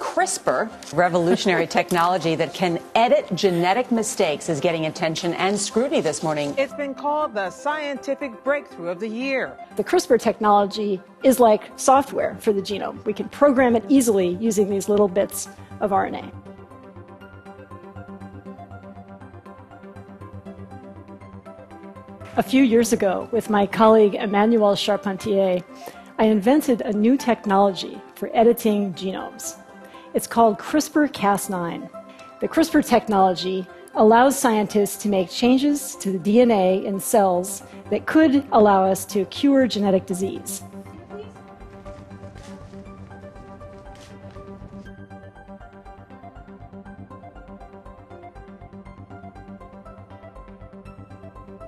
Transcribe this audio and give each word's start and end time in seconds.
CRISPR, 0.00 0.70
revolutionary 0.94 1.66
technology 1.78 2.34
that 2.34 2.52
can 2.54 2.80
edit 2.94 3.26
genetic 3.34 3.92
mistakes, 3.92 4.48
is 4.48 4.58
getting 4.58 4.86
attention 4.86 5.34
and 5.34 5.56
scrutiny 5.56 6.00
this 6.00 6.22
morning. 6.22 6.54
It's 6.58 6.74
been 6.74 6.94
called 6.94 7.34
the 7.34 7.50
scientific 7.50 8.42
breakthrough 8.42 8.88
of 8.88 8.98
the 8.98 9.08
year. 9.08 9.56
The 9.76 9.84
CRISPR 9.84 10.18
technology 10.18 11.00
is 11.22 11.38
like 11.38 11.70
software 11.76 12.34
for 12.40 12.52
the 12.52 12.62
genome. 12.62 13.04
We 13.04 13.12
can 13.12 13.28
program 13.28 13.76
it 13.76 13.84
easily 13.88 14.30
using 14.40 14.68
these 14.70 14.88
little 14.88 15.06
bits 15.06 15.48
of 15.80 15.90
RNA. 15.90 16.32
A 22.36 22.42
few 22.42 22.62
years 22.62 22.92
ago, 22.94 23.28
with 23.32 23.50
my 23.50 23.66
colleague 23.66 24.14
Emmanuelle 24.14 24.76
Charpentier, 24.76 25.62
I 26.18 26.24
invented 26.24 26.80
a 26.80 26.92
new 26.92 27.16
technology 27.16 28.00
for 28.14 28.30
editing 28.32 28.94
genomes. 28.94 29.56
It's 30.12 30.26
called 30.26 30.58
CRISPR 30.58 31.12
Cas9. 31.12 31.88
The 32.40 32.48
CRISPR 32.48 32.84
technology 32.84 33.64
allows 33.94 34.36
scientists 34.36 34.96
to 35.02 35.08
make 35.08 35.30
changes 35.30 35.94
to 35.96 36.10
the 36.10 36.18
DNA 36.18 36.84
in 36.84 36.98
cells 36.98 37.62
that 37.90 38.06
could 38.06 38.44
allow 38.50 38.84
us 38.84 39.04
to 39.04 39.24
cure 39.26 39.68
genetic 39.68 40.06
disease. 40.06 40.64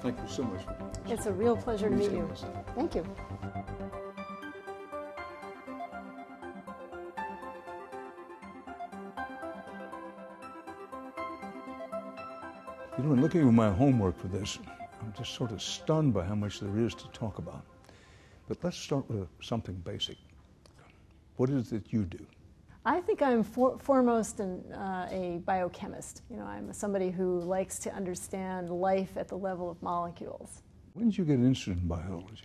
Thank 0.01 0.19
you 0.19 0.29
so 0.29 0.43
much. 0.43 0.63
It's 1.07 1.27
a 1.27 1.33
real 1.33 1.57
pleasure 1.57 1.89
to 1.89 1.95
meet 1.95 2.11
you. 2.11 2.29
Thank 2.75 2.97
you. 2.97 3.05
You 12.99 13.05
know, 13.05 13.15
in 13.15 13.23
looking 13.23 13.49
at 13.49 13.55
my 13.55 13.71
homework 13.71 14.19
for 14.19 14.29
this, 14.29 14.59
I'm 15.01 15.15
just 15.17 15.35
sort 15.35 15.51
of 15.51 15.63
stunned 15.63 16.13
by 16.13 16.25
how 16.25 16.35
much 16.35 16.61
there 16.61 16.79
is 16.79 16.95
to 16.97 17.09
talk 17.09 17.39
about. 17.39 17.65
But 18.49 18.59
let's 18.63 18.77
start 18.77 19.09
with 19.09 19.29
something 19.41 19.77
basic. 19.77 20.19
What 21.37 21.49
is 21.49 21.73
it 21.73 21.85
that 21.85 21.93
you 21.93 22.05
do? 22.05 22.25
I 22.85 23.01
think 23.01 23.23
I'm 23.23 23.45
for, 23.45 23.79
foremost 23.79 24.41
an, 24.41 24.71
uh, 24.75 25.09
a 25.11 25.41
biochemist. 25.47 26.21
You 26.29 26.37
know, 26.37 26.45
I'm 26.45 26.71
somebody 26.75 27.11
who 27.11 27.41
likes 27.41 27.79
to 27.81 27.95
understand 27.95 28.69
life 28.69 29.17
at 29.17 29.27
the 29.27 29.39
level 29.39 29.71
of 29.71 29.83
molecules. 29.83 30.61
When 30.93 31.09
did 31.09 31.17
you 31.17 31.25
get 31.25 31.37
interested 31.37 31.79
in 31.79 31.89
biology? 31.89 32.45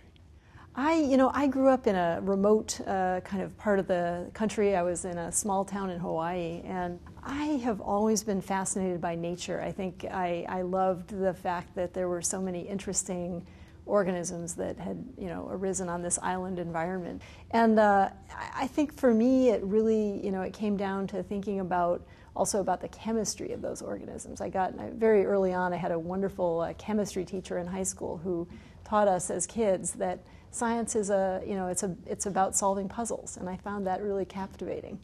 I, 0.74 0.94
you 0.94 1.16
know, 1.16 1.30
I 1.34 1.48
grew 1.48 1.68
up 1.68 1.88
in 1.88 1.96
a 1.96 2.20
remote 2.22 2.80
uh, 2.86 3.20
kind 3.24 3.42
of 3.42 3.56
part 3.58 3.80
of 3.80 3.88
the 3.88 4.30
country. 4.32 4.76
I 4.76 4.82
was 4.82 5.04
in 5.04 5.18
a 5.18 5.32
small 5.32 5.64
town 5.64 5.90
in 5.90 5.98
Hawaii, 5.98 6.62
and 6.64 7.00
I 7.28 7.60
have 7.62 7.82
always 7.82 8.24
been 8.24 8.40
fascinated 8.40 9.02
by 9.02 9.14
nature. 9.14 9.60
I 9.60 9.70
think 9.70 10.06
I, 10.10 10.46
I 10.48 10.62
loved 10.62 11.10
the 11.10 11.34
fact 11.34 11.74
that 11.74 11.92
there 11.92 12.08
were 12.08 12.22
so 12.22 12.40
many 12.40 12.60
interesting 12.60 13.46
organisms 13.84 14.54
that 14.54 14.78
had, 14.78 15.04
you 15.18 15.26
know, 15.26 15.46
arisen 15.50 15.90
on 15.90 16.00
this 16.00 16.18
island 16.22 16.58
environment. 16.58 17.20
And 17.50 17.78
uh, 17.78 18.08
I 18.54 18.66
think 18.66 18.94
for 18.94 19.12
me, 19.12 19.50
it 19.50 19.62
really, 19.62 20.24
you 20.24 20.30
know, 20.30 20.40
it 20.40 20.54
came 20.54 20.78
down 20.78 21.06
to 21.08 21.22
thinking 21.22 21.60
about 21.60 22.06
also 22.34 22.60
about 22.60 22.80
the 22.80 22.88
chemistry 22.88 23.52
of 23.52 23.60
those 23.60 23.82
organisms. 23.82 24.40
I 24.40 24.48
got 24.48 24.72
very 24.94 25.26
early 25.26 25.52
on. 25.52 25.74
I 25.74 25.76
had 25.76 25.92
a 25.92 25.98
wonderful 25.98 26.60
uh, 26.60 26.72
chemistry 26.74 27.26
teacher 27.26 27.58
in 27.58 27.66
high 27.66 27.82
school 27.82 28.16
who 28.16 28.48
taught 28.84 29.08
us 29.08 29.28
as 29.28 29.46
kids 29.46 29.92
that 29.92 30.20
science 30.50 30.96
is 30.96 31.10
a, 31.10 31.42
you 31.46 31.56
know, 31.56 31.66
it's 31.66 31.82
a, 31.82 31.94
it's 32.06 32.24
about 32.24 32.56
solving 32.56 32.88
puzzles, 32.88 33.36
and 33.36 33.50
I 33.50 33.56
found 33.56 33.86
that 33.86 34.02
really 34.02 34.24
captivating. 34.24 34.98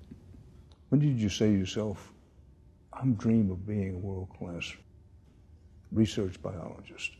When 0.89 1.01
did 1.01 1.19
you 1.19 1.29
say 1.29 1.51
yourself, 1.51 2.14
I'm 3.01 3.15
dream 3.15 3.51
of 3.51 3.67
being 3.67 3.95
a 3.95 3.99
world 3.99 4.29
class 4.39 4.73
research 5.93 6.41
biologist? 6.43 7.13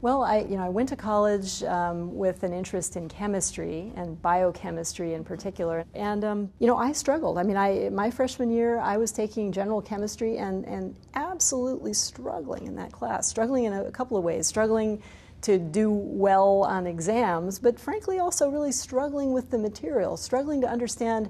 Well, 0.00 0.22
I, 0.22 0.40
you 0.40 0.56
know, 0.56 0.64
I 0.64 0.68
went 0.68 0.88
to 0.90 0.96
college 0.96 1.64
um, 1.64 2.14
with 2.16 2.44
an 2.44 2.52
interest 2.52 2.94
in 2.94 3.08
chemistry 3.08 3.92
and 3.96 4.20
biochemistry 4.22 5.14
in 5.14 5.24
particular, 5.24 5.84
and 5.92 6.24
um, 6.24 6.52
you 6.60 6.68
know, 6.68 6.76
I 6.76 6.92
struggled. 6.92 7.36
I 7.36 7.42
mean, 7.42 7.56
I 7.56 7.88
my 7.88 8.08
freshman 8.08 8.48
year, 8.48 8.78
I 8.78 8.96
was 8.96 9.10
taking 9.10 9.50
general 9.50 9.82
chemistry 9.82 10.38
and 10.38 10.64
and 10.66 10.94
absolutely 11.14 11.94
struggling 11.94 12.66
in 12.66 12.76
that 12.76 12.92
class, 12.92 13.26
struggling 13.26 13.64
in 13.64 13.72
a, 13.72 13.84
a 13.86 13.90
couple 13.90 14.16
of 14.16 14.22
ways, 14.22 14.46
struggling 14.46 15.02
to 15.40 15.58
do 15.58 15.90
well 15.90 16.62
on 16.62 16.86
exams, 16.86 17.58
but 17.58 17.78
frankly, 17.78 18.18
also 18.18 18.48
really 18.48 18.72
struggling 18.72 19.32
with 19.32 19.50
the 19.50 19.58
material, 19.58 20.16
struggling 20.16 20.60
to 20.60 20.68
understand 20.68 21.28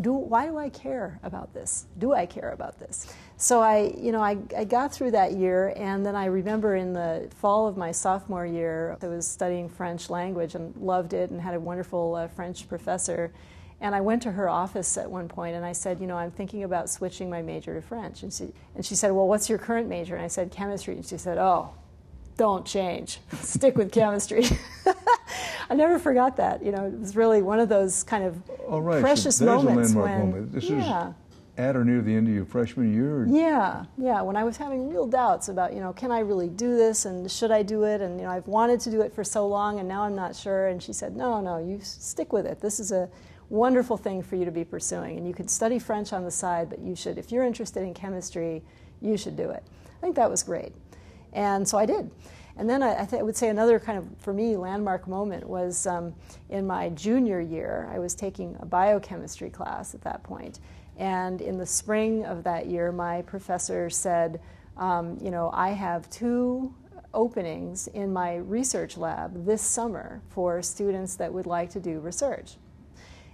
do, 0.00 0.12
why 0.12 0.46
do 0.46 0.58
I 0.58 0.68
care 0.68 1.18
about 1.22 1.54
this? 1.54 1.86
Do 1.98 2.12
I 2.12 2.26
care 2.26 2.50
about 2.50 2.78
this? 2.78 3.14
So 3.38 3.60
I, 3.60 3.94
you 3.98 4.12
know, 4.12 4.20
I, 4.20 4.36
I 4.56 4.64
got 4.64 4.92
through 4.92 5.12
that 5.12 5.32
year, 5.32 5.72
and 5.76 6.04
then 6.04 6.14
I 6.14 6.26
remember 6.26 6.76
in 6.76 6.92
the 6.92 7.28
fall 7.36 7.66
of 7.66 7.76
my 7.76 7.92
sophomore 7.92 8.46
year, 8.46 8.98
I 9.02 9.06
was 9.06 9.26
studying 9.26 9.68
French 9.68 10.10
language 10.10 10.54
and 10.54 10.76
loved 10.76 11.14
it, 11.14 11.30
and 11.30 11.40
had 11.40 11.54
a 11.54 11.60
wonderful 11.60 12.14
uh, 12.14 12.28
French 12.28 12.68
professor. 12.68 13.32
And 13.80 13.94
I 13.94 14.00
went 14.00 14.22
to 14.22 14.32
her 14.32 14.48
office 14.48 14.96
at 14.96 15.10
one 15.10 15.28
point, 15.28 15.56
and 15.56 15.64
I 15.64 15.72
said, 15.72 16.00
you 16.00 16.06
know, 16.06 16.16
I'm 16.16 16.30
thinking 16.30 16.64
about 16.64 16.88
switching 16.88 17.28
my 17.28 17.42
major 17.42 17.74
to 17.74 17.82
French. 17.82 18.22
And 18.22 18.32
she, 18.32 18.52
and 18.74 18.84
she 18.84 18.94
said, 18.94 19.12
well, 19.12 19.28
what's 19.28 19.48
your 19.48 19.58
current 19.58 19.88
major? 19.88 20.14
And 20.16 20.24
I 20.24 20.28
said, 20.28 20.50
chemistry. 20.50 20.94
And 20.94 21.04
she 21.04 21.18
said, 21.18 21.36
oh, 21.38 21.72
don't 22.36 22.66
change. 22.66 23.20
Stick 23.40 23.76
with 23.76 23.92
chemistry. 23.92 24.44
I 25.70 25.74
never 25.74 25.98
forgot 25.98 26.36
that. 26.36 26.64
You 26.64 26.72
know, 26.72 26.86
it 26.86 26.98
was 26.98 27.16
really 27.16 27.42
one 27.42 27.58
of 27.58 27.68
those 27.68 28.02
kind 28.04 28.24
of 28.24 28.50
All 28.68 28.80
right, 28.80 29.00
precious 29.00 29.38
so 29.38 29.46
moments 29.46 29.92
a 29.92 29.98
landmark 29.98 30.06
when 30.06 30.30
moment. 30.30 30.52
This 30.52 30.64
yeah. 30.64 31.08
is 31.08 31.14
at 31.58 31.76
or 31.76 31.84
near 31.84 32.02
the 32.02 32.14
end 32.14 32.28
of 32.28 32.34
your 32.34 32.44
freshman 32.44 32.92
year? 32.92 33.22
Or? 33.22 33.26
Yeah, 33.26 33.84
yeah. 33.96 34.20
When 34.20 34.36
I 34.36 34.44
was 34.44 34.56
having 34.56 34.88
real 34.88 35.06
doubts 35.06 35.48
about, 35.48 35.72
you 35.72 35.80
know, 35.80 35.92
can 35.92 36.10
I 36.10 36.20
really 36.20 36.48
do 36.48 36.76
this 36.76 37.04
and 37.04 37.30
should 37.30 37.50
I 37.50 37.62
do 37.62 37.84
it? 37.84 38.00
And, 38.00 38.20
you 38.20 38.26
know, 38.26 38.32
I've 38.32 38.46
wanted 38.46 38.80
to 38.80 38.90
do 38.90 39.00
it 39.00 39.14
for 39.14 39.24
so 39.24 39.46
long 39.46 39.78
and 39.78 39.88
now 39.88 40.02
I'm 40.02 40.14
not 40.14 40.36
sure. 40.36 40.68
And 40.68 40.82
she 40.82 40.92
said, 40.92 41.16
no, 41.16 41.40
no, 41.40 41.58
you 41.58 41.80
stick 41.82 42.32
with 42.32 42.46
it. 42.46 42.60
This 42.60 42.78
is 42.78 42.92
a 42.92 43.08
wonderful 43.48 43.96
thing 43.96 44.22
for 44.22 44.36
you 44.36 44.44
to 44.44 44.50
be 44.50 44.64
pursuing. 44.64 45.16
And 45.16 45.26
you 45.26 45.32
could 45.32 45.50
study 45.50 45.78
French 45.78 46.12
on 46.12 46.24
the 46.24 46.30
side, 46.30 46.68
but 46.68 46.80
you 46.80 46.94
should, 46.94 47.16
if 47.16 47.32
you're 47.32 47.44
interested 47.44 47.82
in 47.82 47.94
chemistry, 47.94 48.62
you 49.00 49.16
should 49.16 49.36
do 49.36 49.50
it. 49.50 49.62
I 49.98 50.00
think 50.00 50.16
that 50.16 50.30
was 50.30 50.42
great. 50.42 50.72
And 51.36 51.68
so 51.68 51.76
I 51.76 51.84
did. 51.84 52.10
And 52.56 52.68
then 52.68 52.82
I, 52.82 53.02
I, 53.02 53.04
th- 53.04 53.20
I, 53.20 53.22
would 53.22 53.36
say 53.36 53.50
another 53.50 53.78
kind 53.78 53.98
of, 53.98 54.08
for 54.18 54.32
me, 54.32 54.56
landmark 54.56 55.06
moment 55.06 55.46
was 55.46 55.86
um, 55.86 56.14
in 56.48 56.66
my 56.66 56.88
junior 56.88 57.40
year. 57.40 57.88
I 57.92 57.98
was 57.98 58.14
taking 58.14 58.56
a 58.60 58.66
biochemistry 58.66 59.50
class 59.50 59.94
at 59.94 60.00
that 60.02 60.22
point. 60.22 60.60
And 60.96 61.42
in 61.42 61.58
the 61.58 61.66
spring 61.66 62.24
of 62.24 62.42
that 62.44 62.66
year, 62.66 62.90
my 62.90 63.20
professor 63.22 63.90
said, 63.90 64.40
um, 64.78 65.18
You 65.20 65.30
know, 65.30 65.50
I 65.52 65.70
have 65.70 66.08
two 66.08 66.74
openings 67.12 67.86
in 67.88 68.12
my 68.12 68.36
research 68.36 68.96
lab 68.96 69.44
this 69.44 69.60
summer 69.60 70.22
for 70.30 70.62
students 70.62 71.16
that 71.16 71.30
would 71.30 71.46
like 71.46 71.68
to 71.70 71.80
do 71.80 72.00
research. 72.00 72.56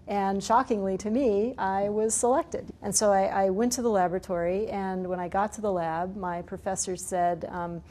And 0.09 0.43
shockingly 0.43 0.99
to 0.99 1.11
me, 1.11 1.55
I 1.59 1.89
was 1.89 2.15
selected. 2.15 2.67
And 2.83 2.95
so 2.95 3.13
I, 3.13 3.45
I 3.45 3.51
went 3.51 3.73
to 3.73 3.83
the 3.83 3.89
laboratory, 3.89 4.67
and 4.69 5.07
when 5.07 5.21
I 5.21 5.29
got 5.29 5.53
to 5.55 5.61
the 5.61 5.71
lab, 5.71 6.17
my 6.17 6.43
professor 6.43 6.97
said, 6.97 7.47
um, 7.51 7.83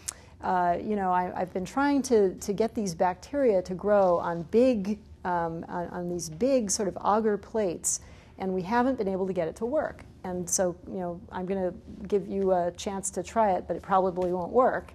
uh, 0.41 0.77
you 0.81 0.95
know, 0.95 1.11
I, 1.11 1.31
have 1.38 1.53
been 1.53 1.66
trying 1.66 2.01
to, 2.03 2.33
to 2.35 2.53
get 2.53 2.73
these 2.73 2.95
bacteria 2.95 3.61
to 3.61 3.73
grow 3.75 4.17
on 4.17 4.44
big, 4.44 4.99
um, 5.23 5.63
on, 5.69 5.88
on, 5.88 6.09
these 6.09 6.29
big 6.29 6.72
sort 6.72 6.88
of 6.88 6.97
agar 6.97 7.38
plates, 7.38 8.01
and 8.39 8.53
we 8.53 8.63
haven't 8.63 8.97
been 8.97 9.07
able 9.07 9.28
to 9.28 9.33
get 9.33 9.47
it 9.47 9.55
to 9.57 9.66
work. 9.66 10.03
And 10.23 10.49
so, 10.49 10.75
you 10.88 10.97
know, 10.97 11.22
I'm 11.31 11.45
going 11.45 11.61
to 11.61 12.07
give 12.07 12.28
you 12.28 12.53
a 12.53 12.72
chance 12.72 13.09
to 13.11 13.23
try 13.23 13.51
it, 13.51 13.66
but 13.67 13.75
it 13.75 13.83
probably 13.83 14.33
won't 14.33 14.51
work. 14.51 14.93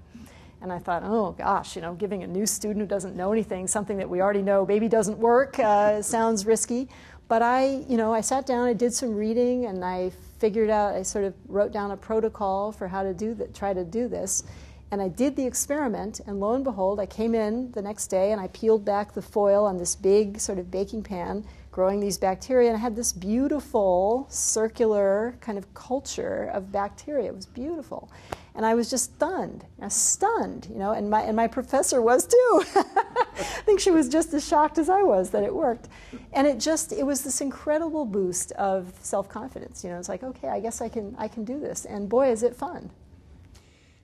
And 0.62 0.72
I 0.72 0.78
thought, 0.78 1.02
oh 1.04 1.32
gosh, 1.32 1.76
you 1.76 1.82
know, 1.82 1.94
giving 1.94 2.22
a 2.22 2.26
new 2.26 2.46
student 2.46 2.80
who 2.80 2.86
doesn't 2.86 3.14
know 3.14 3.32
anything 3.32 3.66
something 3.66 3.98
that 3.98 4.08
we 4.08 4.20
already 4.20 4.42
know 4.42 4.64
maybe 4.66 4.88
doesn't 4.88 5.18
work 5.18 5.58
uh, 5.58 6.02
sounds 6.02 6.46
risky. 6.46 6.88
But 7.28 7.42
I, 7.42 7.84
you 7.88 7.96
know, 7.96 8.14
I 8.14 8.20
sat 8.20 8.46
down, 8.46 8.68
I 8.68 8.72
did 8.72 8.94
some 8.94 9.14
reading, 9.14 9.66
and 9.66 9.84
I 9.84 10.12
figured 10.38 10.70
out, 10.70 10.94
I 10.94 11.02
sort 11.02 11.24
of 11.24 11.34
wrote 11.48 11.72
down 11.72 11.90
a 11.90 11.96
protocol 11.96 12.70
for 12.70 12.86
how 12.86 13.02
to 13.02 13.12
do 13.12 13.34
that, 13.34 13.54
try 13.54 13.72
to 13.72 13.84
do 13.84 14.06
this. 14.06 14.44
And 14.92 15.02
I 15.02 15.08
did 15.08 15.34
the 15.34 15.44
experiment, 15.44 16.20
and 16.26 16.38
lo 16.38 16.54
and 16.54 16.62
behold, 16.62 17.00
I 17.00 17.06
came 17.06 17.34
in 17.34 17.72
the 17.72 17.82
next 17.82 18.06
day 18.06 18.30
and 18.30 18.40
I 18.40 18.46
peeled 18.48 18.84
back 18.84 19.12
the 19.12 19.22
foil 19.22 19.64
on 19.64 19.76
this 19.76 19.96
big 19.96 20.38
sort 20.38 20.60
of 20.60 20.70
baking 20.70 21.02
pan, 21.02 21.44
growing 21.72 21.98
these 21.98 22.16
bacteria, 22.16 22.68
and 22.68 22.76
I 22.76 22.80
had 22.80 22.94
this 22.94 23.12
beautiful 23.12 24.28
circular 24.30 25.36
kind 25.40 25.58
of 25.58 25.74
culture 25.74 26.50
of 26.54 26.70
bacteria. 26.70 27.26
It 27.26 27.34
was 27.34 27.46
beautiful. 27.46 28.08
And 28.56 28.64
I 28.64 28.74
was 28.74 28.88
just 28.88 29.14
stunned, 29.14 29.64
stunned, 29.88 30.66
you 30.72 30.78
know, 30.78 30.92
and 30.92 31.10
my, 31.10 31.20
and 31.20 31.36
my 31.36 31.46
professor 31.46 32.00
was 32.00 32.26
too. 32.26 32.64
I 32.74 33.62
think 33.66 33.80
she 33.80 33.90
was 33.90 34.08
just 34.08 34.32
as 34.32 34.48
shocked 34.48 34.78
as 34.78 34.88
I 34.88 35.02
was 35.02 35.30
that 35.30 35.44
it 35.44 35.54
worked. 35.54 35.88
And 36.32 36.46
it 36.46 36.58
just, 36.58 36.92
it 36.92 37.04
was 37.04 37.22
this 37.22 37.42
incredible 37.42 38.06
boost 38.06 38.52
of 38.52 38.92
self-confidence. 39.02 39.84
You 39.84 39.90
know, 39.90 39.98
it's 39.98 40.08
like, 40.08 40.22
okay, 40.22 40.48
I 40.48 40.60
guess 40.60 40.80
I 40.80 40.88
can, 40.88 41.14
I 41.18 41.28
can 41.28 41.44
do 41.44 41.60
this. 41.60 41.84
And 41.84 42.08
boy, 42.08 42.30
is 42.30 42.42
it 42.42 42.56
fun. 42.56 42.90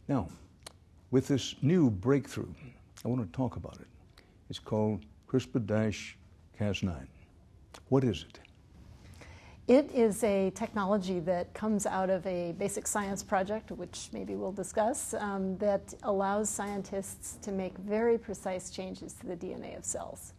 Now, 0.07 0.29
with 1.13 1.29
this 1.29 1.55
new 1.63 1.91
breakthrough. 1.91 2.53
I 3.05 3.09
want 3.09 3.21
to 3.21 3.37
talk 3.37 3.57
about 3.57 3.77
it. 3.81 3.87
It's 4.51 4.59
called 4.59 5.05
CRISPR-Cas9. 5.29 7.07
What 7.89 8.03
is 8.03 8.25
it? 8.29 8.41
It 9.73 9.91
is 9.95 10.23
a 10.23 10.51
technology 10.51 11.19
that 11.21 11.55
comes 11.55 11.87
out 11.87 12.11
of 12.11 12.27
a 12.27 12.53
basic 12.59 12.87
science 12.87 13.23
project, 13.23 13.71
which 13.71 14.11
maybe 14.13 14.35
we'll 14.35 14.53
discuss, 14.53 15.15
um, 15.15 15.57
that 15.57 15.95
allows 16.03 16.51
scientists 16.51 17.39
to 17.41 17.53
make 17.53 17.79
very 17.79 18.19
precise 18.19 18.69
changes 18.69 19.15
to 19.15 19.27
the 19.27 19.35
DNA 19.35 19.75
of 19.75 19.87
cells. 19.87 20.35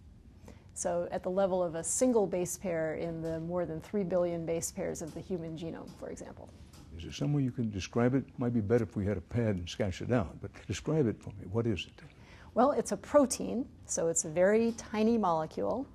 So, 0.75 1.07
at 1.09 1.23
the 1.23 1.31
level 1.31 1.63
of 1.63 1.73
a 1.73 1.83
single 1.83 2.27
base 2.27 2.59
pair 2.59 2.93
in 2.93 3.23
the 3.23 3.39
more 3.39 3.65
than 3.65 3.81
3 3.81 4.03
billion 4.03 4.45
base 4.45 4.69
pairs 4.69 5.01
of 5.01 5.11
the 5.15 5.19
human 5.19 5.57
genome, 5.57 5.89
for 5.97 6.11
example. 6.11 6.47
Is 6.95 7.01
there 7.01 7.11
some 7.11 7.33
way 7.33 7.41
you 7.41 7.51
can 7.51 7.71
describe 7.71 8.13
it? 8.13 8.25
Might 8.37 8.53
be 8.53 8.61
better 8.61 8.83
if 8.83 8.95
we 8.95 9.03
had 9.03 9.17
a 9.17 9.21
pad 9.21 9.55
and 9.55 9.67
sketch 9.67 10.03
it 10.03 10.11
out, 10.11 10.39
but 10.41 10.51
describe 10.67 11.07
it 11.07 11.19
for 11.19 11.31
me. 11.31 11.47
What 11.51 11.65
is 11.65 11.87
it? 11.87 12.05
Well, 12.53 12.69
it's 12.73 12.91
a 12.91 12.97
protein, 12.97 13.65
so 13.87 14.09
it's 14.09 14.25
a 14.25 14.29
very 14.29 14.73
tiny 14.77 15.17
molecule. 15.17 15.87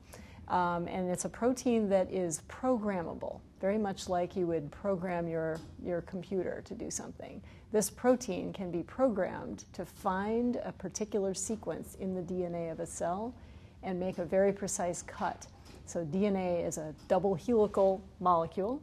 Um, 0.49 0.89
and 0.89 1.11
it's 1.11 1.27
a 1.27 1.29
protein 1.29 1.89
that 1.91 2.11
is 2.11 2.43
programmable, 2.49 3.41
very 3.61 3.77
much 3.77 4.09
like 4.09 4.35
you 4.35 4.47
would 4.47 4.71
program 4.71 5.29
your, 5.29 5.59
your 5.85 6.01
computer 6.03 6.63
to 6.65 6.75
do 6.75 6.91
something. 6.91 7.43
This 7.71 7.91
protein 7.91 8.53
can 8.55 8.71
be 8.71 8.83
programmed 8.83 9.65
to 9.75 9.85
find 9.85 10.57
a 10.65 10.73
particular 10.73 11.35
sequence 11.35 11.97
in 11.97 12.15
the 12.15 12.23
DNA 12.23 12.73
of 12.73 12.81
a 12.81 12.87
cell 12.87 13.35
and 13.83 14.01
make 14.01 14.19
a 14.19 14.25
very 14.25 14.53
precise 14.53 15.03
cut. 15.03 15.47
So, 15.85 16.05
DNA 16.05 16.67
is 16.67 16.79
a 16.79 16.95
double 17.09 17.35
helical 17.35 18.03
molecule, 18.21 18.83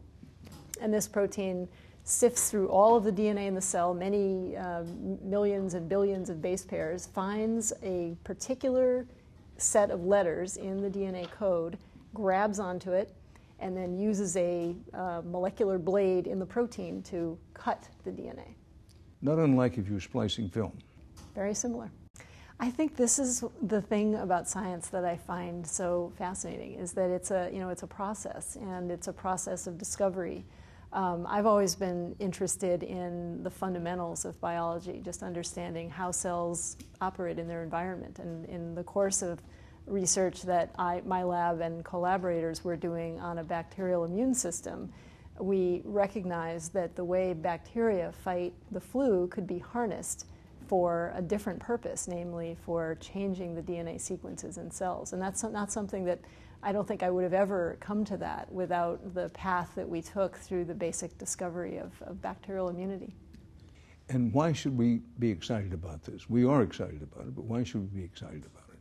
and 0.82 0.94
this 0.94 1.08
protein 1.08 1.68
sifts 2.04 2.52
through 2.52 2.70
all 2.70 2.96
of 2.96 3.04
the 3.04 3.12
DNA 3.12 3.48
in 3.48 3.56
the 3.56 3.62
cell, 3.62 3.94
many 3.94 4.56
uh, 4.56 4.84
millions 5.24 5.74
and 5.74 5.90
billions 5.90 6.30
of 6.30 6.42
base 6.42 6.64
pairs, 6.64 7.08
finds 7.08 7.74
a 7.82 8.16
particular 8.24 9.08
set 9.58 9.92
of 9.92 10.06
letters 10.06 10.58
in 10.58 10.82
the 10.82 10.90
DNA 10.90 11.30
code, 11.32 11.78
grabs 12.14 12.60
onto 12.60 12.92
it, 12.92 13.14
and 13.60 13.76
then 13.76 13.98
uses 13.98 14.36
a 14.38 14.76
uh, 14.94 15.22
molecular 15.26 15.78
blade 15.78 16.28
in 16.28 16.40
the 16.40 16.46
protein 16.46 17.02
to 17.04 17.38
cut 17.54 17.88
the 18.04 18.12
DNA. 18.12 18.56
Not 19.22 19.40
unlike 19.40 19.78
if 19.78 19.88
you 19.88 19.96
were 19.96 20.02
splicing 20.02 20.50
film. 20.50 20.78
Very 21.34 21.54
similar. 21.54 21.90
I 22.60 22.72
think 22.72 22.96
this 22.96 23.20
is 23.20 23.44
the 23.64 23.82
thing 23.82 24.16
about 24.16 24.48
science 24.48 24.88
that 24.90 25.04
I 25.04 25.18
find 25.18 25.66
so 25.66 26.14
fascinating 26.18 26.76
is 26.76 26.94
that 26.94 27.10
it's 27.10 27.32
a 27.32 27.50
you 27.52 27.60
know 27.60 27.70
it's 27.70 27.84
a 27.84 27.88
process 27.88 28.56
and 28.56 28.92
it's 28.92 29.08
a 29.08 29.14
process 29.14 29.68
of 29.68 29.78
discovery. 29.78 30.46
Um, 30.96 31.28
I've 31.30 31.46
always 31.46 31.76
been 31.76 32.16
interested 32.20 32.82
in 32.82 33.44
the 33.44 33.50
fundamentals 33.50 34.24
of 34.24 34.40
biology, 34.40 35.02
just 35.04 35.24
understanding 35.24 35.90
how 35.90 36.10
cells 36.10 36.78
operate 37.02 37.38
in 37.38 37.50
their 37.50 37.64
environment. 37.64 38.20
And 38.20 38.46
in 38.46 38.74
the 38.76 38.84
course 38.84 39.22
of 39.22 39.42
research 39.88 40.44
that 40.44 40.74
I, 40.80 41.02
my 41.06 41.22
lab 41.24 41.60
and 41.60 41.84
collaborators 41.84 42.64
were 42.64 42.78
doing 42.78 43.20
on 43.20 43.40
a 43.40 43.44
bacterial 43.44 44.06
immune 44.06 44.34
system, 44.34 44.90
we 45.38 45.82
recognized 45.84 46.74
that 46.76 46.96
the 46.96 47.04
way 47.04 47.34
bacteria 47.34 48.14
fight 48.14 48.54
the 48.72 48.80
flu 48.80 49.28
could 49.28 49.46
be 49.46 49.60
harnessed 49.60 50.28
for 50.66 51.12
a 51.14 51.22
different 51.22 51.60
purpose, 51.60 52.08
namely 52.08 52.56
for 52.66 52.96
changing 53.02 53.54
the 53.54 53.62
DNA 53.62 54.00
sequences 54.00 54.58
in 54.58 54.72
cells. 54.72 55.12
And 55.12 55.22
that's 55.22 55.44
not 55.44 55.74
something 55.74 56.06
that 56.06 56.22
I 56.66 56.72
don't 56.72 56.88
think 56.88 57.04
I 57.04 57.12
would 57.12 57.24
have 57.24 57.34
ever 57.34 57.78
come 57.80 58.04
to 58.06 58.18
that 58.18 58.52
without 58.52 59.14
the 59.14 59.30
path 59.30 59.74
that 59.76 59.88
we 59.88 60.02
took 60.02 60.36
through 60.36 60.66
the 60.66 60.74
basic 60.74 61.16
discovery 61.20 61.78
of, 61.78 61.94
of 62.02 62.20
bacterial 62.24 62.70
immunity. 62.70 63.14
And 64.10 64.34
why 64.34 64.52
should 64.52 64.76
we 64.76 65.02
be 65.20 65.30
excited 65.30 65.74
about 65.74 66.04
this? 66.04 66.28
We 66.28 66.44
are 66.44 66.64
excited 66.64 67.04
about 67.04 67.28
it, 67.28 67.36
but 67.36 67.46
why 67.46 67.64
should 67.64 67.82
we 67.82 68.00
be 68.00 68.04
excited 68.04 68.48
about 68.48 68.64
it? 68.74 68.80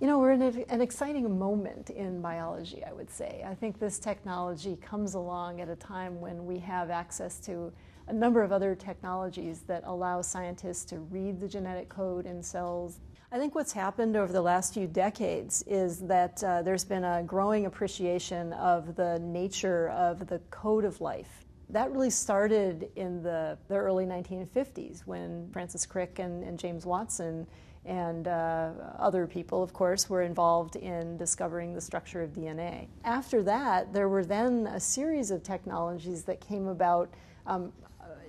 You 0.00 0.08
know, 0.08 0.18
we're 0.18 0.32
in 0.32 0.42
a, 0.42 0.72
an 0.72 0.80
exciting 0.80 1.38
moment 1.38 1.90
in 1.90 2.20
biology, 2.20 2.82
I 2.84 2.92
would 2.92 3.10
say. 3.10 3.44
I 3.46 3.54
think 3.54 3.78
this 3.78 4.00
technology 4.00 4.76
comes 4.82 5.14
along 5.14 5.60
at 5.60 5.68
a 5.68 5.76
time 5.76 6.20
when 6.20 6.46
we 6.46 6.58
have 6.58 6.90
access 6.90 7.38
to 7.40 7.72
a 8.08 8.12
number 8.12 8.42
of 8.42 8.50
other 8.50 8.74
technologies 8.74 9.60
that 9.68 9.84
allow 9.86 10.20
scientists 10.20 10.84
to 10.86 10.98
read 10.98 11.38
the 11.38 11.46
genetic 11.46 11.88
code 11.88 12.26
in 12.26 12.42
cells 12.42 12.98
I 13.32 13.38
think 13.38 13.54
what's 13.54 13.72
happened 13.72 14.16
over 14.16 14.32
the 14.32 14.42
last 14.42 14.74
few 14.74 14.88
decades 14.88 15.62
is 15.68 16.00
that 16.00 16.42
uh, 16.42 16.62
there's 16.62 16.84
been 16.84 17.04
a 17.04 17.22
growing 17.22 17.66
appreciation 17.66 18.52
of 18.54 18.96
the 18.96 19.20
nature 19.20 19.88
of 19.90 20.26
the 20.26 20.40
code 20.50 20.84
of 20.84 21.00
life. 21.00 21.44
That 21.68 21.92
really 21.92 22.10
started 22.10 22.90
in 22.96 23.22
the, 23.22 23.56
the 23.68 23.76
early 23.76 24.04
1950s 24.04 25.06
when 25.06 25.48
Francis 25.52 25.86
Crick 25.86 26.18
and, 26.18 26.42
and 26.42 26.58
James 26.58 26.84
Watson 26.84 27.46
and 27.84 28.26
uh, 28.26 28.72
other 28.98 29.28
people, 29.28 29.62
of 29.62 29.72
course, 29.72 30.10
were 30.10 30.22
involved 30.22 30.74
in 30.74 31.16
discovering 31.16 31.72
the 31.72 31.80
structure 31.80 32.22
of 32.22 32.32
DNA. 32.32 32.88
After 33.04 33.44
that, 33.44 33.92
there 33.92 34.08
were 34.08 34.24
then 34.24 34.66
a 34.66 34.80
series 34.80 35.30
of 35.30 35.44
technologies 35.44 36.24
that 36.24 36.40
came 36.40 36.66
about 36.66 37.14
um, 37.46 37.72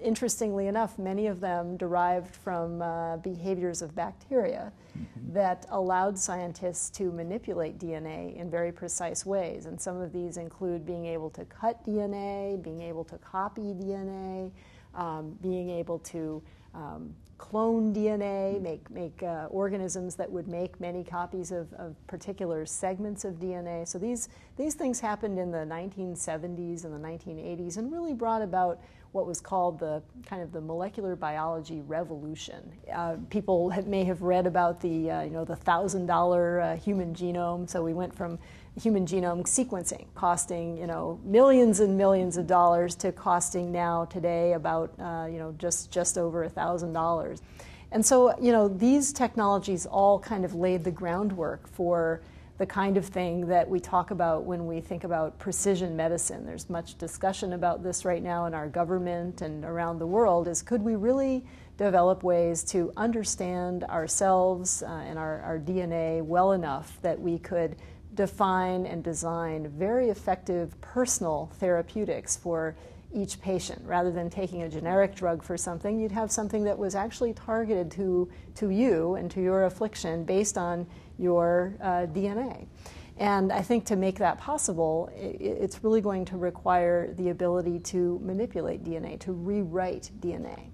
interestingly 0.01 0.67
enough, 0.67 0.97
many 0.97 1.27
of 1.27 1.39
them 1.39 1.77
derived 1.77 2.35
from 2.35 2.81
uh, 2.81 3.17
behaviors 3.17 3.81
of 3.81 3.95
bacteria 3.95 4.71
mm-hmm. 4.97 5.33
that 5.33 5.65
allowed 5.69 6.17
scientists 6.17 6.89
to 6.91 7.11
manipulate 7.11 7.79
DNA 7.79 8.35
in 8.35 8.49
very 8.49 8.71
precise 8.71 9.25
ways. 9.25 9.65
And 9.65 9.79
some 9.79 9.99
of 9.99 10.11
these 10.11 10.37
include 10.37 10.85
being 10.85 11.05
able 11.05 11.29
to 11.31 11.45
cut 11.45 11.83
DNA, 11.85 12.61
being 12.61 12.81
able 12.81 13.03
to 13.05 13.17
copy 13.17 13.73
DNA, 13.73 14.51
um, 14.95 15.37
being 15.41 15.69
able 15.69 15.99
to 15.99 16.41
um, 16.73 17.13
clone 17.37 17.93
DNA, 17.93 18.53
mm-hmm. 18.53 18.63
make, 18.63 18.89
make 18.91 19.23
uh, 19.23 19.47
organisms 19.49 20.15
that 20.15 20.31
would 20.31 20.47
make 20.47 20.79
many 20.79 21.03
copies 21.03 21.51
of, 21.51 21.73
of, 21.73 21.95
particular 22.05 22.65
segments 22.65 23.25
of 23.25 23.35
DNA. 23.35 23.87
So 23.87 23.97
these, 23.97 24.29
these 24.57 24.75
things 24.75 24.99
happened 24.99 25.39
in 25.39 25.49
the 25.49 25.65
1970s 25.65 26.85
and 26.85 26.93
the 26.93 27.07
1980s 27.07 27.77
and 27.77 27.91
really 27.91 28.13
brought 28.13 28.43
about 28.43 28.79
what 29.11 29.27
was 29.27 29.41
called 29.41 29.79
the 29.79 30.01
kind 30.25 30.41
of 30.41 30.51
the 30.51 30.61
molecular 30.61 31.15
biology 31.15 31.81
revolution. 31.81 32.71
Uh, 32.93 33.17
people 33.29 33.69
have, 33.69 33.87
may 33.87 34.03
have 34.05 34.21
read 34.21 34.47
about 34.47 34.79
the 34.79 35.11
uh, 35.11 35.21
you 35.23 35.31
know 35.31 35.43
the 35.43 35.55
thousand 35.55 36.05
dollar 36.05 36.61
uh, 36.61 36.77
human 36.77 37.13
genome. 37.13 37.69
So 37.69 37.83
we 37.83 37.93
went 37.93 38.15
from 38.15 38.39
human 38.81 39.05
genome 39.05 39.43
sequencing 39.43 40.05
costing 40.15 40.77
you 40.77 40.87
know 40.87 41.19
millions 41.25 41.81
and 41.81 41.97
millions 41.97 42.37
of 42.37 42.47
dollars 42.47 42.95
to 42.95 43.11
costing 43.11 43.69
now 43.71 44.05
today 44.05 44.53
about 44.53 44.93
uh, 44.99 45.27
you 45.29 45.39
know 45.39 45.53
just 45.57 45.91
just 45.91 46.17
over 46.17 46.43
a 46.45 46.49
thousand 46.49 46.93
dollars. 46.93 47.41
And 47.91 48.05
so 48.05 48.37
you 48.39 48.53
know 48.53 48.69
these 48.69 49.11
technologies 49.11 49.85
all 49.85 50.19
kind 50.19 50.45
of 50.45 50.55
laid 50.55 50.85
the 50.85 50.91
groundwork 50.91 51.67
for 51.67 52.21
the 52.57 52.65
kind 52.65 52.97
of 52.97 53.05
thing 53.05 53.47
that 53.47 53.67
we 53.67 53.79
talk 53.79 54.11
about 54.11 54.43
when 54.43 54.67
we 54.67 54.81
think 54.81 55.03
about 55.03 55.39
precision 55.39 55.95
medicine. 55.95 56.45
There's 56.45 56.69
much 56.69 56.97
discussion 56.97 57.53
about 57.53 57.83
this 57.83 58.05
right 58.05 58.21
now 58.21 58.45
in 58.45 58.53
our 58.53 58.67
government 58.67 59.41
and 59.41 59.65
around 59.65 59.99
the 59.99 60.05
world 60.05 60.47
is 60.47 60.61
could 60.61 60.81
we 60.81 60.95
really 60.95 61.43
develop 61.77 62.21
ways 62.21 62.63
to 62.63 62.91
understand 62.97 63.83
ourselves 63.85 64.83
uh, 64.83 64.87
and 64.87 65.17
our, 65.17 65.41
our 65.41 65.57
DNA 65.57 66.23
well 66.23 66.51
enough 66.51 66.99
that 67.01 67.19
we 67.19 67.39
could 67.39 67.75
define 68.13 68.85
and 68.85 69.03
design 69.03 69.67
very 69.69 70.09
effective 70.09 70.79
personal 70.81 71.49
therapeutics 71.59 72.35
for 72.35 72.75
each 73.13 73.41
patient. 73.41 73.81
Rather 73.85 74.11
than 74.11 74.29
taking 74.29 74.63
a 74.63 74.69
generic 74.69 75.15
drug 75.15 75.43
for 75.43 75.57
something, 75.57 75.99
you'd 75.99 76.11
have 76.11 76.31
something 76.31 76.63
that 76.63 76.77
was 76.77 76.95
actually 76.95 77.33
targeted 77.33 77.91
to, 77.91 78.29
to 78.55 78.69
you 78.69 79.15
and 79.15 79.29
to 79.31 79.41
your 79.41 79.65
affliction 79.65 80.23
based 80.23 80.57
on 80.57 80.85
your 81.21 81.75
uh, 81.81 82.07
DNA. 82.07 82.67
And 83.17 83.51
I 83.51 83.61
think 83.61 83.85
to 83.85 83.95
make 83.95 84.17
that 84.17 84.39
possible, 84.39 85.11
it's 85.15 85.83
really 85.83 86.01
going 86.01 86.25
to 86.25 86.37
require 86.37 87.13
the 87.13 87.29
ability 87.29 87.79
to 87.79 88.19
manipulate 88.23 88.83
DNA, 88.83 89.19
to 89.19 89.31
rewrite 89.31 90.09
DNA. 90.21 90.71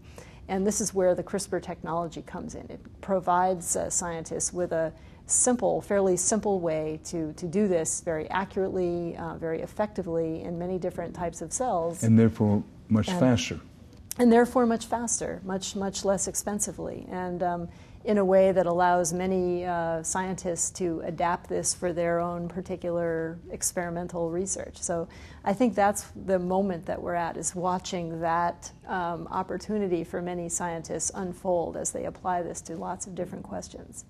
And 0.48 0.66
this 0.66 0.80
is 0.80 0.94
where 0.94 1.14
the 1.14 1.24
CRISPR 1.24 1.62
technology 1.62 2.22
comes 2.22 2.56
in. 2.56 2.66
It 2.70 2.80
provides 3.02 3.76
uh, 3.76 3.90
scientists 3.90 4.54
with 4.54 4.72
a 4.72 4.94
simple, 5.26 5.82
fairly 5.82 6.16
simple 6.16 6.62
way 6.62 7.02
to, 7.04 7.34
to 7.34 7.46
do 7.48 7.68
this 7.68 8.00
very 8.00 8.30
accurately, 8.30 9.18
uh, 9.18 9.36
very 9.36 9.62
effectively 9.62 10.44
in 10.44 10.58
many 10.58 10.80
different 10.80 11.14
types 11.14 11.42
of 11.42 11.52
cells. 11.52 12.04
And 12.04 12.18
therefore 12.18 12.64
much 12.88 13.10
and, 13.10 13.20
faster. 13.20 13.60
And 14.18 14.32
therefore 14.32 14.66
much 14.66 14.86
faster, 14.86 15.42
much, 15.44 15.76
much 15.76 16.06
less 16.06 16.30
expensively. 16.30 17.06
And 17.12 17.44
um, 17.44 17.68
in 18.08 18.18
a 18.18 18.24
way 18.24 18.54
that 18.54 18.66
allows 18.66 19.12
many 19.12 19.66
uh, 19.66 20.02
scientists 20.02 20.72
to 20.72 21.02
adapt 21.04 21.50
this 21.50 21.74
for 21.74 21.92
their 21.92 22.22
own 22.22 22.48
particular 22.48 23.38
experimental 23.52 24.32
research. 24.32 24.78
So 24.78 25.10
I 25.44 25.52
think 25.52 25.76
that's 25.76 26.04
the 26.26 26.40
moment 26.40 26.86
that 26.86 27.02
we're 27.02 27.16
at 27.16 27.36
is 27.36 27.54
watching 27.54 28.22
that 28.22 28.72
um, 28.88 29.28
opportunity 29.30 30.06
for 30.06 30.22
many 30.22 30.48
scientists 30.48 31.12
unfold 31.16 31.76
as 31.76 31.92
they 31.92 32.06
apply 32.06 32.44
this 32.44 32.62
to 32.62 32.78
lots 32.78 33.08
of 33.08 33.14
different 33.14 33.44
questions. 33.44 34.06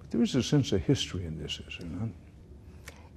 But 0.00 0.10
there 0.10 0.22
is 0.22 0.34
a 0.34 0.42
sense 0.42 0.72
of 0.72 0.82
history 0.82 1.24
in 1.24 1.40
this, 1.40 1.60
is 1.60 1.78
there 1.78 1.88
not? 1.88 2.08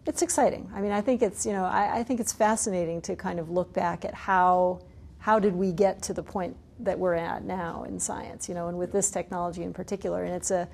It's 0.05 0.21
exciting. 0.21 0.69
I 0.75 0.81
mean, 0.81 0.91
I 0.91 1.01
think 1.01 1.23
it's 1.23 1.43
you 1.43 1.53
know 1.53 1.63
I, 1.63 1.99
I 1.99 2.03
think 2.03 2.19
it's 2.19 2.33
fascinating 2.33 3.01
to 3.03 3.15
kind 3.15 3.39
of 3.39 3.49
look 3.49 3.73
back 3.73 4.05
at 4.05 4.13
how 4.13 4.81
how 5.17 5.39
did 5.39 5.55
we 5.55 5.71
get 5.71 6.03
to 6.03 6.13
the 6.13 6.21
point 6.21 6.55
that 6.83 6.97
we're 6.97 7.13
at 7.13 7.43
now 7.43 7.83
in 7.83 7.99
science, 7.99 8.47
you 8.47 8.55
know, 8.55 8.67
and 8.67 8.77
with 8.77 8.91
this 8.91 9.09
technology 9.09 9.63
in 9.63 9.73
particular. 9.73 10.23
And 10.23 10.33
it's 10.33 10.51
a, 10.51 10.67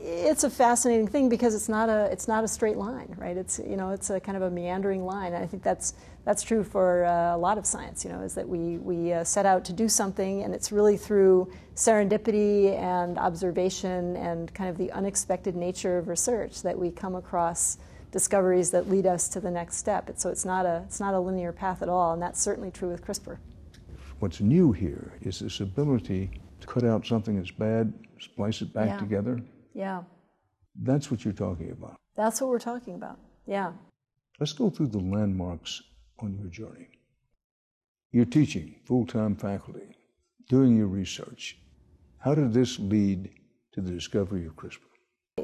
it's 0.00 0.44
a 0.44 0.50
fascinating 0.50 1.08
thing 1.08 1.28
because 1.28 1.54
it's 1.54 1.68
not 1.68 1.88
a 1.88 2.04
it's 2.12 2.28
not 2.28 2.44
a 2.44 2.48
straight 2.48 2.76
line, 2.76 3.14
right? 3.18 3.36
It's 3.36 3.58
you 3.58 3.76
know 3.76 3.90
it's 3.90 4.10
a 4.10 4.20
kind 4.20 4.36
of 4.36 4.42
a 4.42 4.50
meandering 4.50 5.04
line. 5.04 5.32
And 5.32 5.42
I 5.42 5.46
think 5.46 5.62
that's 5.62 5.94
that's 6.24 6.42
true 6.42 6.62
for 6.62 7.04
uh, 7.04 7.34
a 7.34 7.38
lot 7.38 7.58
of 7.58 7.66
science. 7.66 8.04
You 8.04 8.12
know, 8.12 8.20
is 8.20 8.34
that 8.34 8.48
we 8.48 8.78
we 8.78 9.12
uh, 9.12 9.24
set 9.24 9.44
out 9.44 9.64
to 9.66 9.72
do 9.72 9.88
something, 9.88 10.42
and 10.42 10.54
it's 10.54 10.70
really 10.70 10.96
through 10.96 11.50
serendipity 11.74 12.76
and 12.78 13.18
observation 13.18 14.16
and 14.16 14.52
kind 14.54 14.70
of 14.70 14.78
the 14.78 14.90
unexpected 14.92 15.56
nature 15.56 15.98
of 15.98 16.08
research 16.08 16.62
that 16.62 16.78
we 16.78 16.90
come 16.90 17.14
across 17.14 17.78
discoveries 18.10 18.70
that 18.70 18.88
lead 18.88 19.06
us 19.06 19.28
to 19.28 19.40
the 19.40 19.50
next 19.50 19.76
step. 19.76 20.10
so 20.16 20.30
it's 20.30 20.44
not 20.44 20.64
a 20.64 20.82
it's 20.86 21.00
not 21.00 21.14
a 21.14 21.20
linear 21.20 21.52
path 21.52 21.82
at 21.82 21.88
all, 21.88 22.12
and 22.12 22.22
that's 22.22 22.40
certainly 22.40 22.70
true 22.70 22.88
with 22.88 23.04
CRISPR. 23.04 23.38
What's 24.20 24.40
new 24.40 24.72
here 24.72 25.12
is 25.22 25.38
this 25.40 25.60
ability 25.60 26.30
to 26.60 26.66
cut 26.66 26.84
out 26.84 27.06
something 27.06 27.36
that's 27.36 27.50
bad, 27.52 27.92
splice 28.20 28.62
it 28.62 28.72
back 28.72 28.88
Yeah. 28.88 28.98
together. 28.98 29.40
Yeah, 29.74 30.02
That's 30.80 31.10
what 31.10 31.24
you're 31.24 31.34
talking 31.34 31.70
about. 31.72 31.96
that's 32.16 32.40
what 32.40 32.50
we're 32.50 32.58
talking 32.58 32.94
about. 32.94 33.18
Yeah. 33.46 33.72
Let's 34.40 34.52
go 34.52 34.70
through 34.70 34.88
the 34.88 34.98
landmarks 35.00 35.82
on 36.20 36.34
your 36.36 36.48
journey. 36.48 36.88
You're 38.12 38.24
teaching, 38.24 38.76
full 38.86 39.06
time 39.06 39.36
faculty, 39.36 39.94
doing 40.48 40.76
your 40.76 40.86
research. 40.88 41.58
How 42.18 42.34
did 42.34 42.52
this 42.52 42.78
lead 42.78 43.30
to 43.72 43.80
the 43.80 43.90
discovery 43.92 44.46
of 44.46 44.56
CRISPR? 44.56 44.87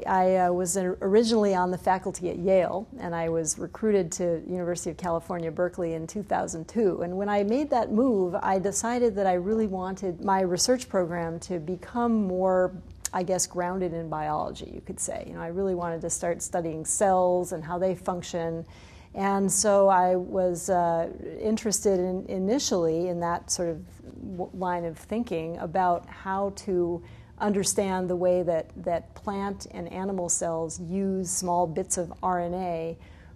I 0.05 0.37
uh, 0.37 0.51
was 0.51 0.77
originally 0.77 1.55
on 1.55 1.71
the 1.71 1.77
faculty 1.77 2.29
at 2.29 2.39
Yale, 2.39 2.87
and 2.99 3.15
I 3.15 3.29
was 3.29 3.57
recruited 3.57 4.11
to 4.13 4.41
University 4.47 4.89
of 4.89 4.97
California, 4.97 5.51
Berkeley 5.51 5.93
in 5.93 6.07
2002. 6.07 7.01
And 7.01 7.17
when 7.17 7.29
I 7.29 7.43
made 7.43 7.69
that 7.69 7.91
move, 7.91 8.35
I 8.35 8.59
decided 8.59 9.15
that 9.15 9.27
I 9.27 9.33
really 9.33 9.67
wanted 9.67 10.23
my 10.23 10.41
research 10.41 10.89
program 10.89 11.39
to 11.41 11.59
become 11.59 12.27
more, 12.27 12.73
I 13.13 13.23
guess, 13.23 13.47
grounded 13.47 13.93
in 13.93 14.09
biology, 14.09 14.71
you 14.73 14.81
could 14.81 14.99
say. 14.99 15.25
You 15.27 15.33
know, 15.33 15.41
I 15.41 15.47
really 15.47 15.75
wanted 15.75 16.01
to 16.01 16.09
start 16.09 16.41
studying 16.41 16.85
cells 16.85 17.51
and 17.51 17.63
how 17.63 17.77
they 17.77 17.95
function. 17.95 18.65
And 19.13 19.51
so 19.51 19.87
I 19.87 20.15
was 20.15 20.69
uh, 20.69 21.09
interested 21.39 21.99
in, 21.99 22.25
initially 22.27 23.07
in 23.07 23.19
that 23.21 23.49
sort 23.49 23.69
of 23.69 24.53
line 24.53 24.85
of 24.85 24.97
thinking 24.97 25.57
about 25.57 26.07
how 26.09 26.51
to 26.57 27.01
understand 27.39 28.09
the 28.09 28.15
way 28.15 28.43
that, 28.43 28.69
that 28.83 29.13
plant 29.15 29.67
and 29.71 29.91
animal 29.91 30.29
cells 30.29 30.79
use 30.79 31.29
small 31.29 31.67
bits 31.67 31.97
of 31.97 32.09
RNA 32.21 32.95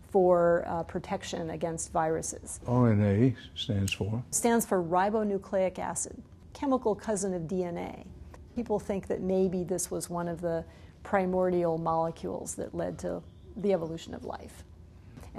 for 0.10 0.64
uh, 0.68 0.84
protection 0.84 1.52
against 1.52 1.92
viruses. 1.92 2.60
RNA 2.66 3.36
stands 3.56 3.94
for 3.94 4.24
stands 4.32 4.66
for 4.66 4.82
ribonucleic 4.82 5.78
acid, 5.78 6.22
chemical 6.54 6.96
cousin 6.96 7.34
of 7.34 7.44
DNA. 7.44 8.06
People 8.56 8.80
think 8.80 9.08
that 9.08 9.22
maybe 9.22 9.64
this 9.64 9.92
was 9.92 10.10
one 10.10 10.28
of 10.28 10.42
the 10.42 10.66
primordial 11.04 11.78
molecules 11.78 12.56
that 12.56 12.74
led 12.74 12.98
to 13.00 13.22
the 13.56 13.74
evolution 13.74 14.14
of 14.14 14.24
life. 14.26 14.64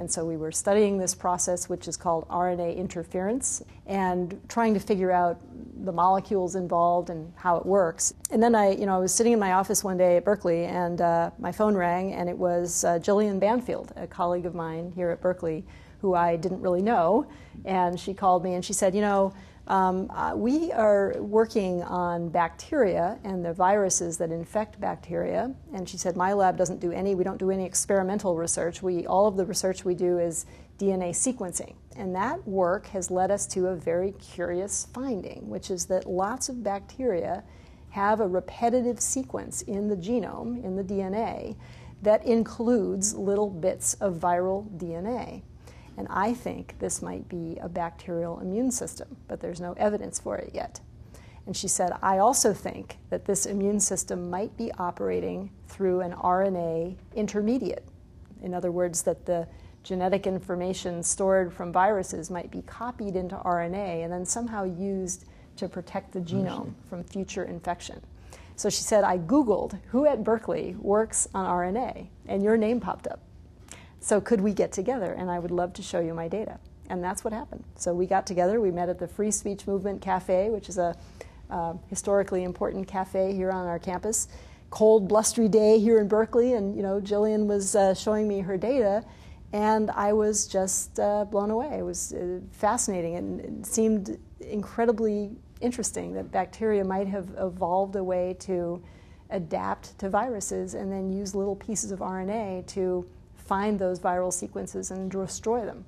And 0.00 0.10
so 0.10 0.24
we 0.24 0.38
were 0.38 0.50
studying 0.50 0.96
this 0.96 1.14
process, 1.14 1.68
which 1.68 1.86
is 1.86 1.94
called 1.94 2.26
RNA 2.28 2.74
interference, 2.74 3.62
and 3.86 4.40
trying 4.48 4.72
to 4.72 4.80
figure 4.80 5.12
out 5.12 5.38
the 5.84 5.92
molecules 5.92 6.54
involved 6.54 7.10
and 7.10 7.30
how 7.36 7.56
it 7.56 7.66
works. 7.66 8.14
And 8.30 8.42
then 8.42 8.54
I, 8.54 8.70
you 8.70 8.86
know, 8.86 8.96
I 8.96 8.98
was 8.98 9.14
sitting 9.14 9.34
in 9.34 9.38
my 9.38 9.52
office 9.52 9.84
one 9.84 9.98
day 9.98 10.16
at 10.16 10.24
Berkeley, 10.24 10.64
and 10.64 11.02
uh, 11.02 11.32
my 11.38 11.52
phone 11.52 11.74
rang, 11.74 12.14
and 12.14 12.30
it 12.30 12.38
was 12.38 12.82
uh, 12.82 12.98
Jillian 12.98 13.38
Banfield, 13.38 13.92
a 13.94 14.06
colleague 14.06 14.46
of 14.46 14.54
mine 14.54 14.90
here 14.96 15.10
at 15.10 15.20
Berkeley, 15.20 15.66
who 16.00 16.14
I 16.14 16.36
didn't 16.36 16.62
really 16.62 16.80
know. 16.80 17.26
And 17.66 18.00
she 18.00 18.14
called 18.14 18.42
me 18.42 18.54
and 18.54 18.64
she 18.64 18.72
said, 18.72 18.94
you 18.94 19.02
know, 19.02 19.34
um, 19.70 20.10
uh, 20.10 20.32
we 20.34 20.72
are 20.72 21.14
working 21.20 21.84
on 21.84 22.28
bacteria 22.28 23.20
and 23.22 23.44
the 23.44 23.52
viruses 23.52 24.18
that 24.18 24.32
infect 24.32 24.80
bacteria. 24.80 25.54
And 25.72 25.88
she 25.88 25.96
said, 25.96 26.16
my 26.16 26.32
lab 26.32 26.56
doesn't 26.56 26.80
do 26.80 26.90
any, 26.90 27.14
we 27.14 27.22
don't 27.22 27.38
do 27.38 27.52
any 27.52 27.64
experimental 27.64 28.34
research. 28.34 28.82
We, 28.82 29.06
all 29.06 29.28
of 29.28 29.36
the 29.36 29.46
research 29.46 29.84
we 29.84 29.94
do 29.94 30.18
is 30.18 30.44
DNA 30.76 31.10
sequencing. 31.10 31.74
And 31.94 32.12
that 32.16 32.46
work 32.48 32.88
has 32.88 33.12
led 33.12 33.30
us 33.30 33.46
to 33.48 33.68
a 33.68 33.76
very 33.76 34.10
curious 34.12 34.88
finding, 34.92 35.48
which 35.48 35.70
is 35.70 35.86
that 35.86 36.04
lots 36.04 36.48
of 36.48 36.64
bacteria 36.64 37.44
have 37.90 38.18
a 38.18 38.26
repetitive 38.26 38.98
sequence 38.98 39.62
in 39.62 39.86
the 39.86 39.96
genome, 39.96 40.64
in 40.64 40.74
the 40.74 40.82
DNA, 40.82 41.54
that 42.02 42.24
includes 42.24 43.14
little 43.14 43.50
bits 43.50 43.94
of 43.94 44.14
viral 44.14 44.68
DNA. 44.78 45.42
And 46.00 46.08
I 46.08 46.32
think 46.32 46.76
this 46.78 47.02
might 47.02 47.28
be 47.28 47.58
a 47.60 47.68
bacterial 47.68 48.40
immune 48.40 48.70
system, 48.70 49.18
but 49.28 49.38
there's 49.38 49.60
no 49.60 49.74
evidence 49.74 50.18
for 50.18 50.38
it 50.38 50.52
yet. 50.54 50.80
And 51.44 51.54
she 51.54 51.68
said, 51.68 51.92
I 52.00 52.16
also 52.16 52.54
think 52.54 52.96
that 53.10 53.26
this 53.26 53.44
immune 53.44 53.80
system 53.80 54.30
might 54.30 54.56
be 54.56 54.72
operating 54.78 55.50
through 55.68 56.00
an 56.00 56.12
RNA 56.12 56.96
intermediate. 57.14 57.86
In 58.42 58.54
other 58.54 58.72
words, 58.72 59.02
that 59.02 59.26
the 59.26 59.46
genetic 59.82 60.26
information 60.26 61.02
stored 61.02 61.52
from 61.52 61.70
viruses 61.70 62.30
might 62.30 62.50
be 62.50 62.62
copied 62.62 63.14
into 63.14 63.36
RNA 63.36 64.02
and 64.02 64.10
then 64.10 64.24
somehow 64.24 64.64
used 64.64 65.26
to 65.56 65.68
protect 65.68 66.12
the 66.12 66.20
genome 66.20 66.72
from 66.88 67.04
future 67.04 67.44
infection. 67.44 68.00
So 68.56 68.70
she 68.70 68.82
said, 68.82 69.04
I 69.04 69.18
Googled 69.18 69.78
who 69.88 70.06
at 70.06 70.24
Berkeley 70.24 70.76
works 70.78 71.28
on 71.34 71.44
RNA, 71.44 72.06
and 72.26 72.42
your 72.42 72.56
name 72.56 72.80
popped 72.80 73.06
up. 73.06 73.20
So 74.00 74.20
could 74.20 74.40
we 74.40 74.52
get 74.52 74.72
together? 74.72 75.12
And 75.12 75.30
I 75.30 75.38
would 75.38 75.50
love 75.50 75.72
to 75.74 75.82
show 75.82 76.00
you 76.00 76.14
my 76.14 76.26
data. 76.26 76.58
And 76.88 77.04
that's 77.04 77.22
what 77.22 77.32
happened. 77.32 77.64
So 77.76 77.94
we 77.94 78.06
got 78.06 78.26
together. 78.26 78.60
We 78.60 78.70
met 78.70 78.88
at 78.88 78.98
the 78.98 79.06
Free 79.06 79.30
Speech 79.30 79.66
Movement 79.66 80.00
Cafe, 80.00 80.50
which 80.50 80.68
is 80.68 80.78
a 80.78 80.96
uh, 81.50 81.74
historically 81.88 82.44
important 82.44 82.86
cafe 82.86 83.34
here 83.34 83.50
on 83.50 83.66
our 83.66 83.78
campus. 83.78 84.28
Cold, 84.70 85.08
blustery 85.08 85.48
day 85.48 85.78
here 85.78 85.98
in 85.98 86.06
Berkeley, 86.06 86.54
and 86.54 86.76
you 86.76 86.82
know, 86.82 87.00
Jillian 87.00 87.46
was 87.46 87.74
uh, 87.74 87.92
showing 87.92 88.28
me 88.28 88.40
her 88.40 88.56
data, 88.56 89.04
and 89.52 89.90
I 89.90 90.12
was 90.12 90.46
just 90.46 91.00
uh, 91.00 91.24
blown 91.24 91.50
away. 91.50 91.78
It 91.78 91.84
was 91.84 92.12
uh, 92.12 92.38
fascinating, 92.52 93.16
and 93.16 93.40
it 93.40 93.66
seemed 93.66 94.16
incredibly 94.40 95.32
interesting 95.60 96.12
that 96.14 96.30
bacteria 96.30 96.84
might 96.84 97.08
have 97.08 97.30
evolved 97.36 97.96
a 97.96 98.04
way 98.04 98.36
to 98.40 98.82
adapt 99.30 99.98
to 99.98 100.08
viruses 100.08 100.74
and 100.74 100.90
then 100.90 101.12
use 101.12 101.34
little 101.34 101.56
pieces 101.56 101.90
of 101.90 101.98
RNA 102.00 102.66
to 102.68 103.06
find 103.50 103.80
those 103.80 103.98
viral 103.98 104.32
sequences 104.32 104.92
and 104.92 105.10
destroy 105.10 105.66
them. 105.66 105.84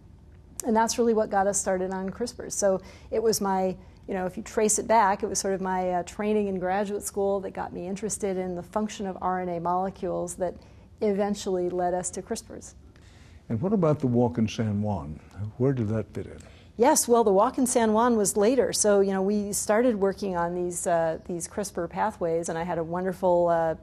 And 0.66 0.74
that's 0.74 0.98
really 0.98 1.14
what 1.14 1.30
got 1.30 1.46
us 1.46 1.60
started 1.60 1.92
on 1.92 2.10
CRISPR. 2.10 2.50
So 2.50 2.80
it 3.12 3.22
was 3.22 3.40
my, 3.40 3.76
you 4.08 4.14
know, 4.14 4.26
if 4.26 4.36
you 4.36 4.42
trace 4.42 4.80
it 4.80 4.88
back, 4.88 5.22
it 5.22 5.28
was 5.28 5.38
sort 5.38 5.54
of 5.54 5.60
my 5.60 5.90
uh, 5.90 6.02
training 6.02 6.48
in 6.48 6.58
graduate 6.58 7.04
school 7.04 7.38
that 7.38 7.52
got 7.52 7.72
me 7.72 7.86
interested 7.86 8.36
in 8.36 8.56
the 8.56 8.64
function 8.64 9.06
of 9.06 9.14
RNA 9.20 9.62
molecules 9.62 10.34
that 10.34 10.56
eventually 11.02 11.70
led 11.70 11.94
us 11.94 12.10
to 12.10 12.20
CRISPRs. 12.20 12.74
And 13.48 13.62
what 13.62 13.72
about 13.72 14.00
the 14.00 14.08
walk 14.08 14.38
in 14.38 14.48
San 14.48 14.82
Juan? 14.82 15.20
Where 15.58 15.72
did 15.72 15.88
that 15.90 16.12
fit 16.12 16.26
in? 16.26 16.38
Yes, 16.76 17.06
well, 17.06 17.22
the 17.22 17.32
walk 17.32 17.58
in 17.58 17.66
San 17.66 17.92
Juan 17.92 18.16
was 18.16 18.36
later. 18.36 18.72
So, 18.72 18.98
you 19.00 19.12
know, 19.12 19.22
we 19.22 19.52
started 19.52 19.94
working 19.94 20.36
on 20.36 20.56
these, 20.56 20.88
uh, 20.88 21.18
these 21.26 21.46
CRISPR 21.46 21.88
pathways, 21.88 22.48
and 22.48 22.58
I 22.58 22.64
had 22.64 22.78
a 22.78 22.84
wonderful 22.84 23.48
uh, 23.48 23.76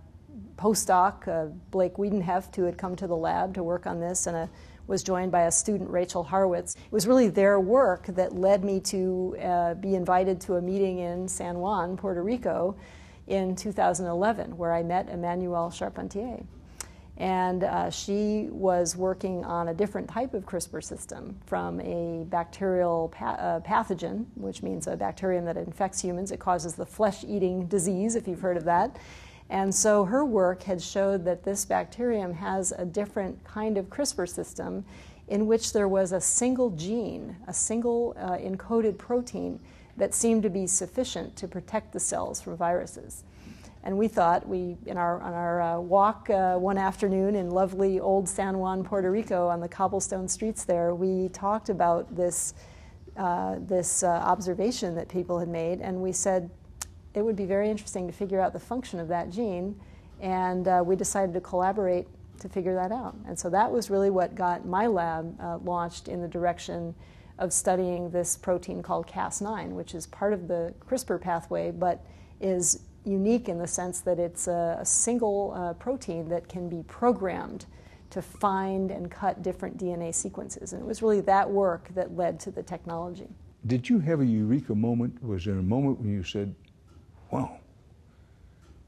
postdoc, 0.58 1.28
uh, 1.28 1.48
Blake 1.72 1.96
Wiedenheft, 1.96 2.56
who 2.56 2.64
had 2.64 2.78
come 2.78 2.96
to 2.98 3.08
the 3.08 3.16
lab 3.16 3.54
to 3.54 3.64
work 3.64 3.88
on 3.88 4.00
this, 4.00 4.28
and 4.28 4.36
a, 4.36 4.50
was 4.88 5.04
joined 5.04 5.32
by 5.32 5.44
a 5.44 5.52
student, 5.52 5.90
Rachel 5.90 6.26
Haurwitz. 6.26 6.76
It 6.76 6.92
was 6.92 7.08
really 7.08 7.30
their 7.30 7.60
work 7.60 8.08
that 8.08 8.36
led 8.36 8.64
me 8.64 8.80
to 8.82 9.38
uh, 9.42 9.74
be 9.76 9.96
invited 9.96 10.42
to 10.42 10.56
a 10.56 10.62
meeting 10.62 11.00
in 11.00 11.28
San 11.28 11.60
Juan, 11.60 11.96
Puerto 11.96 12.24
Rico, 12.24 12.76
in 13.28 13.56
2011, 13.56 14.58
where 14.58 14.74
I 14.74 14.82
met 14.82 15.08
Emmanuelle 15.08 15.72
Charpentier. 15.72 16.44
And 17.18 17.66
uh, 17.66 17.90
she 17.90 18.48
was 18.50 18.96
working 18.96 19.44
on 19.44 19.68
a 19.68 19.74
different 19.74 20.10
type 20.10 20.34
of 20.34 20.46
CRISPR 20.46 20.84
system 20.84 21.38
from 21.46 21.80
a 21.82 22.24
bacterial 22.30 23.10
pa- 23.10 23.34
uh, 23.34 23.60
pathogen, 23.60 24.26
which 24.36 24.64
means 24.64 24.88
a 24.88 24.96
bacterium 24.96 25.46
that 25.46 25.58
infects 25.58 26.02
humans. 26.02 26.32
It 26.32 26.40
causes 26.40 26.76
the 26.76 26.86
flesh 26.86 27.26
eating 27.28 27.68
disease, 27.68 28.16
if 28.16 28.28
you've 28.28 28.40
heard 28.40 28.58
of 28.58 28.64
that. 28.66 28.98
And 29.50 29.74
so 29.74 30.06
her 30.06 30.24
work 30.24 30.64
had 30.64 30.82
showed 30.82 31.26
that 31.26 31.44
this 31.44 31.66
bacterium 31.66 32.34
has 32.34 32.72
a 32.72 32.86
different 32.86 33.44
kind 33.44 33.78
of 33.78 33.90
CRISPR 33.90 34.30
system 34.30 34.86
in 35.28 35.48
which 35.48 35.74
there 35.74 35.88
was 35.88 36.12
a 36.12 36.22
single 36.22 36.72
gene, 36.72 37.36
a 37.48 37.54
single 37.54 38.16
uh, 38.18 38.32
encoded 38.38 38.98
protein 38.98 39.60
that 39.98 40.14
seemed 40.14 40.44
to 40.44 40.50
be 40.50 40.66
sufficient 40.66 41.36
to 41.36 41.48
protect 41.48 41.94
the 41.94 42.00
cells 42.00 42.42
from 42.42 42.58
viruses. 42.58 43.24
And 43.84 43.98
we 43.98 44.08
thought 44.08 44.48
we, 44.48 44.78
in 44.86 44.98
our, 44.98 45.22
on 45.22 45.34
our 45.34 45.62
uh, 45.62 45.80
walk 45.80 46.30
uh, 46.30 46.58
one 46.58 46.78
afternoon 46.78 47.36
in 47.36 47.50
lovely 47.50 48.00
old 48.00 48.28
San 48.28 48.58
Juan, 48.58 48.84
Puerto 48.84 49.10
Rico, 49.10 49.48
on 49.48 49.62
the 49.62 49.70
cobblestone 49.70 50.28
streets 50.28 50.66
there, 50.66 50.94
we 50.94 51.30
talked 51.30 51.70
about 51.70 52.14
this, 52.14 52.54
uh, 53.18 53.56
this 53.60 54.04
uh, 54.04 54.08
observation 54.08 54.96
that 54.96 55.08
people 55.08 55.40
had 55.40 55.48
made, 55.48 55.80
and 55.80 56.02
we 56.02 56.12
said 56.12 56.50
it 57.14 57.22
would 57.22 57.36
be 57.36 57.46
very 57.46 57.70
interesting 57.70 58.08
to 58.08 58.14
figure 58.14 58.40
out 58.40 58.54
the 58.54 58.60
function 58.60 59.00
of 59.00 59.08
that 59.08 59.30
gene, 59.30 59.80
and 60.22 60.68
uh, 60.68 60.84
we 60.86 60.96
decided 60.96 61.34
to 61.34 61.42
collaborate 61.42 62.08
to 62.40 62.50
figure 62.50 62.76
that 62.76 62.92
out. 62.92 63.16
And 63.28 63.38
so 63.38 63.50
that 63.50 63.72
was 63.72 63.90
really 63.90 64.10
what 64.10 64.36
got 64.36 64.66
my 64.66 64.88
lab 64.88 65.36
uh, 65.42 65.58
launched 65.58 66.08
in 66.08 66.22
the 66.22 66.28
direction 66.28 66.96
of 67.38 67.54
studying 67.54 68.10
this 68.12 68.38
protein 68.38 68.82
called 68.82 69.08
Cas9, 69.08 69.70
which 69.70 69.96
is 69.96 70.08
part 70.08 70.34
of 70.34 70.48
the 70.48 70.74
CRISPR 70.86 71.20
pathway, 71.22 71.72
but 71.72 72.06
is 72.42 72.82
unique 73.06 73.50
in 73.50 73.58
the 73.58 73.68
sense 73.68 74.02
that 74.02 74.20
it's 74.20 74.48
a, 74.48 74.78
a 74.80 74.86
single 74.86 75.54
uh, 75.56 75.74
protein 75.74 76.28
that 76.30 76.48
can 76.48 76.70
be 76.70 76.84
programmed 76.84 77.66
to 78.10 78.22
find 78.22 78.92
and 78.92 79.10
cut 79.10 79.42
different 79.44 79.78
DNA 79.78 80.14
sequences. 80.14 80.74
And 80.74 80.82
it 80.82 80.86
was 80.86 81.02
really 81.02 81.22
that 81.22 81.50
work 81.50 81.90
that 81.96 82.16
led 82.16 82.40
to 82.42 82.52
the 82.52 82.64
technology. 82.64 83.28
Did 83.68 83.90
you 83.90 84.00
have 84.00 84.22
a 84.22 84.26
eureka 84.26 84.74
moment? 84.74 85.22
Was 85.24 85.46
there 85.46 85.60
a 85.60 85.64
moment 85.64 86.00
when 86.00 86.12
you 86.12 86.24
said, 86.24 86.56
wow, 87.32 87.58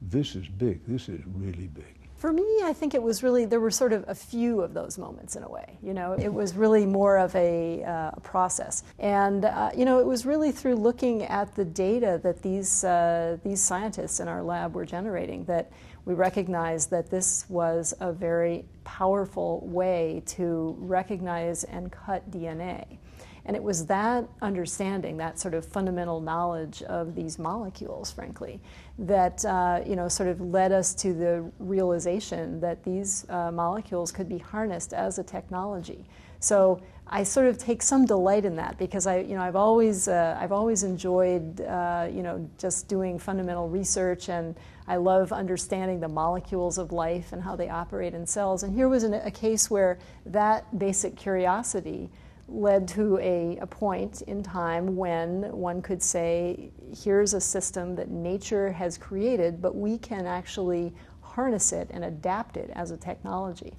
this 0.02 0.36
is 0.36 0.48
big, 0.48 0.86
this 0.88 1.10
is 1.10 1.22
really 1.36 1.68
big? 1.68 2.02
For 2.22 2.32
me, 2.32 2.60
I 2.64 2.72
think 2.72 2.94
it 2.94 3.02
was 3.02 3.24
really, 3.24 3.46
there 3.46 3.60
were 3.60 3.72
sort 3.72 3.94
of 3.94 4.06
a 4.08 4.14
few 4.14 4.62
of 4.62 4.76
those 4.76 5.00
moments 5.00 5.36
in 5.36 5.42
a 5.42 5.50
way. 5.50 5.80
You 5.82 5.96
know, 5.96 6.14
it 6.14 6.32
was 6.32 6.54
really 6.54 6.86
more 6.86 7.18
of 7.18 7.36
a, 7.36 7.84
uh, 7.84 8.12
process. 8.22 8.84
And, 9.00 9.46
uh, 9.46 9.72
you 9.76 9.86
know, 9.86 9.98
it 9.98 10.06
was 10.06 10.24
really 10.24 10.52
through 10.52 10.76
looking 10.76 11.24
at 11.24 11.56
the 11.56 11.66
data 11.66 12.20
that 12.22 12.44
these, 12.44 12.84
uh, 12.84 13.38
these 13.44 13.60
scientists 13.60 14.20
in 14.20 14.28
our 14.28 14.44
lab 14.44 14.76
were 14.76 14.86
generating 14.86 15.46
that 15.46 15.72
we 16.06 16.14
recognized 16.14 16.92
that 16.92 17.10
this 17.10 17.46
was 17.50 17.94
a 18.00 18.14
very 18.14 18.66
powerful 18.84 19.62
way 19.66 20.22
to 20.28 20.76
recognize 20.80 21.64
and 21.64 21.92
cut 21.92 22.30
DNA. 22.30 23.00
And 23.46 23.56
it 23.56 23.64
was 23.64 23.86
that 23.88 24.28
understanding, 24.42 25.18
that 25.18 25.40
sort 25.40 25.54
of 25.54 25.66
fundamental 25.66 26.22
knowledge 26.22 26.84
of 26.84 27.16
these 27.16 27.40
molecules, 27.40 28.12
frankly, 28.12 28.60
that 29.00 29.44
uh, 29.46 29.82
you 29.86 29.96
know 29.96 30.08
sort 30.08 30.30
of 30.30 30.42
led 30.42 30.72
us 30.72 30.94
to 30.96 31.14
the 31.14 31.52
realization 31.60 32.60
that 32.60 32.84
these 32.84 33.26
uh, 33.30 33.52
molecules 33.52 34.12
could 34.12 34.30
be 34.30 34.38
harnessed 34.38 34.94
as 34.94 35.18
a 35.18 35.24
technology. 35.24 36.06
So 36.40 36.82
I 37.14 37.24
sort 37.24 37.48
of 37.48 37.58
take 37.58 37.82
some 37.82 38.06
delight 38.06 38.46
in 38.46 38.56
that 38.56 38.78
because 38.78 39.06
I, 39.06 39.20
you 39.20 39.36
know, 39.36 39.42
I've 39.42 39.58
always, 39.58 40.08
uh, 40.08 40.38
I've 40.40 40.54
always 40.54 40.84
enjoyed, 40.84 41.60
uh, 41.62 42.08
you 42.10 42.24
know, 42.24 42.50
just 42.58 42.88
doing 42.88 43.20
fundamental 43.20 43.68
research, 43.68 44.30
and 44.30 44.56
I 44.88 44.96
love 44.96 45.34
understanding 45.34 46.00
the 46.00 46.08
molecules 46.08 46.78
of 46.78 46.92
life 46.92 47.34
and 47.34 47.44
how 47.44 47.56
they 47.56 47.70
operate 47.70 48.14
in 48.14 48.26
cells. 48.26 48.64
And 48.64 48.74
here 48.74 48.88
was 48.88 49.04
an, 49.04 49.14
a 49.14 49.30
case 49.30 49.70
where 49.70 50.00
that 50.26 50.80
basic 50.80 51.18
curiosity 51.18 52.10
led 52.52 52.88
to 52.90 53.18
a, 53.20 53.58
a 53.62 53.68
point 53.68 54.22
in 54.24 54.44
time 54.44 54.96
when 54.96 55.44
one 55.52 55.82
could 55.82 56.04
say, 56.04 56.72
here's 57.04 57.34
a 57.34 57.42
system 57.42 57.96
that 57.96 58.10
nature 58.10 58.72
has 58.72 58.98
created, 58.98 59.62
but 59.62 59.76
we 59.76 59.98
can 59.98 60.26
actually 60.26 60.94
harness 61.22 61.72
it 61.72 61.90
and 61.92 62.04
adapt 62.04 62.58
it 62.58 62.70
as 62.74 62.92
a 62.92 62.98
technology. 62.98 63.74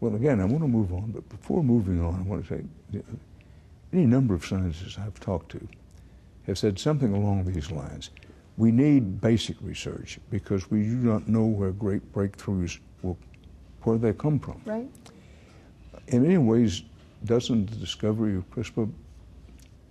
Well, 0.00 0.14
again, 0.14 0.40
I 0.40 0.44
want 0.44 0.60
to 0.60 0.68
move 0.68 0.92
on, 0.92 1.10
but 1.10 1.28
before 1.28 1.64
moving 1.64 2.00
on, 2.04 2.14
I 2.14 2.22
want 2.22 2.46
to 2.46 2.58
say 2.58 3.02
any 3.92 4.06
number 4.06 4.34
of 4.34 4.44
scientists 4.44 4.98
I've 4.98 5.18
talked 5.18 5.50
to 5.52 5.68
have 6.46 6.58
said 6.58 6.78
something 6.78 7.12
along 7.12 7.44
these 7.44 7.70
lines. 7.70 8.10
We 8.56 8.70
need 8.70 9.20
basic 9.20 9.56
research 9.60 10.18
because 10.30 10.70
we 10.70 10.82
do 10.82 10.96
not 10.96 11.28
know 11.28 11.44
where 11.44 11.72
great 11.72 12.12
breakthroughs 12.12 12.78
will, 13.02 13.18
where 13.82 13.98
they 13.98 14.12
come 14.12 14.38
from. 14.38 14.60
Right. 14.64 14.88
In 16.08 16.22
many 16.22 16.38
ways, 16.38 16.82
doesn't 17.24 17.70
the 17.70 17.76
discovery 17.76 18.36
of 18.36 18.48
CRISPR 18.50 18.90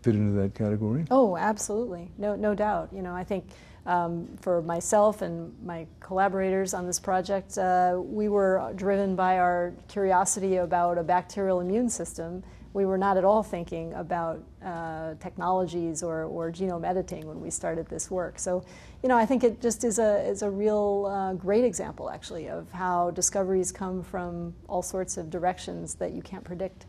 fit 0.02 0.16
into 0.16 0.40
that 0.40 0.54
category? 0.54 1.06
Oh, 1.10 1.36
absolutely. 1.36 2.12
No, 2.18 2.36
no 2.36 2.54
doubt. 2.54 2.90
You 2.94 3.02
know, 3.02 3.14
I 3.14 3.24
think 3.24 3.50
um, 3.86 4.28
for 4.42 4.62
myself 4.62 5.22
and 5.22 5.54
my 5.64 5.86
collaborators 6.00 6.74
on 6.74 6.86
this 6.86 7.00
project, 7.00 7.58
uh, 7.58 8.00
we 8.04 8.30
were 8.30 8.72
driven 8.76 9.16
by 9.16 9.40
our 9.40 9.74
curiosity 9.88 10.58
about 10.58 10.98
a 10.98 11.04
bacterial 11.04 11.60
immune 11.60 11.90
system. 11.90 12.44
We 12.74 12.86
were 12.86 12.98
not 12.98 13.16
at 13.16 13.24
all 13.24 13.42
thinking 13.42 13.94
about 13.94 14.44
uh, 14.64 15.14
technologies 15.20 16.04
or, 16.04 16.26
or 16.26 16.52
genome 16.52 16.86
editing 16.86 17.26
when 17.26 17.40
we 17.40 17.50
started 17.50 17.88
this 17.88 18.12
work. 18.12 18.38
So, 18.38 18.66
you 19.02 19.08
know, 19.08 19.18
I 19.18 19.26
think 19.26 19.44
it 19.44 19.62
just 19.62 19.84
is 19.84 19.98
a, 19.98 20.20
is 20.28 20.42
a 20.42 20.50
real 20.50 21.06
uh, 21.06 21.34
great 21.34 21.64
example, 21.64 22.10
actually, 22.10 22.50
of 22.50 22.70
how 22.72 23.12
discoveries 23.12 23.72
come 23.72 24.04
from 24.04 24.54
all 24.68 24.82
sorts 24.82 25.16
of 25.18 25.30
directions 25.30 25.96
that 25.96 26.12
you 26.12 26.22
can't 26.22 26.44
predict. 26.44 26.86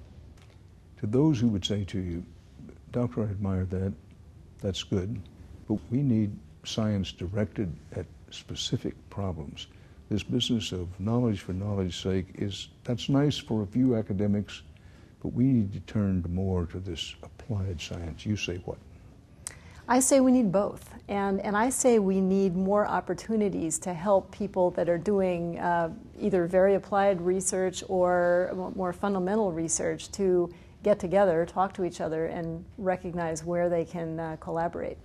To 1.01 1.07
those 1.07 1.39
who 1.39 1.49
would 1.49 1.65
say 1.65 1.85
to 1.85 1.99
you, 1.99 2.25
Doctor, 2.93 3.23
I 3.23 3.27
admire 3.27 3.65
that, 3.67 3.93
that's 4.61 4.83
good, 4.83 5.21
but 5.69 5.79
we 5.91 6.03
need 6.03 6.35
science 6.65 7.13
directed 7.13 7.73
at 7.93 8.07
specific 8.31 8.95
problems. 9.11 9.67
This 10.09 10.23
business 10.23 10.73
of 10.73 10.89
knowledge 11.01 11.41
for 11.41 11.53
knowledge's 11.53 11.97
sake 11.97 12.27
is 12.37 12.69
that's 12.85 13.09
nice 13.09 13.37
for 13.37 13.63
a 13.63 13.67
few 13.67 13.97
academics, 13.97 14.63
but 15.23 15.33
we 15.35 15.45
need 15.45 15.73
to 15.73 15.81
turn 15.81 16.25
more 16.29 16.67
to 16.67 16.79
this 16.79 17.17
applied 17.23 17.81
science. 17.81 18.25
You 18.25 18.37
say 18.37 18.57
what? 18.65 18.79
I 19.89 20.01
say 20.01 20.21
we 20.21 20.33
need 20.33 20.51
both. 20.51 20.95
And, 21.09 21.41
and 21.41 21.57
I 21.57 21.71
say 21.71 21.99
we 22.01 22.21
need 22.21 22.57
more 22.57 22.87
opportunities 22.87 23.79
to 23.81 23.95
help 23.95 24.33
people 24.33 24.73
that 24.73 24.89
are 24.89 24.99
doing 24.99 25.59
uh, 25.59 25.91
either 26.19 26.47
very 26.47 26.75
applied 26.75 27.21
research 27.21 27.85
or 27.89 28.73
more 28.75 28.93
fundamental 28.93 29.53
research 29.53 30.11
to 30.13 30.53
get 30.87 31.01
together, 31.01 31.45
talk 31.45 31.75
to 31.75 31.85
each 31.85 32.01
other, 32.01 32.27
and 32.27 32.65
recognize 32.79 33.43
where 33.43 33.69
they 33.69 33.85
can 33.85 34.21
uh, 34.21 34.37
collaborate. 34.39 34.97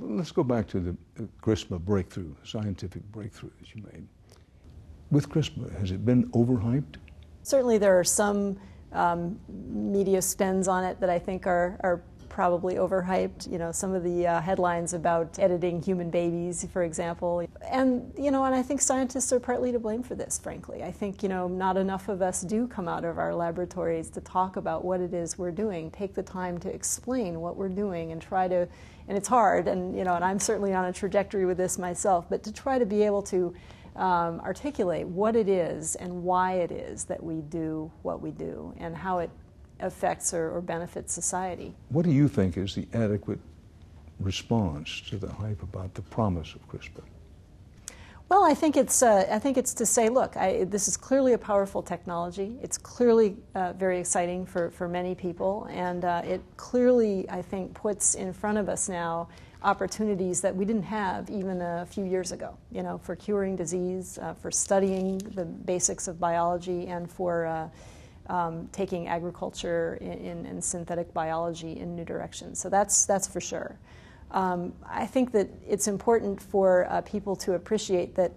Let's 0.00 0.32
go 0.32 0.42
back 0.42 0.66
to 0.68 0.80
the 0.80 0.96
CRISPR 1.42 1.78
breakthrough, 1.78 2.34
scientific 2.42 3.02
breakthrough 3.12 3.50
that 3.60 3.74
you 3.74 3.82
made. 3.92 4.08
With 5.10 5.28
CRISPR, 5.28 5.78
has 5.78 5.90
it 5.90 6.06
been 6.06 6.30
overhyped? 6.30 6.96
Certainly, 7.42 7.76
there 7.76 8.00
are 8.00 8.02
some 8.02 8.58
um, 8.92 9.38
media 9.68 10.22
spends 10.22 10.68
on 10.68 10.84
it 10.84 10.98
that 11.00 11.10
I 11.10 11.18
think 11.18 11.46
are, 11.46 11.78
are 11.80 12.02
probably 12.36 12.74
overhyped. 12.74 13.50
You 13.50 13.56
know, 13.56 13.72
some 13.72 13.94
of 13.94 14.04
the 14.04 14.26
uh, 14.26 14.42
headlines 14.42 14.92
about 14.92 15.38
editing 15.38 15.80
human 15.80 16.10
babies, 16.10 16.68
for 16.70 16.82
example. 16.82 17.48
And, 17.70 18.12
you 18.18 18.30
know, 18.30 18.44
and 18.44 18.54
I 18.54 18.62
think 18.62 18.82
scientists 18.82 19.32
are 19.32 19.40
partly 19.40 19.72
to 19.72 19.78
blame 19.78 20.02
for 20.02 20.14
this, 20.14 20.38
frankly. 20.38 20.82
I 20.82 20.92
think, 20.92 21.22
you 21.22 21.30
know, 21.30 21.48
not 21.48 21.78
enough 21.78 22.10
of 22.10 22.20
us 22.20 22.42
do 22.42 22.68
come 22.68 22.88
out 22.88 23.06
of 23.06 23.16
our 23.16 23.34
laboratories 23.34 24.10
to 24.10 24.20
talk 24.20 24.58
about 24.58 24.84
what 24.84 25.00
it 25.00 25.14
is 25.14 25.38
we're 25.38 25.50
doing, 25.50 25.90
take 25.90 26.12
the 26.12 26.22
time 26.22 26.58
to 26.58 26.68
explain 26.68 27.40
what 27.40 27.56
we're 27.56 27.70
doing 27.70 28.12
and 28.12 28.20
try 28.20 28.46
to, 28.48 28.68
and 29.08 29.16
it's 29.16 29.28
hard, 29.28 29.66
and, 29.66 29.96
you 29.96 30.04
know, 30.04 30.14
and 30.14 30.22
I'm 30.22 30.38
certainly 30.38 30.74
on 30.74 30.84
a 30.84 30.92
trajectory 30.92 31.46
with 31.46 31.56
this 31.56 31.78
myself, 31.78 32.26
but 32.28 32.42
to 32.42 32.52
try 32.52 32.78
to 32.78 32.84
be 32.84 33.02
able 33.02 33.22
to 33.22 33.54
um, 33.96 34.40
articulate 34.40 35.06
what 35.06 35.36
it 35.36 35.48
is 35.48 35.94
and 35.94 36.22
why 36.22 36.56
it 36.56 36.70
is 36.70 37.04
that 37.04 37.22
we 37.22 37.40
do 37.40 37.90
what 38.02 38.20
we 38.20 38.30
do 38.30 38.74
and 38.76 38.94
how 38.94 39.20
it 39.20 39.30
affects 39.80 40.32
or, 40.32 40.50
or 40.50 40.60
benefits 40.60 41.12
society. 41.12 41.74
What 41.88 42.04
do 42.04 42.10
you 42.10 42.28
think 42.28 42.56
is 42.56 42.74
the 42.74 42.86
adequate 42.92 43.40
response 44.20 45.00
to 45.08 45.16
the 45.16 45.30
hype 45.30 45.62
about 45.62 45.94
the 45.94 46.02
promise 46.02 46.54
of 46.54 46.66
CRISPR? 46.68 47.02
Well, 48.28 48.44
I 48.44 48.54
think 48.54 48.76
it's 48.76 49.04
uh, 49.04 49.24
I 49.30 49.38
think 49.38 49.56
it's 49.56 49.72
to 49.74 49.86
say, 49.86 50.08
look, 50.08 50.36
I, 50.36 50.64
this 50.64 50.88
is 50.88 50.96
clearly 50.96 51.34
a 51.34 51.38
powerful 51.38 51.80
technology. 51.80 52.58
It's 52.60 52.76
clearly 52.76 53.36
uh, 53.54 53.72
very 53.74 54.00
exciting 54.00 54.44
for, 54.46 54.70
for 54.72 54.88
many 54.88 55.14
people, 55.14 55.68
and 55.70 56.04
uh, 56.04 56.22
it 56.24 56.42
clearly, 56.56 57.30
I 57.30 57.40
think, 57.40 57.72
puts 57.74 58.16
in 58.16 58.32
front 58.32 58.58
of 58.58 58.68
us 58.68 58.88
now 58.88 59.28
opportunities 59.62 60.40
that 60.40 60.54
we 60.54 60.64
didn't 60.64 60.82
have 60.82 61.30
even 61.30 61.60
a 61.62 61.86
few 61.86 62.04
years 62.04 62.32
ago. 62.32 62.56
You 62.72 62.82
know, 62.82 62.98
for 62.98 63.14
curing 63.14 63.54
disease, 63.54 64.18
uh, 64.18 64.34
for 64.34 64.50
studying 64.50 65.18
the 65.18 65.44
basics 65.44 66.08
of 66.08 66.18
biology, 66.18 66.88
and 66.88 67.08
for 67.08 67.46
uh, 67.46 67.68
um, 68.28 68.68
taking 68.72 69.08
agriculture 69.08 69.98
and 70.00 70.62
synthetic 70.62 71.12
biology 71.14 71.78
in 71.78 71.94
new 71.94 72.04
directions. 72.04 72.60
So 72.60 72.68
that's, 72.68 73.06
that's 73.06 73.26
for 73.26 73.40
sure. 73.40 73.78
Um, 74.30 74.72
I 74.88 75.06
think 75.06 75.32
that 75.32 75.48
it's 75.66 75.88
important 75.88 76.42
for 76.42 76.86
uh, 76.90 77.00
people 77.02 77.36
to 77.36 77.54
appreciate 77.54 78.14
that 78.16 78.32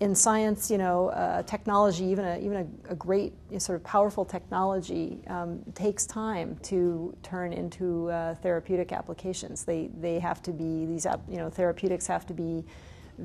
in 0.00 0.16
science, 0.16 0.68
you 0.68 0.78
know, 0.78 1.10
uh, 1.10 1.42
technology, 1.44 2.04
even 2.04 2.24
a, 2.24 2.36
even 2.38 2.56
a, 2.88 2.92
a 2.92 2.94
great 2.96 3.32
sort 3.58 3.76
of 3.76 3.84
powerful 3.84 4.24
technology, 4.24 5.20
um, 5.28 5.60
takes 5.74 6.06
time 6.06 6.58
to 6.62 7.16
turn 7.22 7.52
into 7.52 8.10
uh, 8.10 8.34
therapeutic 8.36 8.90
applications. 8.90 9.64
They, 9.64 9.90
they 10.00 10.18
have 10.18 10.42
to 10.42 10.50
be, 10.50 10.86
these, 10.86 11.06
you 11.28 11.36
know, 11.36 11.48
therapeutics 11.48 12.08
have 12.08 12.26
to 12.26 12.34
be 12.34 12.64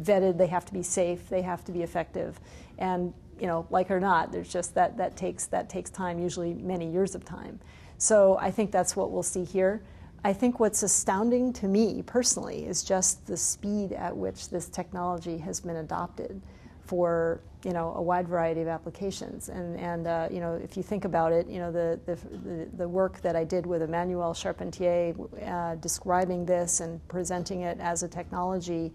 vetted, 0.02 0.38
they 0.38 0.48
have 0.48 0.66
to 0.66 0.74
be 0.74 0.84
safe, 0.84 1.30
they 1.30 1.42
have 1.42 1.66
to 1.66 1.72
be 1.72 1.82
effective. 1.82 2.40
And 2.78 3.12
you 3.40 3.48
know, 3.48 3.68
like 3.70 3.92
or 3.92 4.00
not, 4.00 4.32
there's 4.32 4.52
just 4.52 4.76
that 4.76 4.98
that 4.98 5.16
takes 5.16 5.46
that 5.48 5.70
takes 5.70 5.90
time, 5.90 6.20
usually 6.20 6.54
many 6.54 6.90
years 6.90 7.16
of 7.16 7.26
time. 7.26 7.60
So 7.98 8.38
I 8.38 8.52
think 8.52 8.72
that's 8.72 8.96
what 8.96 9.12
we'll 9.12 9.24
see 9.24 9.44
here. 9.44 9.82
I 10.24 10.34
think 10.34 10.60
what's 10.60 10.84
astounding 10.84 11.54
to 11.54 11.68
me 11.68 12.04
personally 12.06 12.66
is 12.66 12.84
just 12.84 13.26
the 13.28 13.38
speed 13.38 13.94
at 13.94 14.16
which 14.16 14.50
this 14.50 14.68
technology 14.68 15.38
has 15.38 15.60
been 15.62 15.78
adopted 15.78 16.42
for 16.86 17.42
you 17.64 17.74
know 17.74 17.94
a 17.96 18.02
wide 18.02 18.28
variety 18.28 18.62
of 18.62 18.68
applications. 18.68 19.50
And 19.50 19.78
and 19.80 20.08
uh, 20.08 20.28
you 20.32 20.40
know 20.40 20.54
if 20.56 20.78
you 20.78 20.84
think 20.84 21.06
about 21.06 21.32
it, 21.32 21.48
you 21.48 21.60
know 21.60 21.72
the 21.72 22.00
the, 22.06 22.68
the 22.78 22.88
work 22.88 23.22
that 23.22 23.36
I 23.36 23.44
did 23.44 23.66
with 23.66 23.82
Emmanuelle 23.82 24.36
Charpentier 24.36 25.14
uh, 25.46 25.76
describing 25.76 26.46
this 26.46 26.80
and 26.80 27.06
presenting 27.08 27.62
it 27.62 27.80
as 27.80 28.04
a 28.04 28.08
technology 28.08 28.92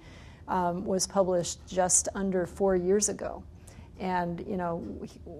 um, 0.48 0.84
was 0.84 1.06
published 1.06 1.64
just 1.66 2.08
under 2.14 2.46
four 2.46 2.76
years 2.76 3.08
ago 3.08 3.42
and 4.02 4.44
you 4.48 4.56
know 4.56 4.84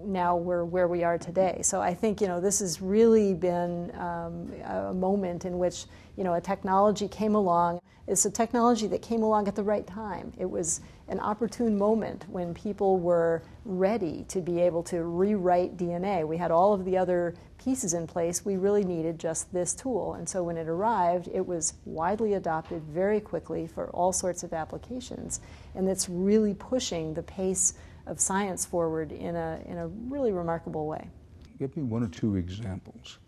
now 0.05 0.37
we're 0.37 0.63
where 0.63 0.87
we 0.87 1.03
are 1.03 1.17
today. 1.17 1.59
So 1.63 1.81
I 1.81 1.93
think 1.93 2.21
you 2.21 2.27
know 2.27 2.39
this 2.39 2.59
has 2.59 2.81
really 2.81 3.33
been 3.33 3.93
um, 3.97 4.51
a 4.65 4.93
moment 4.93 5.45
in 5.45 5.59
which 5.59 5.85
you 6.15 6.23
know 6.23 6.33
a 6.33 6.41
technology 6.41 7.07
came 7.09 7.35
along 7.35 7.81
It's 8.07 8.25
a 8.25 8.31
technology 8.31 8.87
that 8.87 9.01
came 9.01 9.23
along 9.23 9.47
at 9.47 9.55
the 9.55 9.63
right 9.63 9.87
time. 9.87 10.33
It 10.37 10.49
was 10.49 10.81
an 11.07 11.19
opportune 11.19 11.77
moment 11.77 12.25
when 12.29 12.53
people 12.53 12.99
were 12.99 13.43
ready 13.65 14.25
to 14.27 14.41
be 14.41 14.59
able 14.59 14.83
to 14.83 15.03
rewrite 15.03 15.77
DNA. 15.77 16.27
We 16.27 16.37
had 16.37 16.51
all 16.51 16.73
of 16.73 16.83
the 16.83 16.97
other 16.97 17.35
pieces 17.63 17.93
in 17.93 18.07
place. 18.07 18.43
We 18.43 18.57
really 18.57 18.83
needed 18.83 19.19
just 19.19 19.53
this 19.53 19.73
tool. 19.73 20.15
And 20.15 20.27
so 20.27 20.43
when 20.43 20.57
it 20.57 20.67
arrived, 20.67 21.29
it 21.33 21.45
was 21.45 21.75
widely 21.85 22.33
adopted 22.33 22.83
very 22.83 23.21
quickly 23.21 23.67
for 23.67 23.89
all 23.91 24.11
sorts 24.11 24.43
of 24.43 24.51
applications. 24.51 25.39
And 25.75 25.87
it's 25.87 26.09
really 26.09 26.53
pushing 26.53 27.13
the 27.13 27.23
pace 27.23 27.73
of 28.05 28.19
science 28.19 28.65
forward 28.65 29.11
in 29.11 29.35
a, 29.35 29.61
in 29.65 29.77
a 29.77 29.87
really 29.87 30.31
remarkable 30.31 30.87
way. 30.87 31.09
Give 31.59 31.75
me 31.77 31.83
one 31.83 32.03
or 32.03 32.09
two 32.09 32.35
examples 32.35 33.19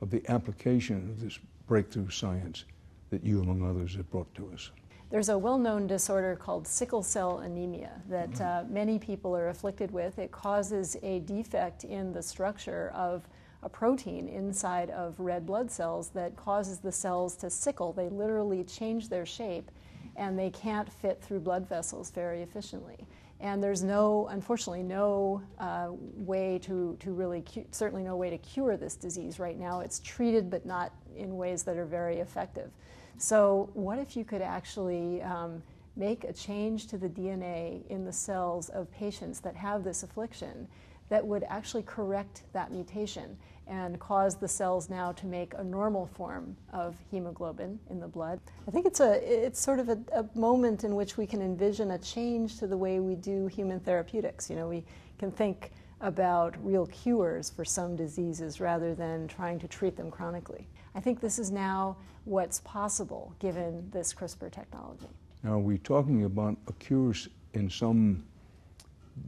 of 0.00 0.10
the 0.10 0.22
application 0.30 1.10
of 1.10 1.20
this 1.20 1.38
breakthrough 1.66 2.10
science 2.10 2.64
that 3.10 3.24
you, 3.24 3.40
among 3.40 3.68
others, 3.68 3.94
have 3.96 4.10
brought 4.10 4.32
to 4.34 4.50
us? 4.52 4.70
There's 5.10 5.28
a 5.28 5.38
well 5.38 5.58
known 5.58 5.86
disorder 5.86 6.34
called 6.34 6.66
sickle 6.66 7.02
cell 7.02 7.38
anemia 7.38 8.02
that 8.08 8.30
mm-hmm. 8.30 8.66
uh, 8.66 8.72
many 8.72 8.98
people 8.98 9.36
are 9.36 9.48
afflicted 9.48 9.90
with. 9.90 10.18
It 10.18 10.32
causes 10.32 10.96
a 11.02 11.20
defect 11.20 11.84
in 11.84 12.12
the 12.12 12.22
structure 12.22 12.90
of 12.94 13.28
a 13.62 13.68
protein 13.68 14.28
inside 14.28 14.90
of 14.90 15.18
red 15.18 15.46
blood 15.46 15.70
cells 15.70 16.10
that 16.10 16.36
causes 16.36 16.78
the 16.78 16.92
cells 16.92 17.36
to 17.36 17.50
sickle. 17.50 17.92
They 17.92 18.08
literally 18.08 18.64
change 18.64 19.08
their 19.08 19.26
shape 19.26 19.70
and 20.16 20.38
they 20.38 20.50
can't 20.50 20.92
fit 20.92 21.22
through 21.22 21.40
blood 21.40 21.68
vessels 21.68 22.10
very 22.10 22.42
efficiently. 22.42 23.06
And 23.40 23.62
there's 23.62 23.82
no, 23.82 24.28
unfortunately, 24.30 24.82
no 24.82 25.42
uh, 25.58 25.88
way 25.90 26.58
to, 26.60 26.96
to 27.00 27.12
really, 27.12 27.44
certainly 27.70 28.02
no 28.02 28.16
way 28.16 28.30
to 28.30 28.38
cure 28.38 28.76
this 28.76 28.96
disease 28.96 29.38
right 29.38 29.58
now. 29.58 29.80
It's 29.80 30.00
treated, 30.00 30.50
but 30.50 30.64
not 30.64 30.92
in 31.14 31.36
ways 31.36 31.62
that 31.64 31.76
are 31.76 31.84
very 31.84 32.18
effective. 32.18 32.70
So, 33.18 33.70
what 33.74 33.98
if 33.98 34.16
you 34.16 34.24
could 34.24 34.42
actually 34.42 35.22
um, 35.22 35.62
make 35.96 36.24
a 36.24 36.32
change 36.32 36.86
to 36.88 36.98
the 36.98 37.08
DNA 37.08 37.86
in 37.88 38.04
the 38.04 38.12
cells 38.12 38.68
of 38.70 38.90
patients 38.90 39.40
that 39.40 39.56
have 39.56 39.84
this 39.84 40.02
affliction 40.02 40.68
that 41.08 41.24
would 41.26 41.44
actually 41.48 41.82
correct 41.82 42.42
that 42.52 42.70
mutation 42.70 43.36
and 43.66 43.98
cause 43.98 44.36
the 44.36 44.46
cells 44.46 44.88
now 44.88 45.12
to 45.12 45.26
make 45.26 45.52
a 45.54 45.64
normal 45.64 46.06
form 46.06 46.56
of 46.72 46.94
hemoglobin 47.10 47.78
in 47.90 47.98
the 47.98 48.06
blood. 48.06 48.40
I 48.68 48.70
think 48.70 48.86
it's 48.86 49.00
a 49.00 49.44
it's 49.44 49.60
sort 49.60 49.80
of 49.80 49.88
a, 49.88 49.98
a, 50.12 50.24
moment 50.38 50.84
in 50.84 50.94
which 50.94 51.16
we 51.16 51.26
can 51.26 51.42
envision 51.42 51.92
a 51.92 51.98
change 51.98 52.58
to 52.58 52.66
the 52.66 52.76
way 52.76 53.00
we 53.00 53.16
do 53.16 53.48
human 53.48 53.80
therapeutics. 53.80 54.48
You 54.48 54.56
know, 54.56 54.68
we 54.68 54.84
can 55.18 55.32
think 55.32 55.72
about 56.00 56.54
real 56.64 56.86
cures 56.86 57.50
for 57.50 57.64
some 57.64 57.96
diseases 57.96 58.60
rather 58.60 58.94
than 58.94 59.26
trying 59.26 59.58
to 59.58 59.68
treat 59.68 59.96
them 59.96 60.10
chronically. 60.10 60.68
I 60.94 61.00
think 61.00 61.20
this 61.20 61.38
is 61.38 61.50
now 61.50 61.96
what's 62.24 62.60
possible 62.60 63.34
given 63.38 63.88
this 63.90 64.12
CRISPR 64.12 64.52
technology. 64.52 65.08
Now, 65.42 65.52
are 65.52 65.58
we 65.58 65.78
talking 65.78 66.24
about 66.24 66.56
a 66.68 66.72
cure 66.74 67.14
in 67.54 67.70
some 67.70 68.24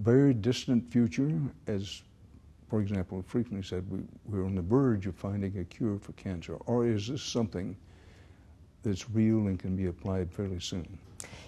very 0.01 0.35
distant 0.35 0.90
future, 0.92 1.33
as, 1.66 2.03
for 2.68 2.81
example, 2.81 3.22
frequently 3.26 3.62
said, 3.62 3.88
we, 3.90 4.00
we're 4.26 4.44
on 4.44 4.54
the 4.54 4.62
verge 4.62 5.07
of 5.07 5.16
finding 5.16 5.59
a 5.59 5.64
cure 5.64 5.98
for 5.98 6.12
cancer, 6.12 6.54
or 6.66 6.87
is 6.87 7.09
this 7.09 7.22
something 7.22 7.76
that's 8.83 9.09
real 9.11 9.46
and 9.46 9.59
can 9.59 9.74
be 9.74 9.87
applied 9.87 10.31
fairly 10.33 10.61
soon? 10.61 10.98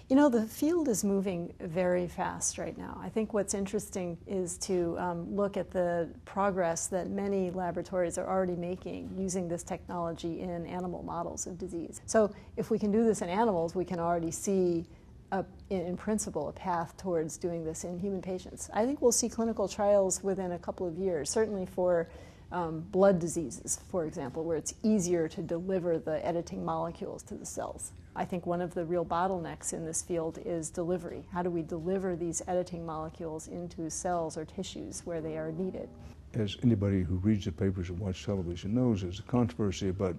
You 0.09 0.17
know, 0.17 0.27
the 0.27 0.45
field 0.45 0.89
is 0.89 1.05
moving 1.05 1.53
very 1.61 2.05
fast 2.05 2.57
right 2.57 2.77
now. 2.77 2.99
I 3.01 3.07
think 3.07 3.33
what's 3.33 3.53
interesting 3.53 4.17
is 4.27 4.57
to 4.57 4.97
um, 4.99 5.33
look 5.33 5.55
at 5.55 5.71
the 5.71 6.09
progress 6.25 6.87
that 6.87 7.09
many 7.09 7.49
laboratories 7.49 8.17
are 8.17 8.27
already 8.27 8.57
making 8.57 9.09
using 9.17 9.47
this 9.47 9.63
technology 9.63 10.41
in 10.41 10.65
animal 10.65 11.01
models 11.03 11.47
of 11.47 11.57
disease. 11.57 12.01
So, 12.07 12.29
if 12.57 12.69
we 12.69 12.77
can 12.77 12.91
do 12.91 13.05
this 13.05 13.21
in 13.21 13.29
animals, 13.29 13.73
we 13.73 13.85
can 13.85 13.99
already 13.99 14.31
see, 14.31 14.85
a, 15.31 15.45
in 15.69 15.95
principle, 15.95 16.49
a 16.49 16.51
path 16.51 16.95
towards 16.97 17.37
doing 17.37 17.63
this 17.63 17.83
in 17.83 17.97
human 17.99 18.21
patients. 18.21 18.69
I 18.73 18.85
think 18.85 19.01
we'll 19.01 19.11
see 19.11 19.29
clinical 19.29 19.67
trials 19.67 20.21
within 20.23 20.51
a 20.51 20.59
couple 20.59 20.87
of 20.87 20.97
years, 20.97 21.29
certainly 21.29 21.65
for 21.65 22.09
um, 22.51 22.81
blood 22.91 23.19
diseases, 23.19 23.79
for 23.89 24.05
example, 24.05 24.43
where 24.43 24.57
it's 24.57 24.73
easier 24.83 25.27
to 25.29 25.41
deliver 25.41 25.97
the 25.97 26.25
editing 26.25 26.65
molecules 26.65 27.23
to 27.23 27.35
the 27.35 27.45
cells. 27.45 27.93
I 28.13 28.25
think 28.25 28.45
one 28.45 28.59
of 28.61 28.73
the 28.73 28.83
real 28.83 29.05
bottlenecks 29.05 29.71
in 29.71 29.85
this 29.85 30.01
field 30.01 30.37
is 30.45 30.69
delivery. 30.69 31.23
How 31.31 31.43
do 31.43 31.49
we 31.49 31.61
deliver 31.61 32.17
these 32.17 32.41
editing 32.47 32.85
molecules 32.85 33.47
into 33.47 33.89
cells 33.89 34.37
or 34.37 34.43
tissues 34.43 35.05
where 35.05 35.21
they 35.21 35.37
are 35.37 35.53
needed? 35.53 35.87
As 36.33 36.57
anybody 36.61 37.03
who 37.03 37.15
reads 37.15 37.45
the 37.45 37.53
papers 37.53 37.89
or 37.89 37.93
watches 37.93 38.25
television 38.25 38.73
knows, 38.73 39.01
there's 39.01 39.19
a 39.19 39.23
controversy 39.23 39.87
about, 39.87 40.17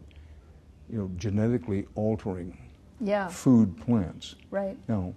you 0.88 0.98
know, 0.98 1.11
genetically 1.16 1.87
altering 1.94 2.57
yeah. 3.03 3.29
food 3.29 3.77
plants. 3.79 4.37
Right. 4.51 4.77
Now, 4.88 5.15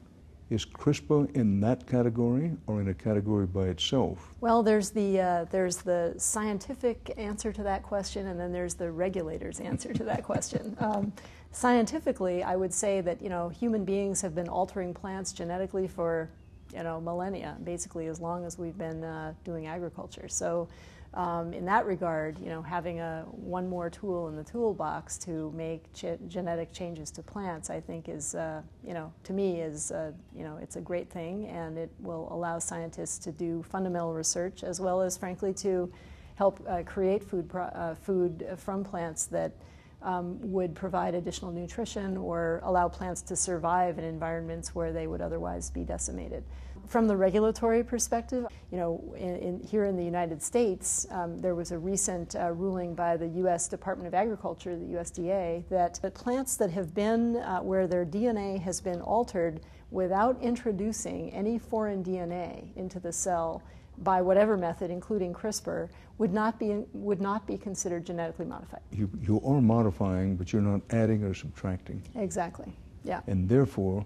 is 0.50 0.66
CRISPR 0.66 1.36
in 1.36 1.60
that 1.62 1.88
category 1.88 2.52
or 2.68 2.80
in 2.80 2.90
a 2.90 2.94
category 2.94 3.48
by 3.48 3.68
itself? 3.68 4.36
Well, 4.42 4.62
there's 4.62 4.92
the, 4.92 5.20
uh, 5.20 5.46
there's 5.46 5.78
the 5.78 6.14
scientific 6.18 7.14
answer 7.18 7.52
to 7.52 7.64
that 7.64 7.82
question, 7.82 8.28
and 8.28 8.40
then 8.40 8.52
there's 8.52 8.76
the 8.76 8.92
regulator's 8.92 9.60
answer 9.60 9.94
to 9.94 10.04
that 10.04 10.24
question. 10.24 10.78
Um, 10.86 11.14
scientifically, 11.52 12.44
I 12.44 12.56
would 12.56 12.74
say 12.74 13.02
that 13.02 13.22
you 13.22 13.30
know 13.30 13.50
human 13.50 13.86
beings 13.86 14.22
have 14.22 14.36
been 14.36 14.50
altering 14.50 14.94
plants 14.94 15.34
genetically 15.34 15.88
for 15.88 16.30
you 16.76 16.84
know 16.84 17.02
millennia, 17.02 17.58
basically 17.64 18.08
as 18.08 18.20
long 18.20 18.46
as 18.46 18.60
we've 18.60 18.78
been 18.78 19.04
uh, 19.04 19.34
doing 19.44 19.66
agriculture. 19.66 20.28
So 20.28 20.68
um, 21.16 21.54
in 21.54 21.66
that 21.66 21.86
regard, 21.86 22.38
you 22.40 22.50
know, 22.50 22.62
having 22.62 23.00
a 23.00 23.24
one 23.32 23.70
more 23.70 23.90
tool 23.90 24.28
in 24.28 24.36
the 24.36 24.44
toolbox 24.44 25.18
to 25.20 25.52
make 25.56 25.84
genetic 25.94 26.74
changes 26.74 27.10
to 27.12 27.24
plants, 27.24 27.70
I 27.70 27.80
think 27.80 28.10
is, 28.10 28.36
uh, 28.36 28.62
you 28.84 28.94
know, 28.94 29.14
to 29.24 29.32
me 29.32 29.62
is, 29.62 29.92
uh, 29.92 30.12
you 30.36 30.44
know, 30.44 30.58
it's 30.62 30.76
a 30.76 30.82
great 30.82 31.10
thing, 31.10 31.48
and 31.48 31.78
it 31.78 31.90
will 32.00 32.28
allow 32.32 32.60
scientists 32.60 33.18
to 33.20 33.32
do 33.32 33.64
fundamental 33.64 34.14
research 34.14 34.64
as 34.64 34.82
well 34.82 35.02
as, 35.02 35.16
frankly, 35.18 35.54
to 35.54 35.92
help 36.36 36.62
uh, 36.68 36.84
create 36.84 37.24
food 37.24 37.50
uh, 37.56 37.96
food 37.96 38.46
from 38.58 38.84
plants 38.84 39.26
that. 39.28 39.54
Um, 40.02 40.38
would 40.52 40.76
provide 40.76 41.16
additional 41.16 41.52
nutrition 41.52 42.16
or 42.16 42.62
allow 42.64 42.88
plants 42.88 43.24
to 43.24 43.36
survive 43.36 43.98
in 43.98 44.04
environments 44.04 44.76
where 44.76 44.94
they 44.94 45.08
would 45.08 45.22
otherwise 45.22 45.72
be 45.72 45.84
decimated 45.84 46.44
from 46.88 47.08
the 47.08 47.16
regulatory 47.16 47.84
perspective, 47.84 48.46
you 48.72 48.78
know, 48.78 49.14
in, 49.18 49.36
in, 49.38 49.60
here 49.60 49.86
in 49.86 49.96
the 49.96 50.04
United 50.04 50.42
States, 50.42 51.08
um, 51.12 51.40
there 51.40 51.56
was 51.56 51.72
a 51.72 51.78
recent 51.78 52.36
uh, 52.36 52.52
ruling 52.52 52.96
by 52.96 53.18
the 53.18 53.28
U.S. 53.28 53.68
Department 53.68 54.08
of 54.08 54.14
Agriculture, 54.14 54.76
the 54.76 54.86
USDA, 54.86 55.68
that 55.70 56.00
the 56.02 56.12
plants 56.12 56.58
that 56.58 56.72
have 56.72 56.94
been 56.94 57.38
uh, 57.38 57.60
where 57.60 57.88
their 57.88 58.06
DNA 58.06 58.62
has 58.62 58.82
been 58.82 59.02
altered 59.02 59.62
without 59.92 60.42
introducing 60.42 61.32
any 61.32 61.58
foreign 61.58 62.04
DNA 62.04 62.76
into 62.76 63.00
the 63.00 63.12
cell 63.12 63.64
by 64.00 64.22
whatever 64.22 64.58
method, 64.58 64.92
including 64.92 65.34
CRISPR, 65.34 65.90
would 66.18 66.34
not 66.34 66.60
be 66.60 66.84
would 66.94 67.22
not 67.22 67.46
be 67.46 67.58
considered 67.58 68.06
genetically 68.06 68.46
modified. 68.46 68.82
You 68.92 69.10
you 69.22 69.42
are 69.46 69.62
modifying, 69.62 70.36
but 70.36 70.52
you're 70.52 70.62
not 70.62 70.82
adding 70.90 71.24
or 71.24 71.34
subtracting. 71.34 72.02
Exactly. 72.16 72.72
Yeah. 73.04 73.22
And 73.28 73.48
therefore, 73.48 74.06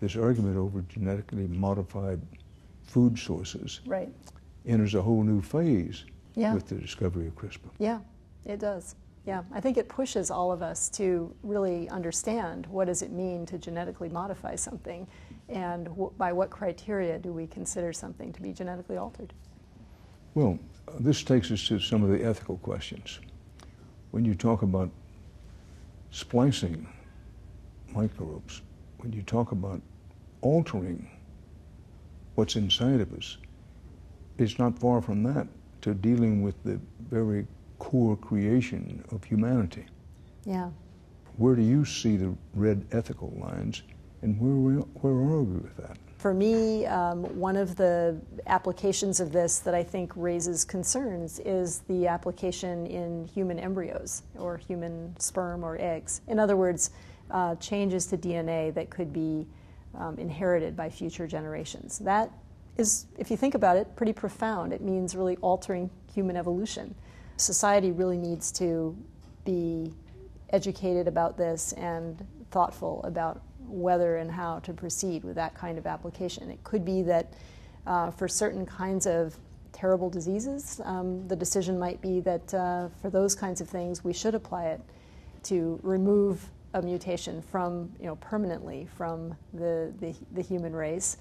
this 0.00 0.16
argument 0.16 0.56
over 0.56 0.82
genetically 0.82 1.46
modified 1.48 2.20
food 2.84 3.18
sources 3.18 3.80
right. 3.86 4.12
enters 4.66 4.94
a 4.94 5.02
whole 5.02 5.22
new 5.22 5.42
phase 5.42 6.04
yeah. 6.34 6.54
with 6.54 6.66
the 6.66 6.76
discovery 6.76 7.26
of 7.26 7.34
CRISPR. 7.34 7.70
Yeah, 7.78 7.98
it 8.44 8.60
does. 8.60 8.94
Yeah, 9.26 9.42
I 9.52 9.60
think 9.60 9.76
it 9.76 9.88
pushes 9.88 10.30
all 10.30 10.52
of 10.52 10.62
us 10.62 10.88
to 10.90 11.34
really 11.42 11.88
understand 11.90 12.66
what 12.66 12.86
does 12.86 13.02
it 13.02 13.10
mean 13.10 13.44
to 13.46 13.58
genetically 13.58 14.08
modify 14.08 14.54
something 14.54 15.06
and 15.50 15.84
w- 15.86 16.12
by 16.16 16.32
what 16.32 16.48
criteria 16.48 17.18
do 17.18 17.32
we 17.32 17.46
consider 17.46 17.92
something 17.92 18.32
to 18.32 18.40
be 18.40 18.52
genetically 18.52 18.96
altered. 18.96 19.34
Well, 20.34 20.58
uh, 20.86 20.92
this 21.00 21.22
takes 21.22 21.50
us 21.50 21.66
to 21.68 21.78
some 21.78 22.02
of 22.02 22.10
the 22.10 22.24
ethical 22.24 22.56
questions. 22.58 23.20
When 24.12 24.24
you 24.24 24.34
talk 24.34 24.62
about 24.62 24.88
splicing 26.10 26.86
microbes, 27.92 28.62
when 28.98 29.12
you 29.12 29.22
talk 29.22 29.52
about 29.52 29.80
altering 30.42 31.08
what's 32.34 32.56
inside 32.56 33.00
of 33.00 33.12
us, 33.12 33.38
it's 34.38 34.58
not 34.58 34.78
far 34.78 35.00
from 35.02 35.22
that 35.24 35.48
to 35.82 35.94
dealing 35.94 36.42
with 36.42 36.62
the 36.64 36.80
very 37.10 37.46
core 37.78 38.16
creation 38.16 39.04
of 39.10 39.24
humanity. 39.24 39.86
Yeah. 40.44 40.70
Where 41.36 41.54
do 41.54 41.62
you 41.62 41.84
see 41.84 42.16
the 42.16 42.34
red 42.54 42.84
ethical 42.92 43.32
lines, 43.40 43.82
and 44.22 44.40
where, 44.40 44.54
we, 44.54 44.74
where 44.74 45.12
are 45.12 45.42
we 45.42 45.58
with 45.58 45.76
that? 45.76 45.96
For 46.18 46.34
me, 46.34 46.84
um, 46.86 47.22
one 47.38 47.56
of 47.56 47.76
the 47.76 48.20
applications 48.48 49.20
of 49.20 49.30
this 49.30 49.60
that 49.60 49.72
I 49.72 49.84
think 49.84 50.12
raises 50.16 50.64
concerns 50.64 51.38
is 51.38 51.80
the 51.88 52.08
application 52.08 52.86
in 52.86 53.24
human 53.26 53.60
embryos 53.60 54.24
or 54.36 54.56
human 54.56 55.14
sperm 55.20 55.62
or 55.62 55.76
eggs. 55.80 56.20
In 56.26 56.40
other 56.40 56.56
words, 56.56 56.90
uh, 57.30 57.54
changes 57.56 58.06
to 58.06 58.16
DNA 58.16 58.72
that 58.74 58.90
could 58.90 59.12
be 59.12 59.46
um, 59.96 60.18
inherited 60.18 60.76
by 60.76 60.88
future 60.88 61.26
generations. 61.26 61.98
That 61.98 62.30
is, 62.76 63.06
if 63.18 63.30
you 63.30 63.36
think 63.36 63.54
about 63.54 63.76
it, 63.76 63.94
pretty 63.96 64.12
profound. 64.12 64.72
It 64.72 64.80
means 64.80 65.16
really 65.16 65.36
altering 65.38 65.90
human 66.12 66.36
evolution. 66.36 66.94
Society 67.36 67.90
really 67.90 68.16
needs 68.16 68.50
to 68.52 68.96
be 69.44 69.92
educated 70.50 71.08
about 71.08 71.36
this 71.36 71.72
and 71.74 72.26
thoughtful 72.50 73.02
about 73.04 73.42
whether 73.66 74.16
and 74.16 74.30
how 74.30 74.60
to 74.60 74.72
proceed 74.72 75.24
with 75.24 75.34
that 75.34 75.54
kind 75.54 75.78
of 75.78 75.86
application. 75.86 76.50
It 76.50 76.62
could 76.64 76.84
be 76.84 77.02
that 77.02 77.32
uh, 77.86 78.10
for 78.10 78.28
certain 78.28 78.64
kinds 78.64 79.06
of 79.06 79.36
terrible 79.72 80.08
diseases, 80.08 80.80
um, 80.84 81.26
the 81.28 81.36
decision 81.36 81.78
might 81.78 82.00
be 82.00 82.20
that 82.20 82.54
uh, 82.54 82.88
for 83.00 83.10
those 83.10 83.34
kinds 83.34 83.60
of 83.60 83.68
things, 83.68 84.02
we 84.02 84.12
should 84.12 84.34
apply 84.34 84.66
it 84.66 84.80
to 85.44 85.78
remove 85.82 86.50
a 86.74 86.82
mutation 86.82 87.42
from, 87.42 87.90
you 87.98 88.06
know, 88.06 88.16
permanently 88.16 88.86
from 88.96 89.34
the, 89.54 89.92
the, 90.00 90.14
the 90.32 90.42
human 90.42 90.74
race. 90.74 91.16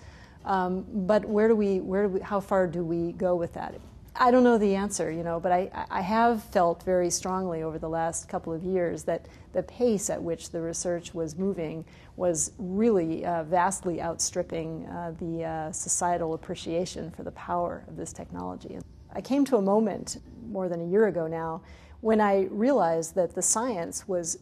Um, 0.45 0.85
but 0.91 1.25
where 1.25 1.47
do 1.47 1.55
we, 1.55 1.79
where 1.79 2.03
do 2.03 2.09
we, 2.09 2.19
how 2.21 2.39
far 2.39 2.67
do 2.67 2.83
we 2.83 3.13
go 3.13 3.35
with 3.35 3.53
that? 3.53 3.75
I 4.19 4.31
don't 4.31 4.43
know 4.43 4.57
the 4.57 4.73
answer, 4.75 5.11
you 5.11 5.23
know, 5.23 5.39
but 5.39 5.51
I, 5.51 5.69
I 5.91 6.01
have 6.01 6.43
felt 6.43 6.81
very 6.83 7.09
strongly 7.09 7.61
over 7.61 7.77
the 7.77 7.89
last 7.89 8.27
couple 8.27 8.51
of 8.51 8.63
years 8.63 9.03
that 9.03 9.27
the 9.53 9.61
pace 9.63 10.09
at 10.09 10.21
which 10.21 10.49
the 10.49 10.59
research 10.59 11.13
was 11.13 11.37
moving 11.37 11.85
was 12.15 12.51
really 12.57 13.25
uh, 13.25 13.43
vastly 13.43 14.01
outstripping 14.01 14.87
uh, 14.87 15.13
the 15.19 15.43
uh, 15.43 15.71
societal 15.71 16.33
appreciation 16.33 17.11
for 17.11 17.21
the 17.23 17.31
power 17.31 17.83
of 17.87 17.95
this 17.95 18.11
technology. 18.11 18.79
I 19.13 19.21
came 19.21 19.45
to 19.45 19.57
a 19.57 19.61
moment 19.61 20.19
more 20.49 20.67
than 20.67 20.81
a 20.81 20.85
year 20.85 21.07
ago 21.07 21.27
now 21.27 21.61
when 22.01 22.19
I 22.21 22.47
realized 22.49 23.15
that 23.15 23.35
the 23.35 23.41
science 23.41 24.07
was 24.07 24.39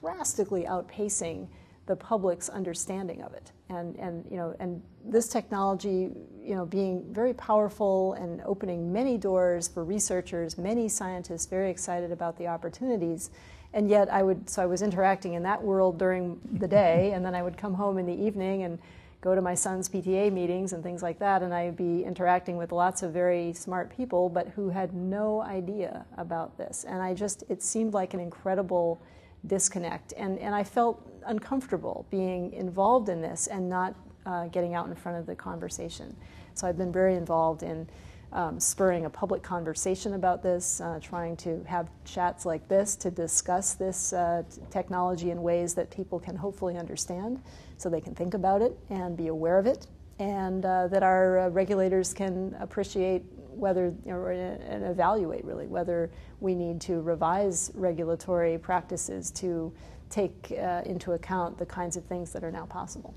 drastically 0.00 0.64
outpacing 0.64 1.48
the 1.86 1.96
public's 1.96 2.48
understanding 2.48 3.22
of 3.22 3.32
it. 3.32 3.50
And, 3.70 3.96
and, 3.96 4.24
you 4.30 4.36
know, 4.36 4.54
and 4.60 4.82
this 5.04 5.28
technology 5.28 6.10
you 6.42 6.54
know, 6.54 6.64
being 6.64 7.04
very 7.12 7.34
powerful 7.34 8.14
and 8.14 8.40
opening 8.46 8.92
many 8.92 9.18
doors 9.18 9.68
for 9.68 9.84
researchers, 9.84 10.56
many 10.56 10.88
scientists 10.88 11.46
very 11.46 11.70
excited 11.70 12.12
about 12.12 12.38
the 12.38 12.46
opportunities. 12.46 13.30
And 13.74 13.88
yet 13.88 14.10
I 14.10 14.22
would, 14.22 14.48
so 14.48 14.62
I 14.62 14.66
was 14.66 14.80
interacting 14.80 15.34
in 15.34 15.42
that 15.42 15.62
world 15.62 15.98
during 15.98 16.40
the 16.54 16.68
day, 16.68 17.12
and 17.12 17.24
then 17.24 17.34
I 17.34 17.42
would 17.42 17.58
come 17.58 17.74
home 17.74 17.98
in 17.98 18.06
the 18.06 18.14
evening 18.14 18.62
and 18.62 18.78
go 19.20 19.34
to 19.34 19.42
my 19.42 19.54
son's 19.54 19.88
PTA 19.88 20.32
meetings 20.32 20.72
and 20.72 20.82
things 20.82 21.02
like 21.02 21.18
that, 21.18 21.42
and 21.42 21.52
I'd 21.52 21.76
be 21.76 22.04
interacting 22.04 22.56
with 22.56 22.72
lots 22.72 23.02
of 23.02 23.12
very 23.12 23.52
smart 23.52 23.94
people, 23.94 24.28
but 24.28 24.48
who 24.48 24.70
had 24.70 24.94
no 24.94 25.42
idea 25.42 26.06
about 26.16 26.56
this. 26.56 26.84
And 26.88 27.02
I 27.02 27.14
just, 27.14 27.44
it 27.48 27.62
seemed 27.62 27.92
like 27.92 28.14
an 28.14 28.20
incredible 28.20 29.02
disconnect. 29.46 30.12
And, 30.16 30.38
and 30.38 30.54
I 30.54 30.64
felt 30.64 31.06
uncomfortable 31.26 32.06
being 32.10 32.52
involved 32.52 33.08
in 33.08 33.20
this 33.20 33.46
and 33.46 33.68
not 33.68 33.94
uh, 34.26 34.46
getting 34.48 34.74
out 34.74 34.88
in 34.88 34.94
front 34.94 35.18
of 35.18 35.26
the 35.26 35.34
conversation. 35.34 36.14
So 36.54 36.66
I've 36.66 36.78
been 36.78 36.92
very 36.92 37.14
involved 37.14 37.62
in 37.62 37.88
um, 38.32 38.60
spurring 38.60 39.06
a 39.06 39.10
public 39.10 39.42
conversation 39.42 40.14
about 40.14 40.42
this, 40.42 40.80
uh, 40.80 40.98
trying 41.00 41.36
to 41.38 41.64
have 41.64 41.88
chats 42.04 42.44
like 42.44 42.68
this 42.68 42.94
to 42.96 43.10
discuss 43.10 43.74
this 43.74 44.12
uh, 44.12 44.42
technology 44.70 45.30
in 45.30 45.42
ways 45.42 45.74
that 45.74 45.90
people 45.90 46.18
can 46.20 46.36
hopefully 46.36 46.76
understand 46.76 47.40
so 47.78 47.88
they 47.88 48.00
can 48.00 48.14
think 48.14 48.34
about 48.34 48.60
it 48.60 48.78
and 48.90 49.16
be 49.16 49.28
aware 49.28 49.58
of 49.58 49.66
it, 49.66 49.86
and 50.18 50.66
uh, 50.66 50.88
that 50.88 51.02
our 51.02 51.38
uh, 51.38 51.48
regulators 51.48 52.12
can 52.12 52.54
appreciate 52.60 53.24
whether 53.58 53.92
or, 54.06 54.30
and 54.30 54.84
evaluate 54.84 55.44
really 55.44 55.66
whether 55.66 56.10
we 56.40 56.54
need 56.54 56.80
to 56.82 57.00
revise 57.00 57.70
regulatory 57.74 58.56
practices 58.58 59.30
to 59.32 59.72
take 60.10 60.52
uh, 60.52 60.82
into 60.86 61.12
account 61.12 61.58
the 61.58 61.66
kinds 61.66 61.96
of 61.96 62.04
things 62.04 62.32
that 62.32 62.44
are 62.44 62.52
now 62.52 62.66
possible. 62.66 63.14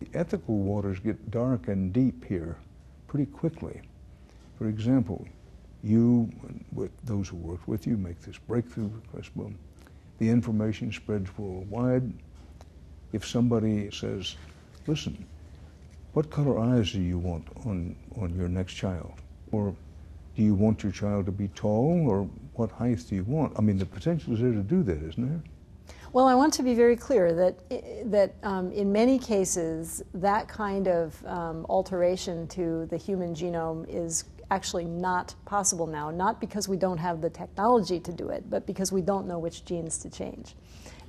The 0.00 0.08
ethical 0.18 0.58
waters 0.58 0.98
get 0.98 1.30
dark 1.30 1.68
and 1.68 1.92
deep 1.92 2.24
here 2.24 2.58
pretty 3.06 3.26
quickly. 3.26 3.80
For 4.58 4.68
example, 4.68 5.26
you, 5.82 6.30
with 6.72 6.90
those 7.04 7.28
who 7.28 7.36
worked 7.36 7.68
with 7.68 7.86
you, 7.86 7.96
make 7.96 8.20
this 8.20 8.38
breakthrough 8.38 8.88
request. 8.88 9.34
Boom. 9.36 9.58
The 10.18 10.28
information 10.28 10.92
spreads 10.92 11.30
worldwide. 11.38 12.12
If 13.12 13.26
somebody 13.26 13.90
says, 13.90 14.36
listen, 14.86 15.24
what 16.12 16.30
color 16.30 16.58
eyes 16.58 16.92
do 16.92 17.00
you 17.00 17.18
want 17.18 17.46
on, 17.64 17.96
on 18.20 18.34
your 18.34 18.48
next 18.48 18.74
child? 18.74 19.12
Or 19.52 19.74
do 20.36 20.42
you 20.42 20.54
want 20.54 20.82
your 20.82 20.92
child 20.92 21.26
to 21.26 21.32
be 21.32 21.48
tall, 21.48 22.06
or 22.08 22.28
what 22.54 22.70
height 22.70 23.04
do 23.08 23.14
you 23.14 23.24
want? 23.24 23.52
I 23.58 23.62
mean, 23.62 23.78
the 23.78 23.86
potential 23.86 24.34
is 24.34 24.40
there 24.40 24.52
to 24.52 24.62
do 24.62 24.82
that, 24.82 25.02
isn't 25.02 25.28
there? 25.28 25.42
Well, 26.12 26.26
I 26.26 26.34
want 26.34 26.54
to 26.54 26.62
be 26.62 26.74
very 26.74 26.96
clear 26.96 27.34
that 27.34 28.10
that 28.10 28.34
um, 28.42 28.72
in 28.72 28.90
many 28.92 29.18
cases 29.18 30.02
that 30.14 30.48
kind 30.48 30.88
of 30.88 31.24
um, 31.26 31.66
alteration 31.68 32.46
to 32.48 32.86
the 32.86 32.96
human 32.96 33.34
genome 33.34 33.86
is 33.88 34.24
actually 34.50 34.84
not 34.84 35.34
possible 35.44 35.86
now. 35.86 36.10
Not 36.10 36.40
because 36.40 36.68
we 36.68 36.76
don't 36.76 36.98
have 36.98 37.20
the 37.20 37.30
technology 37.30 38.00
to 38.00 38.12
do 38.12 38.28
it, 38.28 38.48
but 38.48 38.66
because 38.66 38.92
we 38.92 39.02
don't 39.02 39.26
know 39.26 39.38
which 39.38 39.64
genes 39.64 39.98
to 39.98 40.10
change. 40.10 40.54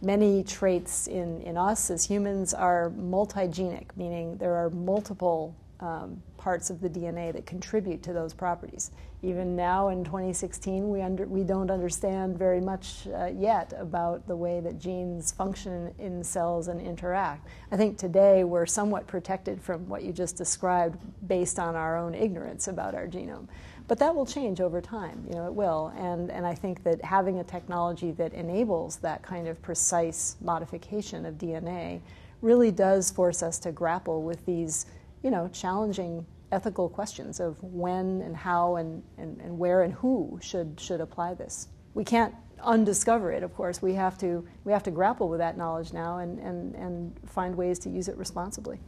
Many 0.01 0.43
traits 0.43 1.07
in, 1.07 1.41
in 1.41 1.57
us 1.57 1.89
as 1.89 2.05
humans 2.05 2.53
are 2.53 2.91
multigenic, 2.97 3.95
meaning 3.95 4.37
there 4.37 4.55
are 4.55 4.69
multiple 4.69 5.55
um, 5.79 6.21
parts 6.37 6.69
of 6.69 6.81
the 6.81 6.89
DNA 6.89 7.31
that 7.33 7.45
contribute 7.45 8.01
to 8.03 8.13
those 8.13 8.33
properties. 8.33 8.91
Even 9.23 9.55
now 9.55 9.89
in 9.89 10.03
2016, 10.03 10.89
we, 10.89 11.01
under, 11.01 11.25
we 11.25 11.43
don't 11.43 11.71
understand 11.71 12.37
very 12.37 12.61
much 12.61 13.07
uh, 13.13 13.25
yet 13.25 13.73
about 13.77 14.27
the 14.27 14.35
way 14.35 14.59
that 14.59 14.79
genes 14.79 15.31
function 15.31 15.93
in 15.97 16.23
cells 16.23 16.67
and 16.67 16.79
interact. 16.79 17.47
I 17.71 17.77
think 17.77 17.97
today 17.97 18.43
we're 18.43 18.65
somewhat 18.65 19.07
protected 19.07 19.61
from 19.61 19.87
what 19.89 20.03
you 20.03 20.13
just 20.13 20.35
described 20.37 20.99
based 21.27 21.59
on 21.59 21.75
our 21.75 21.97
own 21.97 22.13
ignorance 22.13 22.67
about 22.67 22.93
our 22.93 23.07
genome. 23.07 23.47
But 23.87 23.99
that 23.99 24.13
will 24.13 24.25
change 24.25 24.59
over 24.59 24.81
time, 24.81 25.23
you 25.27 25.35
know, 25.35 25.47
it 25.47 25.53
will. 25.53 25.93
And, 25.97 26.29
and 26.29 26.45
I 26.45 26.53
think 26.53 26.83
that 26.83 27.03
having 27.03 27.39
a 27.39 27.43
technology 27.43 28.11
that 28.11 28.33
enables 28.33 28.97
that 28.97 29.23
kind 29.23 29.47
of 29.47 29.61
precise 29.61 30.35
modification 30.41 31.25
of 31.25 31.35
DNA 31.35 32.01
really 32.41 32.71
does 32.71 33.09
force 33.09 33.41
us 33.41 33.57
to 33.59 33.71
grapple 33.71 34.21
with 34.21 34.45
these 34.45 34.85
you 35.23 35.31
know, 35.31 35.49
challenging 35.49 36.25
ethical 36.51 36.89
questions 36.89 37.39
of 37.39 37.61
when 37.61 38.21
and 38.21 38.35
how 38.35 38.77
and, 38.77 39.03
and, 39.17 39.39
and 39.41 39.57
where 39.57 39.83
and 39.83 39.93
who 39.93 40.39
should, 40.41 40.79
should 40.79 41.01
apply 41.01 41.33
this. 41.33 41.67
We 41.93 42.03
can't 42.03 42.33
undiscover 42.63 43.31
it, 43.31 43.43
of 43.43 43.53
course. 43.55 43.81
We 43.81 43.93
have 43.93 44.17
to, 44.19 44.47
we 44.63 44.71
have 44.71 44.83
to 44.83 44.91
grapple 44.91 45.29
with 45.29 45.39
that 45.39 45.57
knowledge 45.57 45.93
now 45.93 46.19
and, 46.19 46.39
and, 46.39 46.75
and 46.75 47.19
find 47.25 47.55
ways 47.55 47.79
to 47.79 47.89
use 47.89 48.07
it 48.07 48.17
responsibly. 48.17 48.79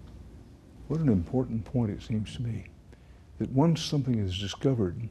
What 0.87 0.99
an 1.01 1.09
important 1.09 1.65
point 1.65 1.91
it 1.91 2.01
seems 2.01 2.35
to 2.35 2.41
me 2.41 2.65
that 3.39 3.49
once 3.51 3.81
something 3.81 4.17
is 4.17 4.37
discovered, 4.37 5.09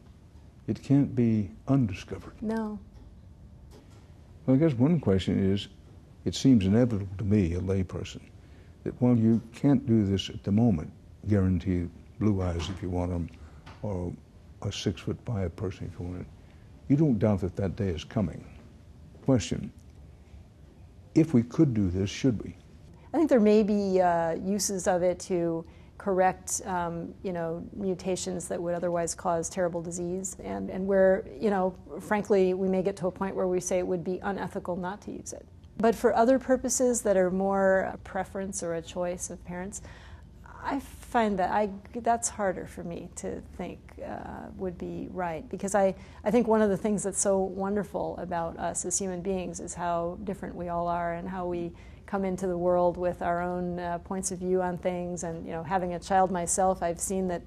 it 0.67 0.83
can't 0.83 1.15
be 1.15 1.51
undiscovered. 1.67 2.35
No. 2.43 2.79
Well, 4.47 4.57
I 4.57 4.59
guess 4.59 4.75
one 4.75 5.01
question 5.01 5.53
is 5.53 5.69
it 6.25 6.35
seems 6.35 6.67
inevitable 6.67 7.09
to 7.19 7.25
me, 7.25 7.55
a 7.55 7.61
layperson, 7.61 8.23
that 8.85 9.01
while 9.01 9.17
you 9.17 9.41
can't 9.55 9.87
do 9.87 10.05
this 10.05 10.31
at 10.31 10.43
the 10.45 10.53
moment, 10.53 10.93
guarantee 11.29 11.89
blue 12.19 12.43
eyes 12.43 12.69
if 12.69 12.83
you 12.83 12.91
want 12.91 13.11
them, 13.11 13.29
or 13.83 14.13
a 14.63 14.73
six 14.73 15.01
foot 15.01 15.19
five 15.25 15.55
person 15.55 15.91
if 15.93 16.01
you 16.01 16.07
want 16.07 16.21
it. 16.23 16.27
You 16.89 16.97
don't 16.97 17.19
doubt 17.19 17.41
that 17.41 17.55
that 17.57 17.77
day 17.77 17.89
is 17.89 18.03
coming. 18.03 18.45
Question 19.25 19.71
If 21.15 21.35
we 21.35 21.43
could 21.43 21.75
do 21.75 21.89
this, 21.91 22.11
should 22.11 22.43
we? 22.43 22.57
I 23.13 23.19
think 23.19 23.29
there 23.31 23.41
may 23.41 23.63
be 23.63 24.01
uh, 24.01 24.35
uses 24.35 24.87
of 24.87 25.03
it 25.03 25.19
to 25.21 25.65
correct, 25.99 26.63
um, 26.65 27.13
you 27.23 27.33
know, 27.33 27.65
mutations 27.75 28.49
that 28.49 28.63
would 28.63 28.75
otherwise 28.75 29.15
cause 29.15 29.51
terrible 29.51 29.83
disease, 29.83 30.37
and, 30.43 30.71
and 30.71 30.87
where, 30.87 31.25
you 31.41 31.51
know, 31.51 31.75
frankly, 32.01 32.55
we 32.55 32.69
may 32.69 32.83
get 32.83 32.97
to 32.97 33.09
a 33.09 33.11
point 33.11 33.35
where 33.35 33.49
we 33.49 33.61
say 33.61 33.79
it 33.79 33.87
would 33.87 34.05
be 34.05 34.19
unethical 34.23 34.77
not 34.77 35.01
to 35.03 35.11
use 35.11 35.33
it. 35.33 35.45
But 35.79 35.95
for 35.95 36.15
other 36.15 36.39
purposes 36.39 37.03
that 37.03 37.17
are 37.17 37.31
more 37.31 37.91
a 37.93 37.99
preference 37.99 38.63
or 38.63 38.75
a 38.75 38.83
choice 38.83 39.31
of 39.31 39.45
parents, 39.45 39.83
I 40.69 40.81
find 40.81 41.39
that 41.39 41.51
I 41.51 41.71
that's 41.95 42.29
harder 42.29 42.67
for 42.67 42.85
me 42.85 43.09
to 43.17 43.41
think 43.57 43.79
uh, 44.07 44.49
would 44.57 44.77
be 44.77 45.09
right 45.11 45.49
because 45.49 45.75
I, 45.75 45.95
I 46.25 46.31
think 46.31 46.47
one 46.47 46.61
of 46.61 46.69
the 46.69 46.77
things 46.77 47.03
that's 47.03 47.21
so 47.21 47.39
wonderful 47.39 48.17
about 48.19 48.59
us 48.59 48.85
as 48.85 48.99
human 48.99 49.23
beings 49.23 49.61
is 49.61 49.73
how 49.73 50.19
different 50.25 50.55
we 50.55 50.69
all 50.69 50.87
are 50.87 51.15
and 51.15 51.27
how 51.27 51.47
we 51.47 51.73
come 52.05 52.25
into 52.25 52.47
the 52.47 52.57
world 52.57 52.99
with 52.99 53.23
our 53.23 53.41
own 53.41 53.79
uh, 53.79 53.99
points 53.99 54.31
of 54.31 54.41
view 54.41 54.61
on 54.61 54.77
things. 54.77 55.25
And 55.25 55.47
you 55.47 55.53
know 55.53 55.63
having 55.63 55.95
a 55.95 55.99
child 55.99 56.31
myself 56.31 56.83
I've 56.83 57.01
seen 57.01 57.29
that 57.29 57.43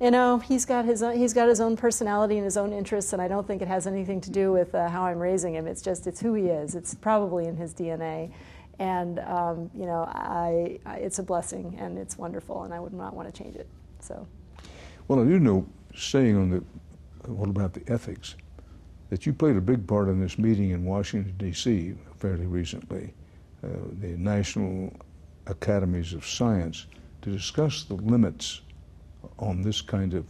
you 0.00 0.12
know 0.12 0.38
he's 0.38 0.64
got 0.64 0.84
his 0.84 1.02
own, 1.02 1.16
he's 1.16 1.34
got 1.34 1.48
his 1.48 1.60
own 1.60 1.76
personality 1.76 2.36
and 2.36 2.44
his 2.44 2.56
own 2.56 2.72
interests 2.72 3.12
and 3.12 3.20
I 3.20 3.26
don't 3.26 3.48
think 3.48 3.62
it 3.62 3.68
has 3.68 3.88
anything 3.88 4.20
to 4.20 4.30
do 4.30 4.52
with 4.52 4.72
uh, 4.76 4.88
how 4.88 5.02
I'm 5.02 5.18
raising 5.18 5.54
him. 5.54 5.66
It's 5.66 5.82
just 5.82 6.06
it's 6.06 6.20
who 6.20 6.34
he 6.34 6.44
is. 6.44 6.76
It's 6.76 6.94
probably 6.94 7.46
in 7.46 7.56
his 7.56 7.74
DNA 7.74 8.30
and 8.78 9.18
um, 9.20 9.70
you 9.74 9.86
know, 9.86 10.04
I, 10.12 10.78
I, 10.86 10.96
it's 10.96 11.18
a 11.18 11.22
blessing 11.22 11.76
and 11.78 11.98
it's 11.98 12.16
wonderful, 12.16 12.62
and 12.62 12.72
I 12.72 12.80
would 12.80 12.92
not 12.92 13.14
want 13.14 13.32
to 13.32 13.42
change 13.42 13.56
it. 13.56 13.68
So. 14.00 14.26
Well, 15.08 15.20
I 15.20 15.24
do 15.24 15.38
know, 15.38 15.66
saying 15.96 16.36
on 16.36 16.50
the 16.50 16.64
what 17.30 17.48
about 17.48 17.74
the 17.74 17.82
ethics, 17.92 18.36
that 19.10 19.26
you 19.26 19.32
played 19.32 19.56
a 19.56 19.60
big 19.60 19.86
part 19.86 20.08
in 20.08 20.20
this 20.20 20.38
meeting 20.38 20.70
in 20.70 20.84
Washington 20.84 21.34
D.C. 21.38 21.94
fairly 22.16 22.46
recently, 22.46 23.12
uh, 23.64 23.68
the 24.00 24.16
National 24.18 24.92
Academies 25.46 26.12
of 26.12 26.26
Science, 26.26 26.86
to 27.22 27.30
discuss 27.30 27.84
the 27.84 27.94
limits 27.94 28.60
on 29.38 29.62
this 29.62 29.80
kind 29.80 30.14
of, 30.14 30.26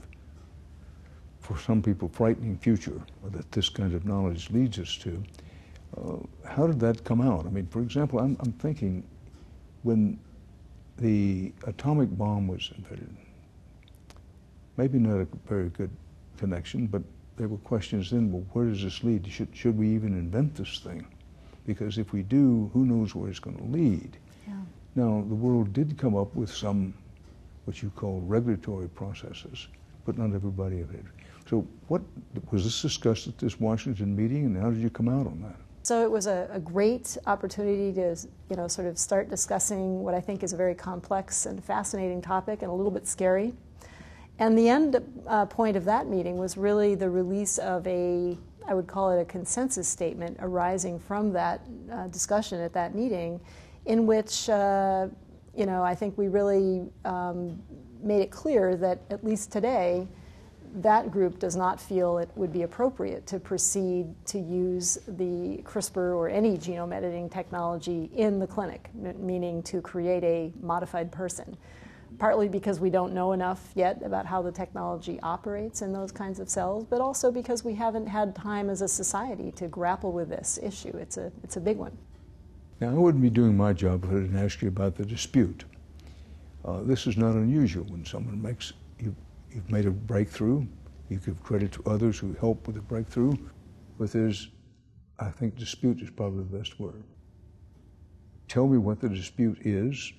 for 1.41 1.59
some 1.59 1.83
people, 1.83 2.09
frightening 2.09 2.57
future 2.59 3.01
that 3.33 3.51
this 3.53 3.69
kind 3.69 3.95
of 3.95 4.05
knowledge 4.07 4.51
leads 4.51 4.79
us 4.79 4.97
to. 4.97 5.23
Uh, 5.97 6.19
how 6.47 6.67
did 6.67 6.81
that 6.81 7.05
come 7.05 7.21
out? 7.21 7.47
I 7.47 7.51
mean, 7.51 7.67
for 7.67 7.81
example, 7.81 8.19
I'm, 8.19 8.37
I'm 8.41 8.53
thinking 8.53 9.03
when 9.83 10.19
the 10.99 11.53
atomic 11.67 12.11
bomb 12.17 12.49
was 12.49 12.73
invented, 12.77 13.17
maybe 14.77 14.99
not 14.99 15.21
a 15.21 15.29
very 15.47 15.71
good 15.71 15.91
connection, 16.37 16.87
but 16.87 17.03
there 17.37 17.49
were 17.49 17.59
questions 17.59 18.11
then, 18.11 18.33
well, 18.33 18.45
where 18.53 18.67
does 18.67 18.83
this 18.83 19.03
lead? 19.05 19.27
Should, 19.31 19.49
should 19.55 19.79
we 19.79 19.89
even 19.89 20.13
invent 20.13 20.57
this 20.57 20.81
thing? 20.81 21.07
Because 21.67 21.99
if 21.99 22.13
we 22.13 22.23
do, 22.23 22.71
who 22.73 22.85
knows 22.85 23.15
where 23.15 23.31
it's 23.31 23.39
going 23.39 23.57
to 23.57 23.65
lead? 23.65 24.17
Yeah. 24.47 24.55
Now, 24.97 25.25
the 25.29 25.35
world 25.35 25.73
did 25.73 25.97
come 25.97 26.17
up 26.17 26.35
with 26.35 26.51
some, 26.51 26.95
what 27.65 27.83
you 27.83 27.91
call 27.91 28.21
regulatory 28.23 28.89
processes, 28.89 29.69
but 30.05 30.19
not 30.19 30.35
everybody 30.35 30.81
of 30.81 30.93
it. 30.95 31.05
So 31.49 31.67
what, 31.87 32.03
was 32.51 32.65
this 32.65 32.83
discussed 32.83 33.27
at 33.29 33.39
this 33.39 33.61
Washington 33.61 34.17
meeting, 34.17 34.45
and 34.47 34.57
how 34.57 34.71
did 34.71 34.81
you 34.81 34.91
come 34.91 35.09
out 35.09 35.27
on 35.27 35.41
that? 35.43 35.57
So 35.83 36.03
it 36.05 36.11
was 36.11 36.27
a, 36.27 36.49
a, 36.53 36.61
great 36.61 37.17
opportunity 37.27 37.93
to, 37.95 38.17
you 38.51 38.57
know, 38.57 38.69
sort 38.69 38.87
of 38.87 38.99
start 38.99 39.31
discussing 39.31 40.03
what 40.03 40.15
I 40.15 40.21
think 40.21 40.43
is 40.43 40.53
a 40.53 40.57
very 40.57 40.75
complex 40.75 41.47
and 41.47 41.63
fascinating 41.65 42.21
topic 42.21 42.63
and 42.63 42.71
a 42.71 42.75
little 42.75 42.91
bit 42.91 43.07
scary. 43.07 43.55
And 44.39 44.57
the 44.57 44.69
end 44.69 44.97
uh, 45.27 45.47
point 45.47 45.77
of 45.77 45.85
that 45.87 46.07
meeting 46.07 46.37
was 46.37 46.57
really 46.57 46.95
the 46.95 47.09
release 47.09 47.59
of 47.59 47.87
a, 47.87 48.37
I 48.67 48.75
would 48.75 48.87
call 48.87 49.11
it 49.11 49.21
a 49.21 49.25
consensus 49.25 49.89
statement 49.89 50.37
arising 50.41 50.99
from 50.99 51.33
that 51.33 51.63
uh, 51.91 52.07
discussion 52.09 52.61
at 52.61 52.73
that 52.75 52.95
meeting, 52.95 53.41
in 53.87 54.07
which, 54.07 54.49
uh, 54.49 55.09
you 55.57 55.67
know, 55.67 55.83
I 55.83 55.95
think 55.95 56.17
we 56.19 56.29
really 56.29 56.87
um, 57.05 57.61
made 58.01 58.21
it 58.21 58.31
clear 58.31 58.77
that 58.77 59.01
at 59.11 59.25
least 59.25 59.51
today, 59.51 60.07
that 60.77 61.11
group 61.11 61.39
does 61.39 61.57
not 61.57 61.81
feel 61.81 62.19
it 62.19 62.31
would 62.37 62.53
be 62.53 62.63
appropriate 62.63 63.27
to 63.27 63.39
proceed 63.39 64.07
to 64.27 64.39
use 64.39 64.99
the 65.07 65.63
CRISPR 65.65 66.15
or 66.17 66.29
any 66.29 66.57
genome 66.57 66.95
editing 66.95 67.29
technology 67.29 68.11
in 68.15 68.39
the 68.39 68.47
clinic, 68.47 68.91
meaning 68.95 69.63
to 69.65 69.81
create 69.81 70.25
a 70.25 70.53
modified 70.61 71.11
person 71.13 71.57
partly 72.19 72.49
because 72.49 72.81
we 72.81 72.91
don't 72.91 73.13
know 73.13 73.33
enough 73.33 73.71
yet 73.75 74.03
about 74.05 74.27
how 74.27 74.43
the 74.43 74.51
technology 74.51 75.21
operates 75.23 75.83
in 75.83 75.93
those 75.93 76.11
kinds 76.11 76.41
of 76.41 76.49
cells, 76.49 76.85
but 76.85 77.01
also 77.01 77.31
because 77.31 77.65
we 77.65 77.75
haven't 77.75 78.07
had 78.07 78.35
time 78.35 78.71
as 78.71 78.83
a 78.83 78.89
society 78.89 79.53
to 79.53 79.69
grapple 79.69 80.13
with 80.13 80.29
this 80.29 80.59
issue. 80.63 80.97
It's 80.97 81.17
a, 81.17 81.31
it's 81.45 81.57
a 81.57 81.61
big 81.61 81.77
one. 81.77 81.97
Now, 82.81 82.91
I 82.91 82.95
wouldn't 82.95 83.23
be 83.23 83.31
doing 83.31 83.57
my 83.57 83.73
job 83.73 84.05
if 84.05 84.11
I 84.11 84.15
didn't 84.15 84.39
ask 84.39 84.63
you 84.63 84.69
about 84.69 84.97
the 84.97 85.05
dispute. 85.05 85.65
Uh, 86.65 86.83
this 86.83 87.07
is 87.07 87.17
not 87.17 87.35
unusual 87.35 87.85
when 87.85 88.05
someone 88.05 88.41
makes, 88.41 88.73
you've 89.51 89.71
made 89.71 89.87
a 89.87 89.91
breakthrough, 89.91 90.67
you 91.09 91.19
give 91.19 91.43
credit 91.43 91.73
to 91.73 91.83
others 91.87 92.19
who 92.19 92.35
help 92.35 92.67
with 92.67 92.77
the 92.77 92.83
breakthrough, 92.83 93.33
but 93.99 94.13
there's, 94.13 94.49
I 95.19 95.31
think 95.31 95.57
dispute 95.57 96.01
is 96.01 96.11
probably 96.11 96.45
the 96.45 96.59
best 96.59 96.79
word. 96.79 97.05
Tell 98.47 98.67
me 98.67 98.79
what 98.79 99.01
the 99.01 99.09
dispute 99.09 99.59
is, 99.63 100.13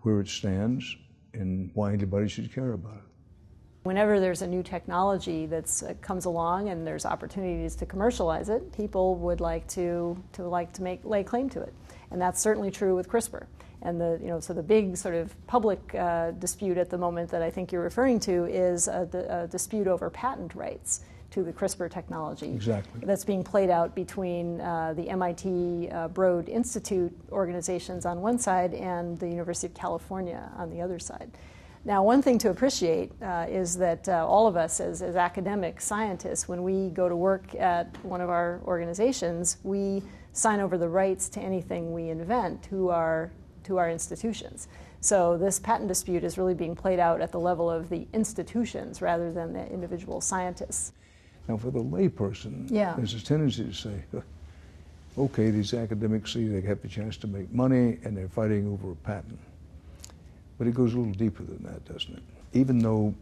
where 0.00 0.20
it 0.20 0.28
stands, 0.28 0.96
and 1.34 1.70
why 1.74 1.92
anybody 1.92 2.28
should 2.28 2.52
care 2.52 2.72
about 2.72 2.96
it. 2.96 3.02
Whenever 3.84 4.20
there's 4.20 4.42
a 4.42 4.46
new 4.46 4.62
technology 4.62 5.46
that 5.46 5.82
uh, 5.88 5.94
comes 6.00 6.24
along 6.24 6.68
and 6.68 6.86
there's 6.86 7.06
opportunities 7.06 7.74
to 7.76 7.86
commercialize 7.86 8.48
it, 8.48 8.72
people 8.72 9.14
would 9.16 9.40
like 9.40 9.66
to, 9.68 10.16
to 10.32 10.44
like 10.44 10.72
to 10.72 10.82
make 10.82 11.04
lay 11.04 11.22
claim 11.22 11.48
to 11.50 11.60
it, 11.60 11.72
and 12.10 12.20
that's 12.20 12.40
certainly 12.40 12.70
true 12.70 12.94
with 12.94 13.08
CRISPR. 13.08 13.46
And 13.82 14.00
the 14.00 14.18
you 14.20 14.28
know 14.28 14.40
so 14.40 14.52
the 14.52 14.62
big 14.62 14.96
sort 14.96 15.14
of 15.14 15.34
public 15.46 15.94
uh, 15.94 16.32
dispute 16.32 16.78
at 16.78 16.90
the 16.90 16.98
moment 16.98 17.30
that 17.30 17.42
I 17.42 17.50
think 17.50 17.70
you're 17.70 17.82
referring 17.82 18.18
to 18.20 18.46
is 18.46 18.88
a, 18.88 19.08
a 19.28 19.46
dispute 19.46 19.86
over 19.86 20.10
patent 20.10 20.54
rights 20.54 21.00
to 21.30 21.42
the 21.42 21.52
CRISPR 21.52 21.90
technology. 21.90 22.52
Exactly. 22.52 23.02
That's 23.04 23.24
being 23.24 23.44
played 23.44 23.68
out 23.70 23.94
between 23.94 24.60
uh, 24.60 24.94
the 24.94 25.08
MIT 25.10 25.90
uh, 25.90 26.08
Broad 26.08 26.48
Institute 26.48 27.14
organizations 27.30 28.06
on 28.06 28.22
one 28.22 28.38
side 28.38 28.72
and 28.74 29.18
the 29.18 29.28
University 29.28 29.66
of 29.66 29.74
California 29.74 30.50
on 30.56 30.70
the 30.70 30.80
other 30.80 30.98
side. 30.98 31.30
Now, 31.84 32.02
one 32.02 32.22
thing 32.22 32.38
to 32.38 32.50
appreciate 32.50 33.12
uh, 33.22 33.46
is 33.48 33.76
that 33.78 34.08
uh, 34.08 34.26
all 34.26 34.46
of 34.46 34.56
us, 34.56 34.80
as, 34.80 35.00
as 35.00 35.16
academic 35.16 35.80
scientists, 35.80 36.48
when 36.48 36.62
we 36.62 36.90
go 36.90 37.08
to 37.08 37.16
work 37.16 37.54
at 37.54 37.96
one 38.04 38.20
of 38.20 38.30
our 38.30 38.60
organizations, 38.64 39.58
we 39.62 40.02
sign 40.32 40.60
over 40.60 40.76
the 40.76 40.88
rights 40.88 41.28
to 41.30 41.40
anything 41.40 41.92
we 41.92 42.10
invent 42.10 42.62
to 42.64 42.90
our, 42.90 43.30
to 43.68 43.78
our 43.78 43.90
institutions. 43.90 44.66
So 45.00 45.36
this 45.36 45.60
patent 45.60 45.88
dispute 45.88 46.24
is 46.24 46.38
really 46.38 46.54
being 46.54 46.74
played 46.74 46.98
out 46.98 47.20
at 47.20 47.30
the 47.32 47.38
level 47.38 47.70
of 47.70 47.88
the 47.88 48.08
institutions 48.12 49.00
rather 49.00 49.30
than 49.30 49.52
the 49.52 49.70
individual 49.70 50.20
scientists. 50.20 50.92
Now, 51.46 51.56
for 51.56 51.70
the 51.70 51.82
layperson, 51.82 52.66
yeah. 52.70 52.94
there's 52.96 53.14
a 53.14 53.24
tendency 53.24 53.64
to 53.64 53.72
say, 53.72 54.02
okay, 55.16 55.50
these 55.50 55.72
academics 55.74 56.32
see 56.32 56.48
they 56.48 56.66
have 56.66 56.82
the 56.82 56.88
chance 56.88 57.16
to 57.18 57.26
make 57.26 57.52
money 57.52 57.98
and 58.04 58.16
they're 58.16 58.28
fighting 58.28 58.66
over 58.72 58.92
a 58.92 58.96
patent. 58.96 59.38
But 60.58 60.66
it 60.66 60.74
goes 60.74 60.94
a 60.94 60.98
little 60.98 61.12
deeper 61.12 61.44
than 61.44 61.62
that, 61.64 61.84
doesn't 61.84 62.14
it? 62.14 62.22
Even 62.54 62.78
though 62.78 63.14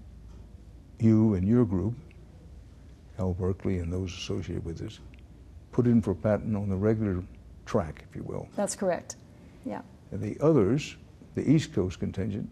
you 0.99 1.35
and 1.35 1.47
your 1.47 1.65
group, 1.65 1.95
Cal 3.17 3.35
Berkeley 3.35 3.79
and 3.79 3.93
those 3.93 4.13
associated 4.13 4.65
with 4.65 4.79
this, 4.79 5.01
put 5.73 5.87
in 5.87 6.01
for 6.01 6.13
a 6.13 6.15
patent 6.15 6.57
on 6.57 6.69
the 6.69 6.77
regular 6.77 7.23
track, 7.67 8.05
if 8.09 8.17
you 8.17 8.23
will. 8.23 8.49
That's 8.57 8.77
correct. 8.77 9.17
Yeah. 9.65 9.83
The 10.17 10.37
others, 10.41 10.97
the 11.35 11.49
East 11.49 11.73
Coast 11.73 12.01
contingent, 12.01 12.49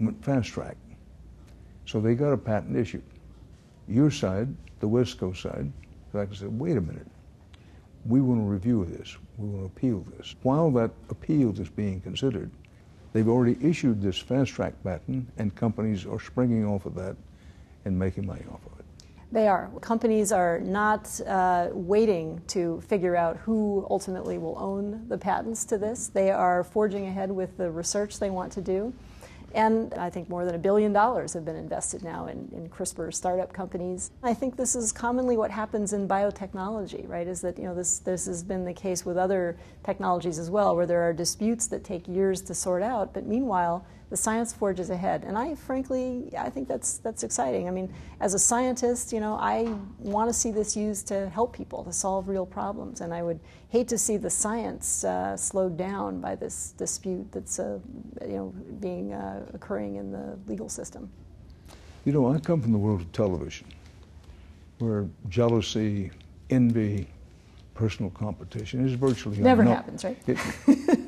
went 0.00 0.24
fast 0.24 0.50
track. 0.50 0.76
So 1.86 2.00
they 2.00 2.14
got 2.14 2.32
a 2.32 2.36
patent 2.36 2.76
issued. 2.76 3.02
Your 3.88 4.10
side 4.10 4.54
the 4.80 4.88
West 4.88 5.18
Coast 5.18 5.42
side, 5.42 5.72
I 6.14 6.26
said, 6.32 6.58
wait 6.58 6.76
a 6.76 6.80
minute, 6.80 7.06
we 8.06 8.20
want 8.20 8.40
to 8.40 8.44
review 8.44 8.84
this, 8.84 9.16
we 9.36 9.48
want 9.48 9.62
to 9.62 9.66
appeal 9.66 10.04
this. 10.16 10.34
While 10.42 10.70
that 10.72 10.90
appeal 11.10 11.58
is 11.60 11.68
being 11.68 12.00
considered, 12.00 12.50
they've 13.12 13.28
already 13.28 13.58
issued 13.60 14.00
this 14.00 14.18
fast 14.18 14.52
track 14.52 14.74
patent, 14.84 15.28
and 15.38 15.54
companies 15.54 16.06
are 16.06 16.20
springing 16.20 16.64
off 16.64 16.86
of 16.86 16.94
that 16.94 17.16
and 17.84 17.98
making 17.98 18.26
money 18.26 18.44
off 18.50 18.64
of 18.66 18.77
it. 18.77 18.77
They 19.30 19.46
are. 19.46 19.70
Companies 19.82 20.32
are 20.32 20.58
not 20.60 21.20
uh, 21.26 21.68
waiting 21.72 22.40
to 22.48 22.80
figure 22.88 23.14
out 23.14 23.36
who 23.36 23.86
ultimately 23.90 24.38
will 24.38 24.56
own 24.58 25.06
the 25.08 25.18
patents 25.18 25.66
to 25.66 25.76
this. 25.76 26.08
They 26.08 26.30
are 26.30 26.64
forging 26.64 27.06
ahead 27.06 27.30
with 27.30 27.56
the 27.58 27.70
research 27.70 28.18
they 28.18 28.30
want 28.30 28.52
to 28.52 28.62
do. 28.62 28.94
And 29.54 29.94
I 29.94 30.10
think 30.10 30.28
more 30.28 30.44
than 30.44 30.54
a 30.54 30.58
billion 30.58 30.92
dollars 30.92 31.32
have 31.32 31.44
been 31.44 31.56
invested 31.56 32.02
now 32.02 32.26
in, 32.26 32.50
in, 32.52 32.68
CRISPR 32.68 33.14
startup 33.14 33.52
companies. 33.52 34.10
I 34.22 34.34
think 34.34 34.56
this 34.56 34.74
is 34.74 34.92
commonly 34.92 35.38
what 35.38 35.50
happens 35.50 35.94
in 35.94 36.06
biotechnology, 36.06 37.08
right? 37.08 37.26
Is 37.26 37.40
that 37.40 37.58
you 37.58 37.64
know 37.64 37.74
this 37.74 37.98
this 38.00 38.26
has 38.26 38.42
been 38.42 38.66
the 38.66 38.74
case 38.74 39.06
with 39.06 39.16
other 39.16 39.56
technologies 39.84 40.38
as 40.38 40.50
well, 40.50 40.76
where 40.76 40.84
there 40.84 41.02
are 41.02 41.14
disputes 41.14 41.66
that 41.68 41.82
take 41.82 42.06
years 42.06 42.42
to 42.42 42.54
sort 42.54 42.82
out, 42.82 43.14
but 43.14 43.24
meanwhile 43.24 43.86
the 44.10 44.16
science 44.16 44.52
forges 44.52 44.90
ahead. 44.90 45.24
And 45.24 45.36
I 45.36 45.54
frankly, 45.54 46.30
I 46.38 46.48
think 46.48 46.68
that's 46.68 46.98
that's 46.98 47.22
exciting. 47.22 47.68
I 47.68 47.70
mean, 47.70 47.92
as 48.20 48.34
a 48.34 48.38
scientist, 48.38 49.12
you 49.12 49.20
know, 49.20 49.34
I 49.34 49.74
want 49.98 50.30
to 50.30 50.34
see 50.34 50.50
this 50.50 50.76
used 50.76 51.06
to 51.08 51.28
help 51.28 51.54
people 51.54 51.84
to 51.84 51.92
solve 51.92 52.28
real 52.28 52.46
problems, 52.46 53.00
and 53.00 53.12
I 53.12 53.22
would 53.22 53.40
hate 53.68 53.88
to 53.88 53.98
see 53.98 54.16
the 54.16 54.30
science 54.30 55.04
uh, 55.04 55.36
slowed 55.36 55.76
down 55.76 56.20
by 56.20 56.34
this 56.34 56.72
dispute 56.72 57.30
that's 57.32 57.58
uh, 57.58 57.78
you 58.22 58.36
know 58.36 58.54
being 58.80 59.12
uh, 59.12 59.44
occurring 59.52 59.96
in 59.96 60.10
the 60.10 60.38
legal 60.46 60.68
system. 60.68 61.10
You 62.04 62.12
know, 62.12 62.32
I 62.32 62.38
come 62.38 62.62
from 62.62 62.72
the 62.72 62.78
world 62.78 63.02
of 63.02 63.12
television, 63.12 63.66
where 64.78 65.06
jealousy, 65.28 66.10
envy, 66.48 67.08
personal 67.74 68.10
competition 68.10 68.86
is 68.86 68.94
virtually 68.94 69.38
never 69.38 69.60
unknown. 69.62 69.76
happens, 69.76 70.04
right? 70.04 70.18
It, 70.26 70.38